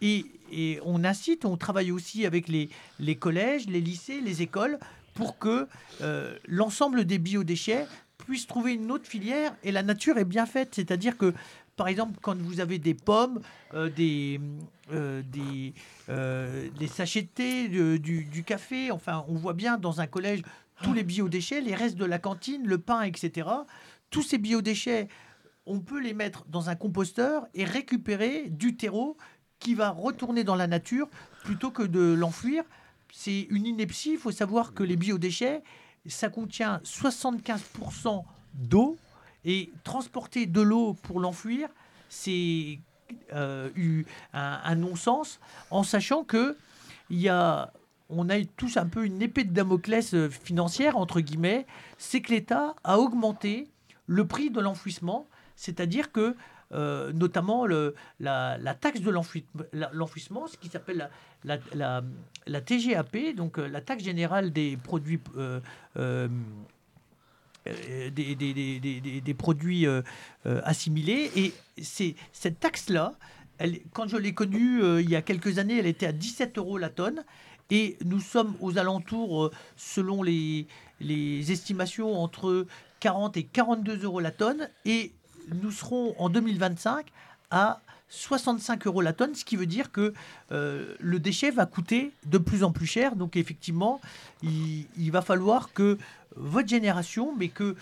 et, 0.00 0.80
on 0.84 1.04
incite, 1.04 1.44
on 1.44 1.56
travaille 1.56 1.90
aussi 1.90 2.24
avec 2.24 2.48
les, 2.48 2.70
les 3.00 3.16
collèges, 3.16 3.66
les 3.66 3.80
lycées, 3.80 4.20
les 4.20 4.40
écoles, 4.40 4.78
pour 5.12 5.38
que 5.38 5.66
euh, 6.00 6.38
l'ensemble 6.46 7.04
des 7.04 7.18
biodéchets 7.18 7.86
puissent 8.18 8.46
trouver 8.46 8.74
une 8.74 8.90
autre 8.90 9.06
filière. 9.06 9.54
Et 9.62 9.72
la 9.72 9.82
nature 9.82 10.16
est 10.16 10.24
bien 10.24 10.46
faite, 10.46 10.70
c'est-à-dire 10.74 11.18
que 11.18 11.34
par 11.78 11.88
exemple, 11.88 12.18
quand 12.20 12.36
vous 12.36 12.60
avez 12.60 12.78
des 12.78 12.92
pommes, 12.92 13.40
euh, 13.72 13.88
des, 13.88 14.40
euh, 14.92 15.22
euh, 16.08 16.68
des 16.76 16.88
sachets 16.88 17.22
de 17.22 17.28
thé, 17.28 17.68
du 17.68 18.44
café, 18.44 18.90
enfin, 18.90 19.24
on 19.28 19.34
voit 19.34 19.54
bien 19.54 19.78
dans 19.78 20.00
un 20.00 20.08
collège 20.08 20.42
tous 20.82 20.92
les 20.92 21.04
biodéchets, 21.04 21.60
les 21.60 21.74
restes 21.74 21.96
de 21.96 22.04
la 22.04 22.18
cantine, 22.18 22.66
le 22.66 22.78
pain, 22.78 23.02
etc. 23.02 23.48
Tous 24.10 24.22
ces 24.22 24.38
biodéchets, 24.38 25.08
on 25.66 25.80
peut 25.80 26.00
les 26.00 26.14
mettre 26.14 26.44
dans 26.48 26.68
un 26.68 26.74
composteur 26.74 27.46
et 27.54 27.64
récupérer 27.64 28.48
du 28.50 28.76
terreau 28.76 29.16
qui 29.60 29.74
va 29.74 29.90
retourner 29.90 30.42
dans 30.42 30.56
la 30.56 30.66
nature 30.66 31.08
plutôt 31.44 31.70
que 31.70 31.84
de 31.84 32.12
l'enfuir. 32.12 32.64
C'est 33.12 33.42
une 33.50 33.66
ineptie. 33.66 34.12
Il 34.12 34.18
faut 34.18 34.32
savoir 34.32 34.74
que 34.74 34.82
les 34.82 34.96
biodéchets, 34.96 35.62
ça 36.06 36.28
contient 36.28 36.80
75% 36.84 38.24
d'eau 38.54 38.98
et 39.48 39.70
transporter 39.82 40.44
de 40.44 40.60
l'eau 40.60 40.92
pour 40.92 41.20
l'enfuir, 41.20 41.70
c'est 42.10 42.78
euh, 43.32 43.70
eu 43.74 44.04
un, 44.34 44.74
non-sens, 44.74 45.40
en 45.70 45.82
sachant 45.82 46.22
que 46.22 46.54
y 47.08 47.30
a, 47.30 47.72
on 48.10 48.28
a 48.28 48.44
tous 48.58 48.76
un 48.76 48.84
peu 48.84 49.06
une 49.06 49.22
épée 49.22 49.44
de 49.44 49.52
Damoclès 49.54 50.12
euh, 50.12 50.28
financière 50.28 50.98
entre 50.98 51.20
guillemets, 51.22 51.66
c'est 51.96 52.20
que 52.20 52.30
l'État 52.30 52.74
a 52.84 52.98
augmenté 52.98 53.68
le 54.06 54.26
prix 54.26 54.50
de 54.50 54.60
l'enfouissement, 54.60 55.26
c'est-à-dire 55.56 56.12
que 56.12 56.36
euh, 56.72 57.10
notamment 57.14 57.64
la, 58.20 58.58
taxe 58.78 59.00
de 59.00 59.10
l'enfouissement, 59.10 60.46
ce 60.46 60.58
qui 60.58 60.68
s'appelle 60.68 61.08
la, 61.44 62.60
TGAP, 62.60 63.34
donc 63.34 63.56
la 63.56 63.80
taxe 63.80 64.04
générale 64.04 64.52
des 64.52 64.76
produits 64.76 65.20
des, 68.10 68.34
des- 68.34 69.34
produits 69.34 69.86
euh, 69.86 70.02
euh, 70.46 70.60
assimilés. 70.64 71.30
Et 71.36 71.52
c'est 71.80 72.14
cette 72.32 72.60
taxe-là, 72.60 73.14
quand 73.92 74.08
je 74.08 74.16
l'ai 74.16 74.34
connue 74.34 74.82
euh, 74.82 75.02
il 75.02 75.10
y 75.10 75.16
a 75.16 75.22
quelques 75.22 75.58
années, 75.58 75.78
elle 75.78 75.86
était 75.86 76.06
à 76.06 76.12
17 76.12 76.58
euros 76.58 76.78
la 76.78 76.90
tonne. 76.90 77.24
Et 77.70 77.98
nous 78.04 78.20
sommes 78.20 78.54
aux 78.60 78.78
alentours, 78.78 79.44
euh, 79.44 79.50
selon 79.76 80.22
les, 80.22 80.66
estimations, 81.00 82.18
entre 82.18 82.66
40 83.00 83.36
et 83.36 83.42
42 83.44 84.04
euros 84.04 84.20
la 84.20 84.30
tonne. 84.30 84.68
Et 84.84 85.12
nous 85.62 85.70
serons 85.70 86.14
en 86.18 86.28
2025 86.30 87.06
à 87.50 87.80
65 88.10 88.86
euros 88.86 89.02
la 89.02 89.12
tonne, 89.12 89.34
ce 89.34 89.44
qui 89.44 89.56
veut 89.56 89.66
dire 89.66 89.92
que 89.92 90.14
euh, 90.50 90.94
le 90.98 91.18
déchet 91.18 91.50
va 91.50 91.66
coûter 91.66 92.12
de 92.24 92.38
plus 92.38 92.62
en 92.64 92.72
plus 92.72 92.86
cher. 92.86 93.16
Donc 93.16 93.36
effectivement, 93.36 94.00
il 94.42 95.10
va 95.10 95.20
falloir 95.20 95.72
que 95.74 95.98
votre 96.38 96.68
génération, 96.68 97.34
mais 97.36 97.48
que 97.48 97.76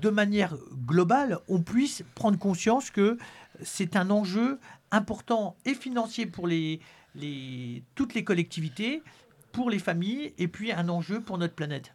de 0.00 0.08
manière 0.08 0.56
globale, 0.86 1.38
on 1.48 1.60
puisse 1.60 2.02
prendre 2.14 2.38
conscience 2.38 2.90
que 2.90 3.18
c'est 3.62 3.96
un 3.96 4.10
enjeu 4.10 4.58
important 4.90 5.56
et 5.64 5.74
financier 5.74 6.26
pour 6.26 6.46
les, 6.46 6.80
les, 7.14 7.82
toutes 7.94 8.14
les 8.14 8.24
collectivités, 8.24 9.02
pour 9.52 9.70
les 9.70 9.78
familles, 9.78 10.32
et 10.38 10.48
puis 10.48 10.72
un 10.72 10.88
enjeu 10.88 11.20
pour 11.20 11.38
notre 11.38 11.54
planète. 11.54 11.94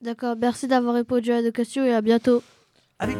D'accord, 0.00 0.36
merci 0.38 0.68
d'avoir 0.68 0.94
répondu 0.94 1.32
à 1.32 1.42
nos 1.42 1.50
questions 1.50 1.84
et 1.84 1.92
à 1.92 2.02
bientôt. 2.02 2.42
Avec 2.98 3.16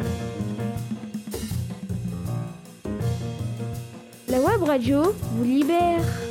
La 4.27 4.39
web 4.39 4.61
radio 4.61 5.11
vous 5.33 5.43
libère. 5.43 6.28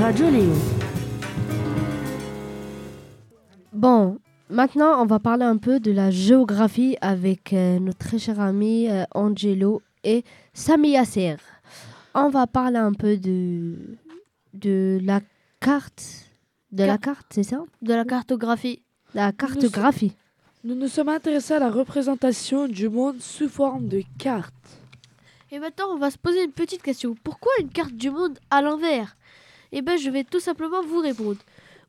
Radio 0.00 0.30
Léo. 0.30 0.54
Bon, 3.74 4.18
maintenant 4.48 5.02
on 5.02 5.04
va 5.04 5.18
parler 5.18 5.44
un 5.44 5.58
peu 5.58 5.78
de 5.78 5.92
la 5.92 6.10
géographie 6.10 6.96
avec 7.02 7.52
euh, 7.52 7.78
notre 7.78 7.98
très 7.98 8.18
cher 8.18 8.40
ami 8.40 8.88
euh, 8.88 9.04
Angelo 9.14 9.82
et 10.02 10.24
Sami 10.54 10.92
Yasser. 10.92 11.36
On 12.14 12.30
va 12.30 12.46
parler 12.46 12.78
un 12.78 12.94
peu 12.94 13.18
de, 13.18 13.74
de 14.54 14.98
la 15.02 15.20
carte. 15.60 16.02
De 16.72 16.84
la 16.84 16.96
carte, 16.96 17.26
c'est 17.34 17.42
ça? 17.42 17.62
De 17.82 17.92
la 17.92 18.06
cartographie. 18.06 18.80
La 19.12 19.32
cartographie. 19.32 20.16
Nous 20.64 20.76
nous 20.76 20.88
sommes 20.88 21.10
intéressés 21.10 21.54
à 21.54 21.58
la 21.58 21.70
représentation 21.70 22.68
du 22.68 22.88
monde 22.88 23.20
sous 23.20 23.50
forme 23.50 23.86
de 23.86 24.02
cartes. 24.18 24.54
Et 25.50 25.58
maintenant, 25.58 25.86
on 25.90 25.98
va 25.98 26.10
se 26.10 26.18
poser 26.18 26.42
une 26.44 26.52
petite 26.52 26.82
question. 26.82 27.14
Pourquoi 27.22 27.52
une 27.60 27.68
carte 27.68 27.92
du 27.92 28.10
monde 28.10 28.38
à 28.50 28.62
l'envers? 28.62 29.16
Eh 29.72 29.82
bien, 29.82 29.96
je 29.96 30.10
vais 30.10 30.24
tout 30.24 30.40
simplement 30.40 30.82
vous 30.82 31.00
répondre. 31.00 31.40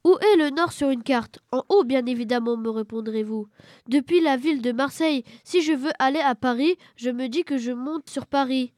Où 0.03 0.17
est 0.17 0.38
le 0.38 0.49
nord 0.49 0.71
sur 0.71 0.89
une 0.89 1.03
carte? 1.03 1.39
En 1.51 1.63
haut, 1.69 1.84
bien 1.84 2.05
évidemment, 2.05 2.57
me 2.57 2.69
répondrez-vous. 2.69 3.47
Depuis 3.88 4.19
la 4.19 4.36
ville 4.36 4.61
de 4.61 4.71
Marseille, 4.71 5.23
si 5.43 5.61
je 5.61 5.73
veux 5.73 5.91
aller 5.99 6.19
à 6.19 6.34
Paris, 6.34 6.75
je 6.95 7.11
me 7.11 7.27
dis 7.27 7.43
que 7.43 7.57
je 7.57 7.71
monte 7.71 8.09
sur 8.09 8.25
Paris. 8.25 8.73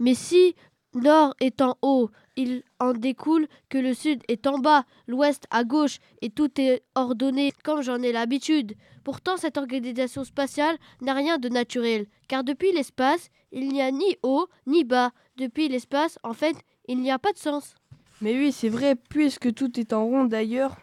Mais 0.00 0.14
si 0.14 0.54
nord 0.94 1.34
est 1.40 1.60
en 1.60 1.76
haut, 1.82 2.10
il 2.36 2.64
en 2.80 2.92
découle 2.92 3.46
que 3.68 3.78
le 3.78 3.94
sud 3.94 4.22
est 4.26 4.48
en 4.48 4.58
bas, 4.58 4.84
l'ouest 5.06 5.44
à 5.50 5.62
gauche, 5.62 5.98
et 6.22 6.30
tout 6.30 6.50
est 6.60 6.82
ordonné 6.96 7.52
comme 7.62 7.82
j'en 7.82 8.02
ai 8.02 8.10
l'habitude. 8.10 8.74
Pourtant, 9.04 9.36
cette 9.36 9.58
organisation 9.58 10.24
spatiale 10.24 10.76
n'a 11.00 11.14
rien 11.14 11.38
de 11.38 11.48
naturel, 11.48 12.06
car 12.26 12.42
depuis 12.42 12.72
l'espace, 12.72 13.28
il 13.52 13.68
n'y 13.68 13.82
a 13.82 13.92
ni 13.92 14.16
haut 14.24 14.48
ni 14.66 14.82
bas. 14.82 15.12
Depuis 15.36 15.68
l'espace, 15.68 16.18
en 16.24 16.32
fait, 16.32 16.56
il 16.88 17.00
n'y 17.00 17.12
a 17.12 17.18
pas 17.18 17.32
de 17.32 17.38
sens. 17.38 17.74
Mais 18.20 18.32
oui, 18.34 18.52
c'est 18.52 18.68
vrai, 18.68 18.94
puisque 18.94 19.52
tout 19.54 19.78
est 19.78 19.92
en 19.92 20.04
rond 20.04 20.24
d'ailleurs. 20.24 20.76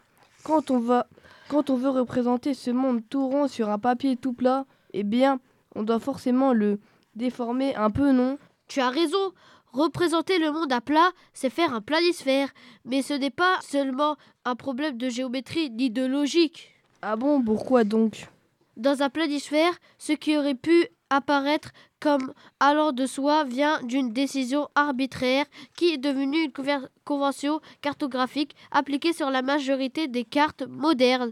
Quand 0.44 0.72
on 0.72 0.80
va, 0.80 1.08
quand 1.48 1.70
on 1.70 1.76
veut 1.76 1.90
représenter 1.90 2.54
ce 2.54 2.72
monde 2.72 3.02
tout 3.10 3.28
rond 3.28 3.48
sur 3.48 3.70
un 3.70 3.80
papier 3.80 4.16
tout 4.16 4.34
plat, 4.34 4.66
eh 4.94 5.04
bien, 5.04 5.40
on 5.76 5.84
doit 5.84 6.00
forcément 6.00 6.54
le 6.54 6.80
déformer 7.16 7.76
un 7.76 7.90
peu, 7.90 8.12
non? 8.12 8.38
Tu 8.68 8.80
as 8.80 8.90
raison. 8.90 9.34
Représenter 9.74 10.38
le 10.38 10.52
monde 10.52 10.74
à 10.74 10.82
plat, 10.82 11.12
c'est 11.34 11.50
faire 11.50 11.74
un 11.74 11.80
planisphère. 11.80 12.50
Mais 12.84 13.02
ce 13.02 13.14
n'est 13.14 13.30
pas 13.30 13.58
seulement 13.62 14.18
un 14.44 14.56
problème 14.56 14.98
de 14.98 15.08
géométrie 15.08 15.70
ni 15.70 15.90
de 15.90 16.06
logique. 16.06 16.74
Ah 17.02 17.16
bon, 17.16 17.42
pourquoi 17.42 17.86
donc? 17.86 18.28
Dans 18.76 19.02
un 19.02 19.10
planisphère, 19.10 19.74
ce 19.98 20.12
qui 20.12 20.38
aurait 20.38 20.56
pu 20.56 20.88
apparaître 21.10 21.72
comme 22.02 22.34
allant 22.60 22.92
de 22.92 23.06
soi 23.06 23.46
vient 23.46 23.82
d'une 23.84 24.12
décision 24.12 24.68
arbitraire 24.76 25.46
qui 25.78 25.94
est 25.94 25.98
devenue 25.98 26.44
une 26.44 26.82
convention 27.06 27.62
cartographique 27.82 28.56
appliquée 28.72 29.14
sur 29.14 29.30
la 29.30 29.42
majorité 29.42 30.10
des 30.10 30.26
cartes 30.26 30.64
modernes. 30.68 31.32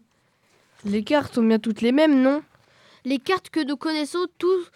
Les 0.85 1.03
cartes 1.03 1.35
sont 1.35 1.43
bien 1.43 1.59
toutes 1.59 1.81
les 1.81 1.91
mêmes, 1.91 2.21
non? 2.21 2.41
Les 3.09 3.17
cartes 3.17 3.49
que 3.49 3.59
nous 3.59 3.75
connaissons 3.75 4.27
tous 4.37 4.69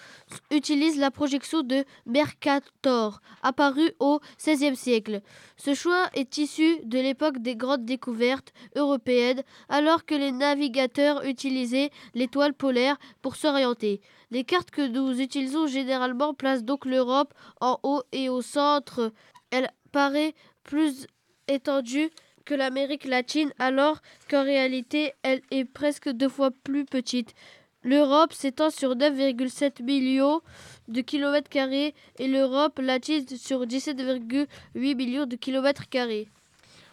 utilisent 0.49 0.97
la 0.97 1.11
projection 1.11 1.61
de 1.61 1.85
Mercator, 2.07 3.21
apparue 3.43 3.91
au 3.99 4.21
XVIe 4.43 4.75
siècle. 4.75 5.21
Ce 5.55 5.75
choix 5.75 6.09
est 6.15 6.39
issu 6.39 6.79
de 6.83 6.97
l'époque 6.97 7.37
des 7.43 7.55
grandes 7.55 7.85
découvertes 7.85 8.51
européennes, 8.75 9.43
alors 9.69 10.03
que 10.03 10.15
les 10.15 10.31
navigateurs 10.31 11.23
utilisaient 11.25 11.91
l'étoile 12.15 12.55
polaire 12.55 12.97
pour 13.21 13.35
s'orienter. 13.35 14.01
Les 14.31 14.43
cartes 14.43 14.71
que 14.71 14.87
nous 14.87 15.21
utilisons 15.21 15.67
généralement 15.67 16.33
placent 16.33 16.63
donc 16.63 16.85
l'Europe 16.85 17.35
en 17.61 17.79
haut 17.83 18.01
et 18.13 18.29
au 18.29 18.41
centre. 18.41 19.11
Elle 19.51 19.69
paraît 19.91 20.33
plus 20.63 21.05
étendue 21.47 22.09
que 22.45 22.55
l'Amérique 22.55 23.05
latine, 23.05 23.53
alors 23.59 24.01
qu'en 24.27 24.43
réalité, 24.43 25.13
elle 25.21 25.41
est 25.51 25.65
presque 25.65 26.09
deux 26.09 26.29
fois 26.29 26.49
plus 26.49 26.83
petite. 26.85 27.35
L'Europe 27.83 28.31
s'étend 28.33 28.69
sur 28.69 28.95
9,7 28.95 29.83
millions 29.83 30.41
de 30.87 31.01
kilomètres 31.01 31.49
carrés 31.49 31.93
et 32.17 32.27
l'Europe 32.27 32.79
latine 32.79 33.25
sur 33.27 33.65
17,8 33.65 34.95
millions 34.95 35.25
de 35.25 35.35
kilomètres 35.35 35.89
carrés. 35.89 36.29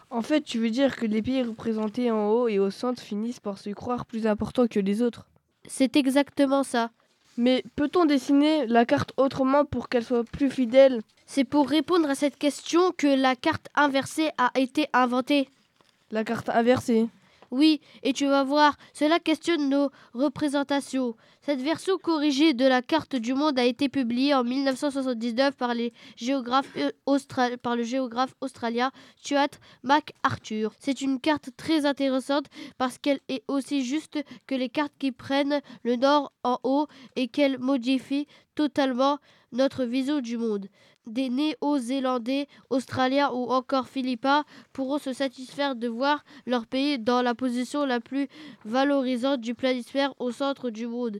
En 0.09 0.21
fait, 0.21 0.41
tu 0.41 0.59
veux 0.59 0.69
dire 0.69 0.97
que 0.97 1.05
les 1.05 1.21
pays 1.21 1.41
représentés 1.41 2.11
en 2.11 2.27
haut 2.27 2.49
et 2.49 2.59
au 2.59 2.69
centre 2.69 3.01
finissent 3.01 3.39
par 3.39 3.57
se 3.57 3.69
croire 3.69 4.05
plus 4.05 4.27
importants 4.27 4.67
que 4.67 4.81
les 4.81 5.01
autres? 5.01 5.25
C'est 5.65 5.95
exactement 5.95 6.63
ça. 6.63 6.89
Mais 7.37 7.63
peut-on 7.77 8.05
dessiner 8.05 8.67
la 8.67 8.85
carte 8.85 9.13
autrement 9.15 9.63
pour 9.63 9.87
qu'elle 9.87 10.03
soit 10.03 10.25
plus 10.25 10.51
fidèle? 10.51 11.01
C'est 11.25 11.45
pour 11.45 11.69
répondre 11.69 12.09
à 12.09 12.15
cette 12.15 12.37
question 12.37 12.91
que 12.97 13.07
la 13.07 13.37
carte 13.37 13.67
inversée 13.73 14.31
a 14.37 14.51
été 14.55 14.87
inventée. 14.91 15.47
La 16.11 16.25
carte 16.25 16.49
inversée 16.49 17.07
Oui, 17.51 17.81
et 18.01 18.13
tu 18.13 18.27
vas 18.27 18.45
voir, 18.45 18.77
cela 18.93 19.19
questionne 19.19 19.67
nos 19.67 19.89
représentations. 20.13 21.17
Cette 21.41 21.61
version 21.61 21.97
corrigée 21.97 22.53
de 22.53 22.65
la 22.65 22.81
carte 22.81 23.17
du 23.17 23.33
monde 23.33 23.59
a 23.59 23.65
été 23.65 23.89
publiée 23.89 24.33
en 24.33 24.45
1979 24.45 25.57
par, 25.57 25.71
euh, 25.71 27.57
par 27.61 27.75
le 27.75 27.83
géographe 27.83 28.35
australien 28.39 28.91
Stuart 29.17 29.49
MacArthur. 29.83 30.71
C'est 30.79 31.01
une 31.01 31.19
carte 31.19 31.49
très 31.57 31.85
intéressante 31.85 32.45
parce 32.77 32.97
qu'elle 32.97 33.19
est 33.27 33.43
aussi 33.49 33.83
juste 33.83 34.23
que 34.47 34.55
les 34.55 34.69
cartes 34.69 34.93
qui 34.97 35.11
prennent 35.11 35.59
le 35.83 35.97
nord 35.97 36.31
en 36.43 36.57
haut 36.63 36.87
et 37.17 37.27
qu'elle 37.27 37.59
modifie 37.59 38.27
totalement 38.55 39.17
notre 39.51 39.83
vision 39.83 40.21
du 40.21 40.37
monde. 40.37 40.67
Des 41.07 41.29
Néo-Zélandais, 41.29 42.47
Australiens 42.69 43.31
ou 43.31 43.51
encore 43.51 43.87
Philippins 43.87 44.45
pourront 44.71 44.99
se 44.99 45.13
satisfaire 45.13 45.75
de 45.75 45.87
voir 45.87 46.23
leur 46.45 46.67
pays 46.67 46.99
dans 46.99 47.23
la 47.23 47.33
position 47.33 47.85
la 47.85 47.99
plus 47.99 48.27
valorisante 48.65 49.41
du 49.41 49.55
planisphère 49.55 50.13
au 50.19 50.31
centre 50.31 50.69
du 50.69 50.85
monde. 50.85 51.19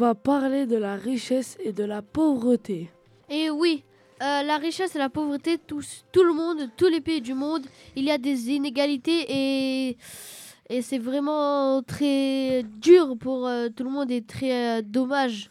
Va 0.00 0.14
parler 0.14 0.64
de 0.64 0.78
la 0.78 0.96
richesse 0.96 1.58
et 1.62 1.72
de 1.72 1.84
la 1.84 2.00
pauvreté. 2.00 2.90
Et 3.28 3.50
oui, 3.50 3.84
euh, 4.22 4.42
la 4.42 4.56
richesse 4.56 4.96
et 4.96 4.98
la 4.98 5.10
pauvreté 5.10 5.58
touchent 5.58 6.04
tout 6.10 6.24
le 6.24 6.32
monde, 6.32 6.70
tous 6.78 6.88
les 6.88 7.02
pays 7.02 7.20
du 7.20 7.34
monde. 7.34 7.66
Il 7.96 8.04
y 8.04 8.10
a 8.10 8.16
des 8.16 8.50
inégalités 8.50 9.26
et, 9.28 9.98
et 10.70 10.80
c'est 10.80 10.98
vraiment 10.98 11.82
très 11.82 12.62
dur 12.80 13.14
pour 13.18 13.46
euh, 13.46 13.68
tout 13.68 13.84
le 13.84 13.90
monde 13.90 14.10
et 14.10 14.22
très 14.22 14.78
euh, 14.78 14.82
dommage. 14.82 15.50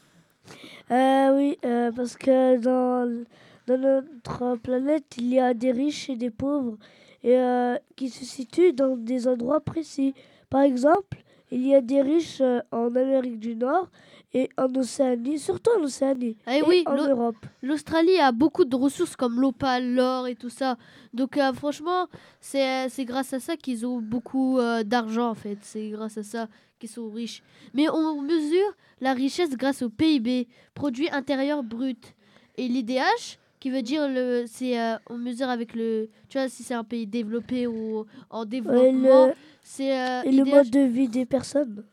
Euh, 0.89 1.38
oui, 1.38 1.58
euh, 1.64 1.91
parce 1.91 2.18
que 2.18 2.58
dans, 2.58 3.24
dans 3.68 3.78
notre 3.78 4.56
planète, 4.56 5.06
il 5.20 5.32
y 5.32 5.39
a 5.39 5.54
des 5.54 5.72
riches 5.72 6.10
et 6.10 6.16
des 6.16 6.32
pauvres 6.32 6.76
et, 7.24 7.38
euh, 7.38 7.76
qui 7.95 8.10
se 8.10 8.26
situent 8.26 8.74
dans 8.74 8.97
des 8.97 9.28
endroits 9.28 9.60
précis. 9.60 10.16
Par 10.50 10.62
exemple, 10.62 11.20
il 11.52 11.68
y 11.68 11.76
a 11.76 11.82
des 11.82 12.02
riches 12.02 12.41
euh, 12.41 12.62
en 12.72 12.88
Amérique 12.95 13.39
du 13.39 13.56
Nord 13.56 13.89
et 14.34 14.50
en 14.58 14.74
Océanie, 14.76 15.40
surtout 15.40 15.72
en 15.80 15.84
Océanie 15.84 16.38
Eh 16.48 16.58
et 16.58 16.62
oui, 16.64 16.84
en 16.86 16.96
Europe. 16.96 17.36
L'Australie 17.64 18.18
a 18.20 18.32
beaucoup 18.32 18.66
de 18.66 18.76
ressources 18.76 19.16
comme 19.16 19.40
l'opale, 19.42 19.94
l'or 19.94 20.28
et 20.28 20.36
tout 20.36 20.50
ça. 20.50 20.78
Donc 21.14 21.38
euh, 21.38 21.52
franchement, 21.54 22.08
c'est 22.40 22.90
c'est 22.90 23.06
grâce 23.06 23.34
à 23.34 23.40
ça 23.40 23.58
qu'ils 23.58 23.86
ont 23.88 24.00
beaucoup 24.02 24.60
euh, 24.60 24.84
d'argent 24.84 25.30
en 25.30 25.36
fait. 25.36 25.58
C'est 25.62 25.90
grâce 25.90 26.18
à 26.18 26.24
ça 26.24 26.48
qu'ils 26.80 26.90
sont 26.90 27.10
riches. 27.10 27.42
Mais 27.74 27.90
on 27.90 28.22
mesure 28.22 28.72
la 29.02 29.14
richesse 29.14 29.56
grâce 29.58 29.82
au 29.82 29.90
PIB, 29.90 30.48
produit 30.76 31.10
intérieur 31.10 31.64
brut. 31.64 32.16
Et 32.58 32.68
l'IDH, 32.68 33.38
qui 33.60 33.70
veut 33.70 33.82
dire 33.82 34.08
le, 34.08 34.46
c'est 34.48 34.80
euh, 34.80 34.96
on 35.10 35.18
mesure 35.18 35.50
avec 35.50 35.74
le, 35.76 36.10
tu 36.30 36.38
vois 36.38 36.50
si 36.50 36.64
c'est 36.64 36.74
un 36.74 36.84
pays 36.84 37.08
développé 37.08 37.68
ou 37.68 38.06
en 38.30 38.46
développement, 38.46 39.32
c'est 39.64 39.98
euh, 39.98 40.22
Et 40.24 40.32
le 40.32 40.44
mode 40.46 40.70
de 40.70 40.82
vie 40.82 41.08
des 41.10 41.26
personnes. 41.26 41.84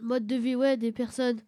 mode 0.00 0.26
de 0.26 0.36
vie 0.36 0.56
ouais 0.56 0.76
des 0.76 0.92
personnes. 0.92 1.38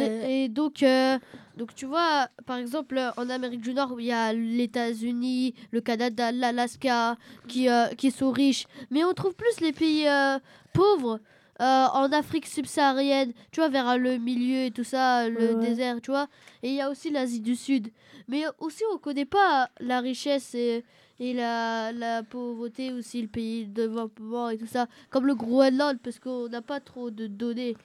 Euh. 0.00 0.26
Et 0.26 0.48
donc, 0.48 0.82
euh, 0.82 1.18
donc 1.56 1.74
tu 1.74 1.84
vois, 1.86 2.28
par 2.46 2.56
exemple, 2.56 2.98
en 3.16 3.28
Amérique 3.28 3.60
du 3.60 3.74
Nord, 3.74 3.94
il 4.00 4.06
y 4.06 4.12
a 4.12 4.32
les 4.32 4.64
États-Unis, 4.64 5.54
le 5.72 5.80
Canada, 5.80 6.32
l'Alaska, 6.32 7.16
qui, 7.48 7.68
euh, 7.68 7.86
qui 7.88 8.10
sont 8.10 8.30
riches. 8.30 8.66
Mais 8.90 9.04
on 9.04 9.12
trouve 9.12 9.34
plus 9.34 9.60
les 9.60 9.72
pays 9.72 10.08
euh, 10.08 10.38
pauvres 10.72 11.20
en 11.60 12.08
Afrique 12.12 12.46
subsaharienne, 12.46 13.32
tu 13.52 13.60
vois, 13.60 13.68
vers 13.68 13.96
le 13.96 14.18
milieu 14.18 14.64
et 14.64 14.70
tout 14.72 14.82
ça, 14.84 15.28
le 15.28 15.54
Ouais, 15.54 15.66
désert, 15.66 16.00
tu 16.02 16.10
vois. 16.10 16.26
Et 16.64 16.70
il 16.70 16.74
y 16.74 16.80
a 16.80 16.90
aussi 16.90 17.10
l'Asie 17.10 17.40
du 17.40 17.54
Sud. 17.54 17.92
Mais 18.26 18.42
aussi, 18.58 18.82
on 18.92 18.98
connaît 18.98 19.24
pas 19.24 19.70
la 19.78 20.00
richesse 20.00 20.52
et, 20.56 20.84
et 21.20 21.32
la, 21.32 21.92
la 21.92 22.24
pauvreté, 22.24 22.92
aussi 22.92 23.22
le 23.22 23.28
pays 23.28 23.66
de 23.66 23.82
développement 23.82 24.50
et 24.50 24.58
tout 24.58 24.66
ça, 24.66 24.88
comme 25.10 25.26
le 25.26 25.36
Groenland, 25.36 25.98
parce 26.02 26.18
qu'on 26.18 26.48
n'a 26.48 26.60
pas 26.60 26.80
trop 26.80 27.10
de 27.12 27.28
données. 27.28 27.76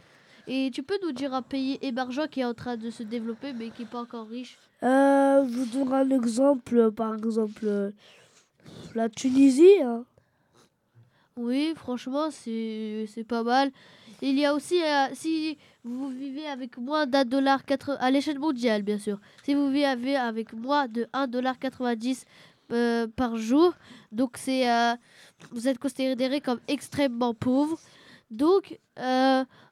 Et 0.52 0.72
tu 0.74 0.82
peux 0.82 0.98
nous 1.04 1.12
dire 1.12 1.32
un 1.34 1.44
pays 1.44 1.78
émergent 1.82 2.28
qui 2.32 2.40
est 2.40 2.46
en 2.46 2.56
train 2.56 2.76
de 2.76 2.90
se 2.90 3.04
développer 3.04 3.54
mais 3.54 3.70
qui 3.70 3.84
n'est 3.84 3.88
pas 3.88 4.02
encore 4.02 4.28
riche 4.28 4.58
Euh, 4.82 5.46
je 5.48 5.54
vous 5.58 5.66
donnerai 5.66 5.98
un 6.02 6.10
exemple, 6.10 6.92
par 6.92 7.14
exemple, 7.16 7.64
euh, 7.66 7.92
la 8.96 9.10
Tunisie. 9.10 9.80
hein. 9.84 10.04
Oui, 11.38 11.74
franchement, 11.76 12.30
c'est 12.32 13.26
pas 13.28 13.44
mal. 13.44 13.72
Il 14.22 14.38
y 14.38 14.46
a 14.46 14.54
aussi, 14.54 14.82
euh, 14.82 15.08
si 15.14 15.58
vous 15.86 16.10
vivez 16.10 16.46
avec 16.48 16.78
moins 16.78 17.06
d'un 17.06 17.24
dollar 17.24 17.64
quatre- 17.64 17.98
à 18.02 18.10
l'échelle 18.12 18.40
mondiale, 18.40 18.82
bien 18.82 19.00
sûr, 19.00 19.18
si 19.46 19.54
vous 19.54 19.68
vivez 19.70 20.18
avec 20.18 20.52
moins 20.54 20.88
de 20.88 21.08
1,90$ 21.14 22.26
euh, 22.72 23.08
par 23.16 23.38
jour, 23.38 23.74
donc 24.12 24.32
c'est 24.38 24.70
euh, 24.70 24.94
vous 25.52 25.68
êtes 25.70 25.80
considéré 25.80 26.42
comme 26.42 26.60
extrêmement 26.68 27.34
pauvre. 27.34 27.80
Donc, 28.32 28.78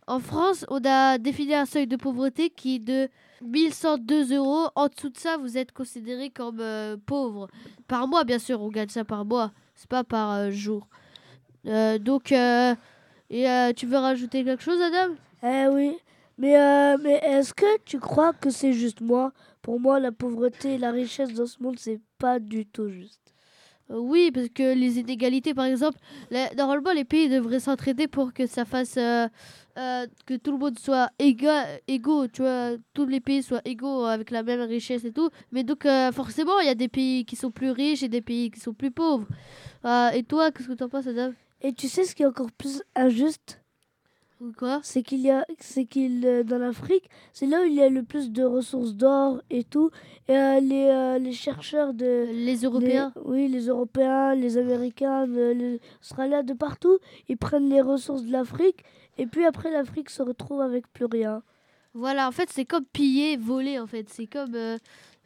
en 0.08 0.20
France, 0.20 0.66
on 0.70 0.80
a 0.86 1.18
défini 1.18 1.54
un 1.54 1.66
seuil 1.66 1.86
de 1.86 1.98
pauvreté 1.98 2.50
qui 2.50 2.76
est 2.76 2.80
de 2.80 3.10
1102 3.42 4.36
euros. 4.36 4.70
En 4.76 4.88
dessous 4.88 5.10
de 5.10 5.18
ça, 5.18 5.36
vous 5.38 5.58
êtes 5.58 5.74
considéré 5.74 6.30
comme 6.30 6.60
euh, 6.62 6.96
pauvre. 7.06 7.50
Par 7.90 8.08
mois, 8.08 8.24
bien 8.24 8.40
sûr, 8.40 8.62
on 8.62 8.70
gagne 8.70 8.88
ça 8.88 9.04
par 9.04 9.26
mois. 9.26 9.52
C'est 9.76 9.90
pas 9.90 10.06
par 10.06 10.32
euh, 10.32 10.52
jour. 10.52 10.88
Euh, 11.66 11.98
donc, 12.00 12.32
et, 12.32 13.74
tu 13.76 13.86
veux 13.86 13.98
rajouter 13.98 14.46
quelque 14.46 14.64
chose, 14.64 14.80
Adam? 14.82 15.14
Eh 15.44 15.68
oui. 15.68 15.98
Mais, 16.38 16.98
mais 17.00 17.20
est-ce 17.24 17.54
que 17.54 17.80
tu 17.84 18.00
crois 18.00 18.32
que 18.32 18.50
c'est 18.50 18.72
juste 18.74 19.02
moi? 19.02 19.34
Pour 19.62 19.80
moi, 19.80 20.00
la 20.00 20.14
pauvreté 20.14 20.76
et 20.76 20.78
la 20.78 20.92
richesse 20.92 21.34
dans 21.34 21.48
ce 21.48 21.62
monde, 21.62 21.78
c'est 21.78 22.00
pas 22.18 22.40
du 22.40 22.66
tout 22.66 22.88
juste. 22.90 23.34
Oui, 23.90 24.32
parce 24.34 24.50
que 24.50 24.74
les 24.74 25.00
inégalités, 25.00 25.54
par 25.54 25.66
exemple, 25.66 25.98
les- 26.30 26.54
normalement, 26.56 26.92
les 26.92 27.06
pays 27.06 27.28
devraient 27.28 27.60
s'entraider 27.60 28.08
pour 28.08 28.34
que 28.34 28.46
ça 28.46 28.66
fasse 28.66 28.98
euh, 29.78 30.08
que 30.26 30.36
tout 30.36 30.52
le 30.52 30.58
monde 30.58 30.80
soit 30.80 31.10
éga, 31.20 31.66
égaux, 31.88 32.28
tu 32.28 32.42
vois, 32.42 32.72
tous 32.94 33.06
les 33.06 33.20
pays 33.20 33.44
soient 33.44 33.62
égaux 33.64 34.06
avec 34.06 34.32
la 34.32 34.44
même 34.44 34.62
richesse 34.62 35.06
et 35.06 35.12
tout. 35.12 35.30
Mais 35.52 35.64
donc, 35.64 35.86
euh, 35.86 36.12
forcément, 36.12 36.60
il 36.60 36.68
y 36.68 36.70
a 36.70 36.76
des 36.76 36.88
pays 36.88 37.26
qui 37.26 37.36
sont 37.36 37.52
plus 37.52 37.72
riches 37.72 38.04
et 38.04 38.10
des 38.10 38.22
pays 38.22 38.50
qui 38.52 38.60
sont 38.60 38.74
plus 38.74 38.92
pauvres. 38.92 39.28
Euh, 39.86 40.10
et 40.10 40.24
toi, 40.24 40.52
qu'est-ce 40.52 40.68
que 40.68 40.74
tu 40.74 40.84
en 40.84 40.90
penses, 40.90 41.08
Adam? 41.08 41.32
Et 41.62 41.74
tu 41.74 41.88
sais 41.88 42.04
ce 42.04 42.14
qui 42.16 42.24
est 42.24 42.28
encore 42.28 42.52
plus 42.52 42.84
injuste? 42.96 43.62
Ou 44.40 44.52
quoi? 44.56 44.80
C'est 44.84 45.02
qu'il 45.02 45.22
y 45.22 45.32
a, 45.32 45.44
c'est 45.58 45.86
qu'il 45.86 46.44
dans 46.46 46.60
l'Afrique, 46.60 47.10
c'est 47.34 47.48
là 47.48 47.62
où 47.62 47.66
il 47.66 47.74
y 47.74 47.82
a 47.82 47.90
le 47.90 48.04
plus 48.04 48.32
de 48.32 48.44
ressources 48.44 48.94
d'or 48.94 49.42
et 49.50 49.64
tout. 49.64 49.90
Et 50.28 50.34
les, 50.62 51.18
les 51.20 51.32
chercheurs 51.32 51.96
de 51.96 52.28
les 52.32 52.58
Européens, 52.58 53.12
oui, 53.26 53.48
les 53.48 53.66
Européens, 53.66 54.36
les 54.36 54.60
Américains, 54.60 55.26
le- 55.26 55.54
les 55.54 55.82
Australiens, 56.04 56.44
de 56.44 56.54
partout, 56.54 57.00
ils 57.28 57.38
prennent 57.38 57.68
les 57.68 57.82
ressources 57.82 58.26
de 58.26 58.32
l'Afrique. 58.32 58.84
Et 59.18 59.26
puis 59.26 59.46
après, 59.46 59.72
l'Afrique 59.72 60.10
se 60.10 60.22
retrouve 60.22 60.62
avec 60.62 60.88
plus 60.94 61.06
rien. 61.06 61.42
Voilà, 61.94 62.28
en 62.28 62.32
fait, 62.32 62.50
c'est 62.52 62.66
comme 62.66 62.86
piller, 62.86 63.38
voler, 63.38 63.80
en 63.80 63.88
fait. 63.88 64.08
C'est 64.10 64.28
comme. 64.28 64.54
euh, 64.56 64.78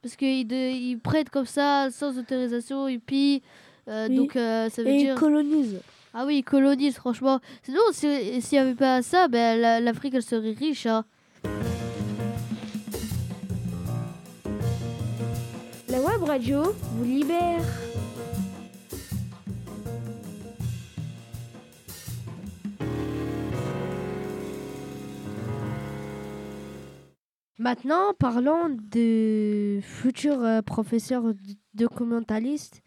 parce 0.01 0.15
qu'ils 0.15 0.51
ils 0.51 0.97
prêtent 0.97 1.29
comme 1.29 1.45
ça, 1.45 1.89
sans 1.91 2.17
autorisation, 2.17 2.87
ils 2.87 2.99
pillent. 3.01 3.41
euh, 3.87 4.07
Oui. 4.09 4.15
Donc, 4.15 4.35
euh, 4.35 4.69
ça 4.69 4.81
veut 4.81 4.89
Et 4.89 4.97
dire. 4.99 5.15
ils 5.15 5.19
colonisent. 5.19 5.79
Ah 6.13 6.25
oui, 6.25 6.37
ils 6.39 6.43
colonisent, 6.43 6.95
franchement. 6.95 7.39
Sinon, 7.63 7.81
si- 7.91 8.41
s'il 8.41 8.57
n'y 8.57 8.59
avait 8.65 8.75
pas 8.75 9.01
ça, 9.01 9.27
ben, 9.27 9.59
la- 9.59 9.79
l'Afrique, 9.79 10.13
elle 10.15 10.23
serait 10.23 10.51
riche. 10.51 10.85
Hein. 10.85 11.03
La 15.89 15.99
web 16.01 16.23
radio 16.23 16.63
vous 16.95 17.03
libère. 17.03 17.61
Maintenant, 27.61 28.15
parlons 28.17 28.75
de 28.91 29.77
futurs 29.83 30.43
euh, 30.43 30.63
professeurs 30.63 31.23
documentalistes. 31.75 32.81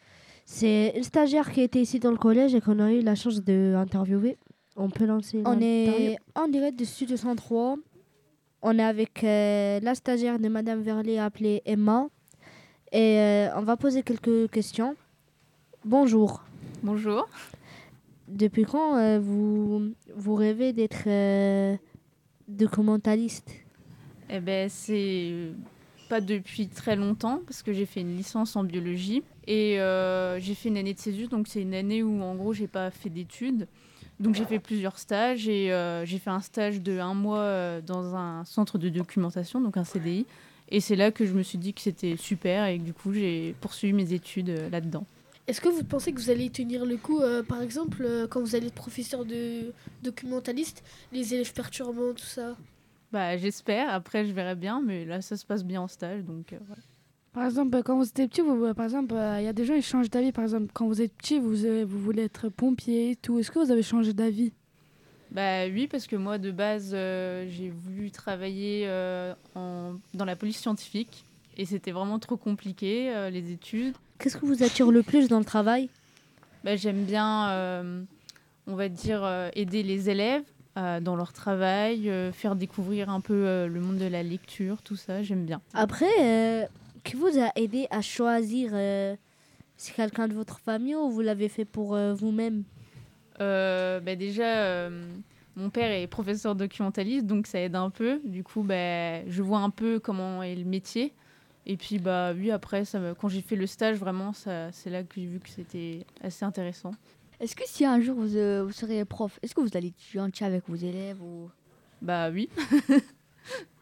C'est 0.45 0.93
une 0.97 1.05
stagiaire 1.05 1.53
qui 1.53 1.61
était 1.61 1.81
ici 1.81 2.01
dans 2.01 2.11
le 2.11 2.17
collège 2.17 2.57
et 2.57 2.61
qu'on 2.61 2.81
a 2.81 2.91
eu 2.91 3.01
la 3.01 3.15
chance 3.15 3.41
d'interviewer. 3.41 4.37
On 4.75 4.91
peut 4.91 5.07
lancer 5.07 5.43
On 5.45 5.61
est 5.61 6.17
en 6.35 6.49
direct 6.49 6.77
de 6.77 6.85
Studio 6.85 7.17
103. 7.17 7.77
On 8.63 8.79
est 8.81 8.83
avec 8.83 9.23
euh, 9.23 9.79
la 9.81 9.95
stagiaire 9.95 10.41
de 10.41 10.49
Madame 10.49 10.83
Verlet 10.83 11.19
appelée 11.19 11.63
Emma. 11.67 12.09
Et 12.91 13.21
euh, 13.21 13.57
on 13.57 13.63
va 13.63 13.77
poser 13.77 14.03
quelques 14.03 14.51
questions. 14.51 14.97
Bonjour. 15.85 16.43
Bonjour. 16.83 17.29
Depuis 18.27 18.65
quand 18.65 18.97
euh, 18.97 19.21
vous, 19.21 19.93
vous 20.17 20.35
rêvez 20.35 20.73
d'être 20.73 21.05
euh, 21.07 21.77
documentaliste? 22.49 23.64
Eh 24.31 24.41
ben, 24.41 24.69
c'est 24.69 25.33
pas 26.09 26.21
depuis 26.21 26.69
très 26.69 26.97
longtemps 26.97 27.41
parce 27.47 27.63
que 27.63 27.73
j'ai 27.73 27.87
fait 27.87 28.01
une 28.01 28.17
licence 28.17 28.57
en 28.57 28.65
biologie 28.65 29.23
et 29.47 29.81
euh, 29.81 30.39
j'ai 30.39 30.55
fait 30.55 30.69
une 30.69 30.77
année 30.77 30.95
de 30.95 30.99
césure, 30.99 31.29
donc 31.29 31.49
c'est 31.49 31.63
une 31.63 31.75
année 31.75 32.03
où 32.03 32.23
en 32.23 32.35
gros 32.35 32.53
j'ai 32.53 32.69
pas 32.69 32.91
fait 32.91 33.11
d'études. 33.11 33.67
Donc 34.21 34.37
j'ai 34.37 34.45
fait 34.45 34.61
plusieurs 34.61 34.99
stages 34.99 35.49
et 35.49 35.73
euh, 35.73 36.05
j'ai 36.05 36.19
fait 36.19 36.31
un 36.31 36.41
stage 36.41 36.81
de 36.81 37.01
un 37.01 37.15
mois 37.15 37.39
euh, 37.39 37.81
dans 37.81 38.15
un 38.15 38.45
centre 38.45 38.79
de 38.79 38.89
documentation, 38.89 39.61
donc 39.61 39.77
un 39.77 39.85
CDI. 39.85 40.25
Et 40.69 40.81
c'est 40.81 40.97
là 40.97 41.11
que 41.11 41.27
je 41.27 41.35
me 41.35 41.43
suis 41.43 41.59
dit 41.59 41.75
que 41.75 41.81
c'était 41.81 42.17
super 42.17 42.67
et 42.67 42.79
que 42.79 42.85
du 42.85 42.93
coup 42.93 43.13
j'ai 43.13 43.55
poursuivi 43.61 43.93
mes 43.93 44.13
études 44.13 44.51
euh, 44.51 44.71
là-dedans. 44.71 45.05
Est-ce 45.47 45.61
que 45.61 45.69
vous 45.69 45.85
pensez 45.85 46.13
que 46.13 46.21
vous 46.21 46.31
allez 46.31 46.49
tenir 46.49 46.87
le 46.87 46.97
coup, 46.97 47.21
euh, 47.21 47.43
par 47.43 47.61
exemple, 47.61 48.03
euh, 48.03 48.27
quand 48.27 48.41
vous 48.41 48.55
allez 48.55 48.69
être 48.69 48.75
professeur 48.75 49.27
de 49.27 49.75
documentaliste, 50.03 50.83
les 51.13 51.35
élèves 51.35 51.53
perturbants, 51.53 52.15
tout 52.15 52.25
ça? 52.25 52.57
Bah 53.13 53.37
j'espère, 53.37 53.91
après 53.93 54.25
je 54.27 54.33
verrai 54.33 54.55
bien, 54.57 54.83
mais 54.85 55.05
là 55.05 55.21
ça 55.23 55.37
se 55.37 55.47
passe 55.47 55.65
bien 55.65 55.81
en 55.83 55.89
stage, 55.89 56.25
donc 56.25 56.53
euh, 56.53 56.59
voilà. 56.67 56.83
Par 57.33 57.45
exemple, 57.45 57.83
quand 57.83 57.97
vous 57.97 58.07
étiez 58.09 58.29
petit, 58.29 58.41
vous, 58.43 58.73
par 58.75 58.85
exemple, 58.85 59.15
euh, 59.15 59.41
il 59.41 59.45
y 59.45 59.49
a 59.49 59.53
des 59.53 59.65
gens 59.65 59.75
qui 59.75 59.83
changent 59.83 60.09
d'avis. 60.11 60.31
Par 60.31 60.45
exemple, 60.45 60.69
quand 60.73 60.87
vous 60.87 61.03
êtes 61.03 61.13
petit, 61.15 61.41
vous, 61.41 61.65
euh, 61.65 61.85
vous 61.85 61.99
voulez 61.99 62.23
être 62.23 62.49
pompier 62.49 63.11
et 63.11 63.17
tout. 63.17 63.41
Est-ce 63.41 63.51
que 63.51 63.59
vous 63.59 63.73
avez 63.73 63.83
changé 63.83 64.13
d'avis? 64.13 64.53
Bah 65.33 65.67
oui, 65.67 65.89
parce 65.89 66.07
que 66.07 66.15
moi 66.15 66.39
de 66.39 66.53
base 66.53 66.93
euh, 66.95 67.45
j'ai 67.51 67.71
voulu 67.71 68.13
travailler 68.13 68.85
euh, 68.87 69.35
en- 69.57 69.95
dans 70.13 70.25
la 70.25 70.37
police 70.37 70.59
scientifique 70.59 71.25
et 71.57 71.65
c'était 71.67 71.91
vraiment 71.91 72.21
trop 72.21 72.37
compliqué 72.37 73.13
euh, 73.13 73.31
les 73.31 73.51
études. 73.51 73.95
Qu'est-ce 74.21 74.37
que 74.37 74.47
vous 74.47 74.63
attire 74.63 74.93
le 74.93 75.03
plus 75.03 75.27
dans 75.27 75.41
le 75.41 75.45
travail? 75.45 75.89
Bah, 76.63 76.77
J'aime 76.77 77.03
bien, 77.05 77.51
euh, 77.51 78.03
on 78.69 78.77
va 78.77 78.89
dire, 78.89 79.25
euh, 79.25 79.51
aider 79.55 79.83
les 79.83 80.09
élèves 80.09 80.45
euh, 80.77 81.01
dans 81.01 81.17
leur 81.17 81.33
travail, 81.33 82.09
euh, 82.11 82.33
faire 82.33 82.57
découvrir 82.57 83.11
un 83.11 83.21
peu 83.21 83.35
euh, 83.47 83.67
le 83.69 83.81
monde 83.81 83.99
de 83.99 84.07
la 84.07 84.23
lecture, 84.23 84.83
tout 84.83 84.97
ça, 84.97 85.23
j'aime 85.23 85.45
bien. 85.45 85.61
Après, 85.75 86.69
qui 87.05 87.17
vous 87.17 87.39
a 87.39 87.51
aidé 87.57 87.87
à 87.91 88.01
choisir 88.01 88.71
C'est 89.77 89.95
quelqu'un 89.95 90.29
de 90.29 90.35
votre 90.35 90.59
famille 90.61 90.95
ou 90.95 91.11
vous 91.11 91.21
l'avez 91.21 91.49
fait 91.49 91.65
pour 91.65 91.97
vous-même? 91.97 92.65
Bah, 93.39 94.15
déjà, 94.17 94.89
mon 95.57 95.71
père 95.71 95.91
est 95.91 96.07
professeur 96.07 96.55
documentaliste, 96.55 97.27
donc 97.27 97.47
ça 97.47 97.61
aide 97.61 97.77
un 97.77 97.91
peu. 97.91 98.21
Du 98.25 98.43
coup, 98.43 98.63
bah, 98.63 99.25
je 99.29 99.43
vois 99.43 99.59
un 99.61 99.71
peu 99.71 100.01
comment 100.01 100.43
est 100.43 100.55
le 100.57 100.65
métier. 100.65 101.13
Et 101.67 101.77
puis, 101.77 101.99
bah, 101.99 102.33
oui, 102.35 102.51
après, 102.51 102.85
ça 102.85 102.99
me- 102.99 103.15
quand 103.15 103.29
j'ai 103.29 103.41
fait 103.41 103.57
le 103.57 103.67
stage, 103.67 103.97
vraiment, 103.97 104.33
ça- 104.33 104.71
c'est 104.73 104.91
là 104.91 105.03
que 105.03 105.15
j'ai 105.17 105.27
vu 105.27 105.39
que 105.41 105.49
c'était 105.49 106.05
assez 106.23 106.45
intéressant. 106.45 106.91
Est-ce 107.45 107.55
que 107.55 107.65
si 107.67 107.85
un 107.85 108.01
jour 108.01 108.17
vous, 108.17 108.37
euh, 108.37 108.65
vous 108.65 108.73
serez 108.73 109.05
prof, 109.05 109.39
est-ce 109.43 109.55
que 109.55 109.61
vous 109.61 109.77
allez 109.77 109.89
être 109.89 110.03
gentil 110.13 110.45
avec 110.45 110.67
vos 110.67 110.77
élèves 110.77 111.21
ou... 111.23 111.51
Bah 112.01 112.31
oui. 112.31 112.49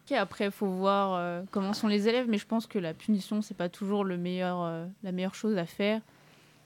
Ok, 0.04 0.10
après, 0.18 0.46
il 0.46 0.50
faut 0.50 0.66
voir 0.66 1.14
euh, 1.14 1.42
comment 1.52 1.72
sont 1.72 1.86
les 1.86 2.08
élèves, 2.08 2.26
mais 2.28 2.36
je 2.38 2.44
pense 2.46 2.66
que 2.66 2.80
la 2.80 2.92
punition, 2.92 3.40
c'est 3.40 3.56
pas 3.56 3.68
toujours 3.68 4.02
le 4.02 4.16
meilleur, 4.16 4.60
euh, 4.60 4.84
la 5.04 5.12
meilleure 5.12 5.36
chose 5.36 5.56
à 5.56 5.64
faire. 5.64 6.00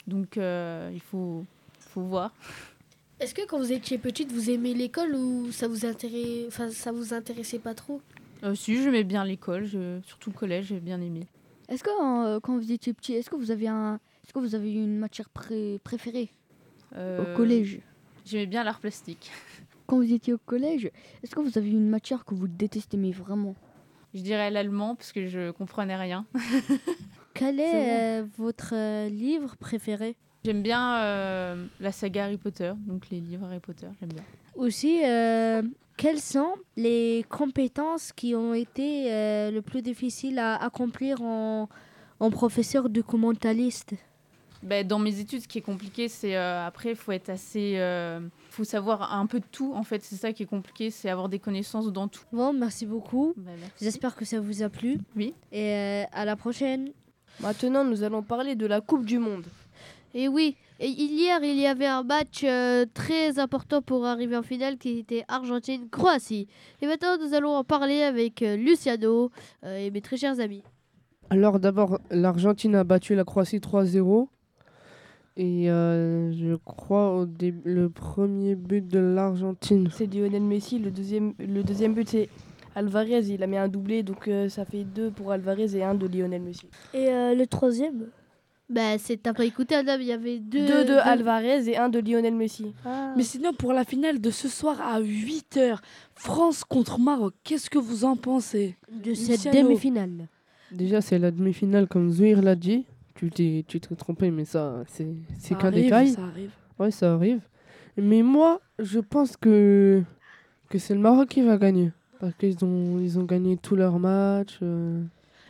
Donc, 0.06 0.38
euh, 0.38 0.90
il 0.94 1.02
faut, 1.02 1.44
faut 1.78 2.00
voir. 2.00 2.32
Est-ce 3.20 3.34
que 3.34 3.46
quand 3.46 3.58
vous 3.58 3.72
étiez 3.72 3.98
petite, 3.98 4.32
vous 4.32 4.48
aimez 4.48 4.72
l'école 4.72 5.14
ou 5.14 5.52
ça 5.52 5.68
vous 5.68 5.84
intéressait, 5.84 6.46
enfin, 6.48 6.70
ça 6.70 6.92
vous 6.92 7.12
intéressait 7.12 7.58
pas 7.58 7.74
trop? 7.74 8.00
Euh, 8.42 8.54
si, 8.54 8.82
j'aimais 8.82 9.04
bien 9.04 9.22
l'école, 9.22 9.66
je- 9.66 10.00
surtout 10.06 10.30
le 10.30 10.36
collège, 10.36 10.68
j'ai 10.68 10.80
bien 10.80 11.02
aimé. 11.02 11.26
Est-ce 11.68 11.84
que 11.84 11.90
euh, 11.90 12.40
quand 12.40 12.56
vous 12.56 12.72
étiez 12.72 12.94
petit, 12.94 13.12
est-ce 13.12 13.28
que 13.28 13.36
vous 13.36 13.50
avez 13.50 13.68
un, 13.68 14.00
est-ce 14.24 14.32
que 14.32 14.38
vous 14.38 14.54
avez 14.54 14.72
une 14.72 14.96
matière 14.98 15.28
pré- 15.28 15.78
préférée? 15.84 16.30
Au 16.96 17.36
collège 17.36 17.80
J'aimais 18.24 18.46
bien 18.46 18.64
l'art 18.64 18.80
plastique. 18.80 19.30
Quand 19.86 19.96
vous 19.98 20.12
étiez 20.12 20.32
au 20.32 20.38
collège, 20.38 20.90
est-ce 21.22 21.34
que 21.34 21.40
vous 21.40 21.56
avez 21.58 21.70
une 21.70 21.88
matière 21.88 22.24
que 22.24 22.34
vous 22.34 22.48
détestez 22.48 22.96
mais 22.96 23.12
vraiment? 23.12 23.54
Je 24.14 24.20
dirais 24.20 24.50
l'allemand 24.50 24.96
parce 24.96 25.12
que 25.12 25.26
je 25.26 25.52
comprenais 25.52 25.96
rien. 25.96 26.26
Quel 27.34 27.60
est 27.60 28.20
euh, 28.20 28.26
votre 28.36 28.74
euh, 28.74 29.08
livre 29.08 29.56
préféré? 29.56 30.16
J'aime 30.44 30.62
bien 30.62 30.98
euh, 30.98 31.66
la 31.80 31.92
saga 31.92 32.24
Harry 32.24 32.36
Potter, 32.36 32.72
donc 32.86 33.10
les 33.10 33.20
livres 33.20 33.46
Harry 33.46 33.60
Potter, 33.60 33.88
j'aime 34.00 34.10
bien. 34.12 34.22
Aussi, 34.54 35.00
euh, 35.04 35.62
quelles 35.96 36.20
sont 36.20 36.54
les 36.76 37.24
compétences 37.28 38.12
qui 38.12 38.34
ont 38.34 38.54
été 38.54 39.12
euh, 39.12 39.50
le 39.50 39.60
plus 39.60 39.82
difficiles 39.82 40.38
à 40.38 40.54
accomplir 40.56 41.20
en, 41.22 41.68
en 42.20 42.30
professeur 42.30 42.88
documentaliste 42.88 43.94
Bah, 44.62 44.82
dans 44.84 44.98
mes 44.98 45.20
études, 45.20 45.42
ce 45.42 45.48
qui 45.48 45.58
est 45.58 45.62
compliqué, 45.62 46.08
c'est 46.08 46.36
euh, 46.36 46.66
après, 46.66 46.90
il 46.90 46.96
faut 46.96 47.12
être 47.12 47.30
assez. 47.30 47.72
Il 47.78 48.50
faut 48.50 48.64
savoir 48.64 49.14
un 49.14 49.26
peu 49.26 49.40
de 49.40 49.46
tout, 49.50 49.72
en 49.74 49.82
fait. 49.82 50.02
C'est 50.02 50.16
ça 50.16 50.32
qui 50.32 50.42
est 50.42 50.46
compliqué, 50.46 50.90
c'est 50.90 51.10
avoir 51.10 51.28
des 51.28 51.38
connaissances 51.38 51.92
dans 51.92 52.08
tout. 52.08 52.24
Bon, 52.32 52.52
merci 52.52 52.86
beaucoup. 52.86 53.34
Bah. 53.36 53.50
J'espère 53.80 54.16
que 54.16 54.24
ça 54.24 54.40
vous 54.40 54.62
a 54.62 54.68
plu. 54.68 54.98
Oui. 55.14 55.34
Et 55.52 55.72
euh, 55.72 56.04
à 56.12 56.24
la 56.24 56.36
prochaine. 56.36 56.92
Maintenant, 57.40 57.84
nous 57.84 58.02
allons 58.02 58.22
parler 58.22 58.54
de 58.54 58.66
la 58.66 58.80
Coupe 58.80 59.04
du 59.04 59.18
Monde. 59.18 59.46
Et 60.14 60.28
oui, 60.28 60.56
et 60.78 60.88
hier, 60.88 61.40
il 61.42 61.56
y 61.56 61.66
avait 61.66 61.86
un 61.86 62.02
match 62.02 62.42
euh, 62.44 62.84
très 62.92 63.38
important 63.38 63.80
pour 63.80 64.04
arriver 64.04 64.36
en 64.36 64.42
finale 64.42 64.76
qui 64.76 64.98
était 64.98 65.24
Argentine-Croatie. 65.28 66.48
Et 66.82 66.86
maintenant, 66.86 67.16
nous 67.18 67.34
allons 67.34 67.54
en 67.54 67.64
parler 67.64 68.02
avec 68.02 68.42
euh, 68.42 68.56
Luciano 68.56 69.30
euh, 69.64 69.76
et 69.76 69.90
mes 69.90 70.02
très 70.02 70.16
chers 70.16 70.38
amis. 70.38 70.62
Alors 71.30 71.58
d'abord, 71.58 71.98
l'Argentine 72.10 72.74
a 72.74 72.84
battu 72.84 73.14
la 73.14 73.24
Croatie 73.24 73.58
3-0. 73.58 74.28
Et 75.36 75.70
euh, 75.70 76.32
je 76.32 76.54
crois 76.64 77.14
au 77.16 77.26
dé- 77.26 77.54
le 77.64 77.90
premier 77.90 78.54
but 78.54 78.86
de 78.86 78.98
l'Argentine. 78.98 79.88
C'est 79.92 80.06
Lionel 80.12 80.42
Messi. 80.42 80.78
Le 80.78 80.90
deuxième, 80.90 81.34
le 81.38 81.62
deuxième 81.62 81.92
but, 81.94 82.08
c'est 82.08 82.28
Alvarez. 82.74 83.20
Il 83.28 83.42
a 83.42 83.46
mis 83.46 83.58
un 83.58 83.68
doublé, 83.68 84.02
donc 84.02 84.28
euh, 84.28 84.48
ça 84.48 84.64
fait 84.64 84.84
deux 84.84 85.10
pour 85.10 85.32
Alvarez 85.32 85.76
et 85.76 85.82
un 85.84 85.94
de 85.94 86.06
Lionel 86.06 86.40
Messi. 86.42 86.66
Et 86.94 87.08
euh, 87.10 87.34
le 87.34 87.46
troisième? 87.46 88.06
Bah, 88.68 88.98
c'est 88.98 89.22
t'as 89.22 89.32
pas 89.34 89.44
écouté, 89.44 89.74
Adam, 89.76 89.96
il 90.00 90.06
y 90.06 90.12
avait 90.12 90.38
deux. 90.40 90.66
Deux 90.66 90.84
de 90.86 90.94
Alvarez 90.94 91.68
et 91.68 91.76
un 91.76 91.88
de 91.90 91.98
Lionel 92.00 92.34
Messi. 92.34 92.72
Mais 93.16 93.22
sinon, 93.22 93.52
pour 93.52 93.72
la 93.74 93.84
finale 93.84 94.20
de 94.20 94.30
ce 94.30 94.48
soir 94.48 94.80
à 94.80 95.00
8h, 95.00 95.78
France 96.14 96.64
contre 96.64 96.98
Maroc, 96.98 97.34
qu'est-ce 97.44 97.68
que 97.70 97.78
vous 97.78 98.04
en 98.04 98.16
pensez? 98.16 98.74
De 99.04 99.12
cette 99.14 99.52
demi-finale. 99.54 100.28
Déjà, 100.72 101.00
c'est 101.00 101.18
la 101.20 101.30
demi-finale, 101.30 101.86
comme 101.86 102.10
Zouir 102.10 102.42
l'a 102.42 102.56
dit. 102.56 102.86
Tu 103.16 103.30
t'es, 103.30 103.64
tu 103.66 103.80
t'es 103.80 103.94
trompé, 103.94 104.30
mais 104.30 104.44
ça, 104.44 104.82
c'est, 104.88 105.08
c'est 105.38 105.54
Ça 105.54 105.60
qu'un 105.60 105.68
arrive, 105.68 105.84
détail. 105.84 106.08
ça 106.08 106.24
arrive. 106.24 106.50
Ouais, 106.78 106.90
ça 106.90 107.14
arrive. 107.14 107.40
Mais 107.96 108.22
moi, 108.22 108.60
je 108.78 109.00
pense 109.00 109.36
que, 109.36 110.02
que 110.68 110.78
c'est 110.78 110.94
le 110.94 111.00
Maroc 111.00 111.28
qui 111.28 111.42
va 111.42 111.56
gagner. 111.56 111.92
Parce 112.20 112.34
qu'ils 112.34 112.62
ont, 112.64 112.98
ils 113.00 113.18
ont 113.18 113.24
gagné 113.24 113.56
tous 113.56 113.74
leurs 113.76 113.98
matchs. 113.98 114.58
euh. 114.62 115.02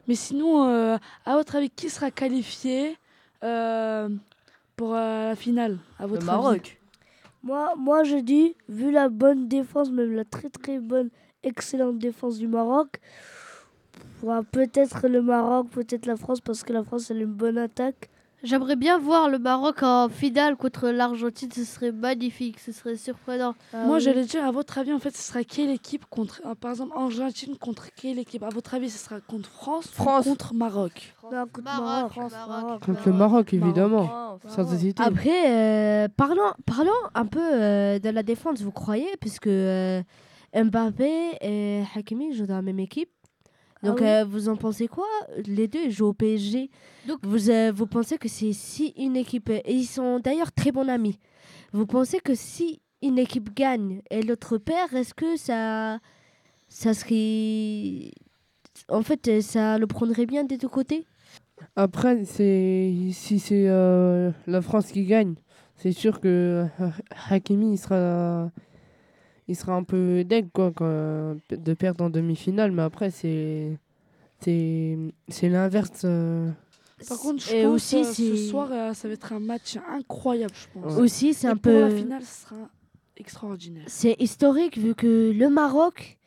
Mais 0.09 0.15
sinon, 0.15 0.69
euh, 0.69 0.97
à 1.25 1.35
votre 1.37 1.57
avis, 1.57 1.71
qui 1.71 1.91
sera 1.91 2.11
qualifié 2.13 2.97
euh, 3.43 4.09
pour 4.77 4.95
euh, 4.95 5.29
la 5.31 5.37
finale 5.37 5.79
à 5.99 6.07
votre 6.07 6.29
avis? 6.29 6.61
Moi, 7.43 7.75
moi, 7.77 8.05
je 8.05 8.17
dis, 8.17 8.55
vu 8.69 8.91
la 8.93 9.09
bonne 9.09 9.49
défense, 9.49 9.91
même 9.91 10.13
la 10.15 10.25
très 10.25 10.49
très 10.51 10.79
bonne, 10.79 11.11
excellente 11.43 11.99
défense 11.99 12.39
du 12.39 12.49
Maroc, 12.49 13.01
ouais, 14.23 14.41
peut-être 14.51 15.09
le 15.09 15.23
Maroc, 15.23 15.69
peut-être 15.71 16.07
la 16.07 16.17
France, 16.17 16.41
parce 16.41 16.63
que 16.63 16.73
la 16.73 16.83
France, 16.83 17.11
elle 17.11 17.19
a 17.19 17.23
une 17.23 17.27
bonne 17.33 17.59
attaque. 17.59 18.11
J'aimerais 18.43 18.77
bien 18.77 18.99
voir 18.99 19.29
le 19.29 19.39
Maroc 19.39 19.83
en 19.83 20.09
finale 20.09 20.57
contre 20.57 20.91
l'Argentine, 20.91 21.51
ce 21.51 21.65
serait 21.65 21.91
magnifique, 21.91 22.61
ce 22.61 22.71
serait 22.71 22.97
surprenant. 22.97 23.55
Moi, 23.73 23.99
j'allais 23.99 24.25
dire, 24.25 24.45
à 24.45 24.51
votre 24.53 24.79
avis, 24.79 24.93
en 24.93 24.99
fait, 24.99 25.17
ce 25.17 25.23
sera 25.23 25.43
quelle 25.43 25.71
équipe 25.71 26.05
contre, 26.11 26.43
euh, 26.47 26.55
par 26.55 26.71
exemple, 26.73 26.93
Argentine 26.97 27.57
contre 27.57 27.89
quelle 27.97 28.19
équipe? 28.19 28.43
À 28.43 28.51
votre 28.51 28.75
avis, 28.75 28.91
ce 28.91 28.99
sera 28.99 29.21
contre 29.21 29.49
France, 29.49 29.89
France. 29.89 30.27
ou 30.27 30.31
contre 30.31 30.55
Maroc? 30.55 31.15
Non, 31.25 31.47
contre 31.47 31.63
Maroc. 31.65 32.17
Maroc. 32.17 32.85
Contre 32.85 33.09
le 33.09 33.15
Maroc, 33.15 33.55
évidemment. 33.55 34.39
Sans 34.47 34.73
hésiter. 34.73 35.03
Après, 35.03 36.05
euh, 36.05 36.09
parlons, 36.15 36.53
parlons 36.67 36.93
un 37.15 37.27
peu 37.27 37.41
euh, 37.43 37.99
de 37.99 38.11
la 38.11 38.23
défense, 38.23 38.61
vous 38.61 38.71
croyez? 38.71 39.09
Puisque 39.19 39.49
euh, 39.49 40.03
Mbappé 40.55 41.39
et 41.41 41.83
Hakimi 41.95 42.35
jouent 42.35 42.47
dans 42.47 42.57
la 42.57 42.63
même 42.63 42.79
équipe. 42.81 43.11
Donc, 43.83 43.99
Ah 44.01 44.05
oui. 44.05 44.09
euh, 44.11 44.25
vous 44.25 44.49
en 44.49 44.57
pensez 44.57 44.89
quoi 44.89 45.07
Les 45.47 45.69
deux 45.69 45.91
jouent 45.91 46.07
au 46.09 46.13
PSG. 46.15 46.71
vous, 47.23 47.51
euh, 47.51 47.73
vous 47.75 47.87
pensez 47.87 48.17
que 48.19 48.29
c'est 48.29 48.53
si 48.53 48.95
une 48.97 49.17
équipe. 49.17 49.51
Et 49.51 49.63
ils 49.75 49.85
sont 49.85 50.19
d'ailleurs 50.19 50.53
très 50.53 50.73
bons 50.73 50.89
amis. 50.89 51.19
Vous 51.73 51.87
pensez 51.87 52.19
que 52.21 52.35
si 52.35 52.81
une 53.03 53.19
équipe 53.19 53.55
gagne 53.55 54.01
et 54.11 54.23
l'autre 54.23 54.57
perd, 54.59 54.95
est-ce 54.95 55.15
que 55.15 55.37
ça. 55.37 55.99
Ça 56.69 56.95
serait. 56.95 58.11
En 58.89 59.03
fait, 59.03 59.29
euh, 59.29 59.41
ça 59.41 59.79
le 59.79 59.87
prendrait 59.87 60.27
bien 60.27 60.45
des 60.45 60.57
deux 60.59 60.69
côtés? 60.69 61.07
Après, 61.77 62.25
c'est, 62.25 62.93
si 63.13 63.39
c'est 63.39 63.67
euh, 63.69 64.31
la 64.47 64.61
France 64.63 64.93
qui 64.93 65.05
gagne, 65.05 65.35
c'est 65.77 65.93
sûr 65.93 66.21
que 66.21 66.67
euh, 66.81 66.89
Hakimi, 67.31 67.73
il 67.73 67.79
sera, 67.79 68.51
il 69.49 69.57
sera 69.57 69.75
un 69.75 69.83
peu 69.85 70.25
deg 70.25 70.49
quoi, 70.53 70.73
quand- 70.75 71.37
de 71.51 71.75
perdre 71.75 72.05
en 72.05 72.11
demi-finale. 72.11 72.73
Mais 72.73 72.83
après, 72.83 73.11
c'est, 73.11 73.79
c'est, 74.41 74.97
c'est 75.29 75.49
l'inverse. 75.49 76.03
euh. 76.05 76.51
Par 77.09 77.19
contre, 77.19 77.43
je 77.43 77.55
Et 77.55 77.63
pense 77.65 77.75
aussi, 77.75 77.97
euh, 77.99 78.05
ce 78.05 78.37
soir, 78.37 78.69
euh, 78.73 78.95
ça 78.95 79.07
va 79.09 79.15
être 79.15 79.33
un 79.33 79.41
match 79.41 79.77
incroyable, 79.91 80.55
je 80.55 80.81
pense. 80.81 80.95
Ouais. 80.95 81.01
Aussi, 81.03 81.35
c'est 81.35 81.47
Et 81.47 81.51
un 81.51 81.57
pour 81.57 81.73
la 81.73 81.89
peu- 81.89 81.97
finale, 81.97 82.23
ce 82.25 82.43
sera 82.43 82.57
extraordinaire. 83.19 83.85
C'est 83.87 84.17
historique 84.19 84.79
vu 84.79 84.95
que 84.95 85.31
le 85.35 85.49
Maroc, 85.51 86.19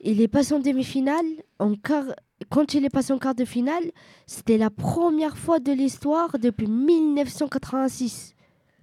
il 0.00 0.20
est 0.20 0.28
passé 0.28 0.54
en 0.54 0.60
demi-finale. 0.60 1.24
En 1.58 1.74
quart... 1.74 2.04
Quand 2.50 2.74
il 2.74 2.84
est 2.84 2.90
passé 2.90 3.12
en 3.12 3.18
quart 3.18 3.34
de 3.34 3.44
finale, 3.44 3.84
c'était 4.26 4.58
la 4.58 4.68
première 4.70 5.36
fois 5.36 5.60
de 5.60 5.72
l'histoire 5.72 6.38
depuis 6.38 6.66
1986 6.66 8.34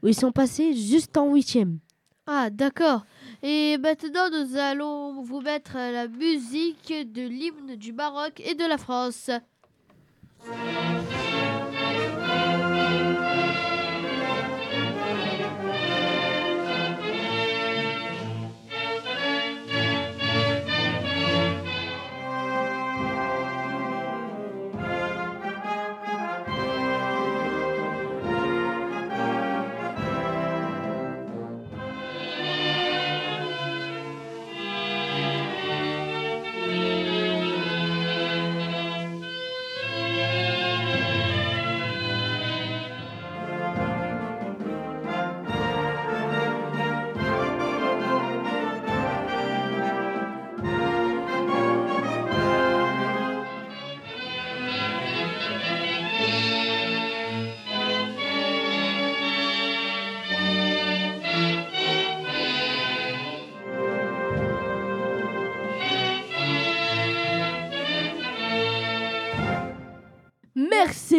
où 0.04 0.08
ils 0.08 0.16
sont 0.16 0.32
passés 0.32 0.74
juste 0.74 1.16
en 1.18 1.32
huitième. 1.34 1.78
Ah, 2.26 2.50
d'accord. 2.50 3.06
Et 3.44 3.78
maintenant, 3.80 4.30
nous 4.30 4.56
allons 4.58 5.24
vous 5.24 5.42
mettre 5.42 5.76
la 5.76 6.08
musique 6.08 6.94
de 6.94 7.24
l'hymne 7.24 7.76
du 7.76 7.92
Maroc 7.92 8.40
et 8.40 8.54
de 8.54 8.66
la 8.66 8.78
France. 8.78 9.32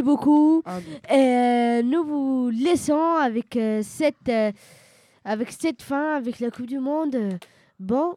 Merci 0.03 0.17
beaucoup. 0.17 0.63
Ah, 0.67 0.79
Et 1.11 1.17
euh, 1.17 1.83
nous 1.83 2.05
vous 2.05 2.51
laissons 2.51 3.17
avec, 3.21 3.57
euh, 3.57 3.83
cette, 3.85 4.29
euh, 4.29 4.51
avec 5.25 5.53
cette 5.53 5.83
fin, 5.83 6.17
avec 6.17 6.41
la 6.41 6.51
Coupe 6.51 6.67
du 6.67 6.79
Monde. 6.79 7.17
Bon, 7.79 8.17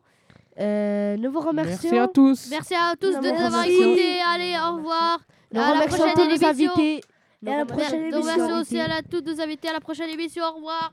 euh, 0.59 1.15
nous 1.17 1.31
vous 1.31 1.39
remercions. 1.41 1.91
Merci 1.91 1.97
à 1.99 2.07
tous. 2.07 2.47
Merci 2.49 2.73
à 2.75 2.95
tous 2.99 3.11
de 3.13 3.19
nous 3.21 3.45
avoir 3.45 3.65
écoutés. 3.65 4.17
Allez, 4.33 4.55
au 4.57 4.77
revoir. 4.77 5.19
Nous 5.53 5.61
à 5.61 5.73
la 5.79 5.88
prochaine 5.88 6.13
tous 6.15 6.23
nos 6.23 6.29
émission. 6.29 6.49
invités. 6.49 7.01
Et 7.45 7.49
à 7.53 7.57
la 7.57 7.65
prochaine 7.65 8.09
Donc, 8.09 8.23
émission. 8.23 8.47
merci 8.47 8.61
aussi 8.61 8.79
à 8.79 8.88
la, 8.88 9.01
tous 9.03 9.21
nos 9.21 9.39
invités. 9.39 9.67
À 9.69 9.73
la 9.73 9.79
prochaine 9.79 10.09
émission. 10.09 10.43
Au 10.43 10.55
revoir. 10.55 10.91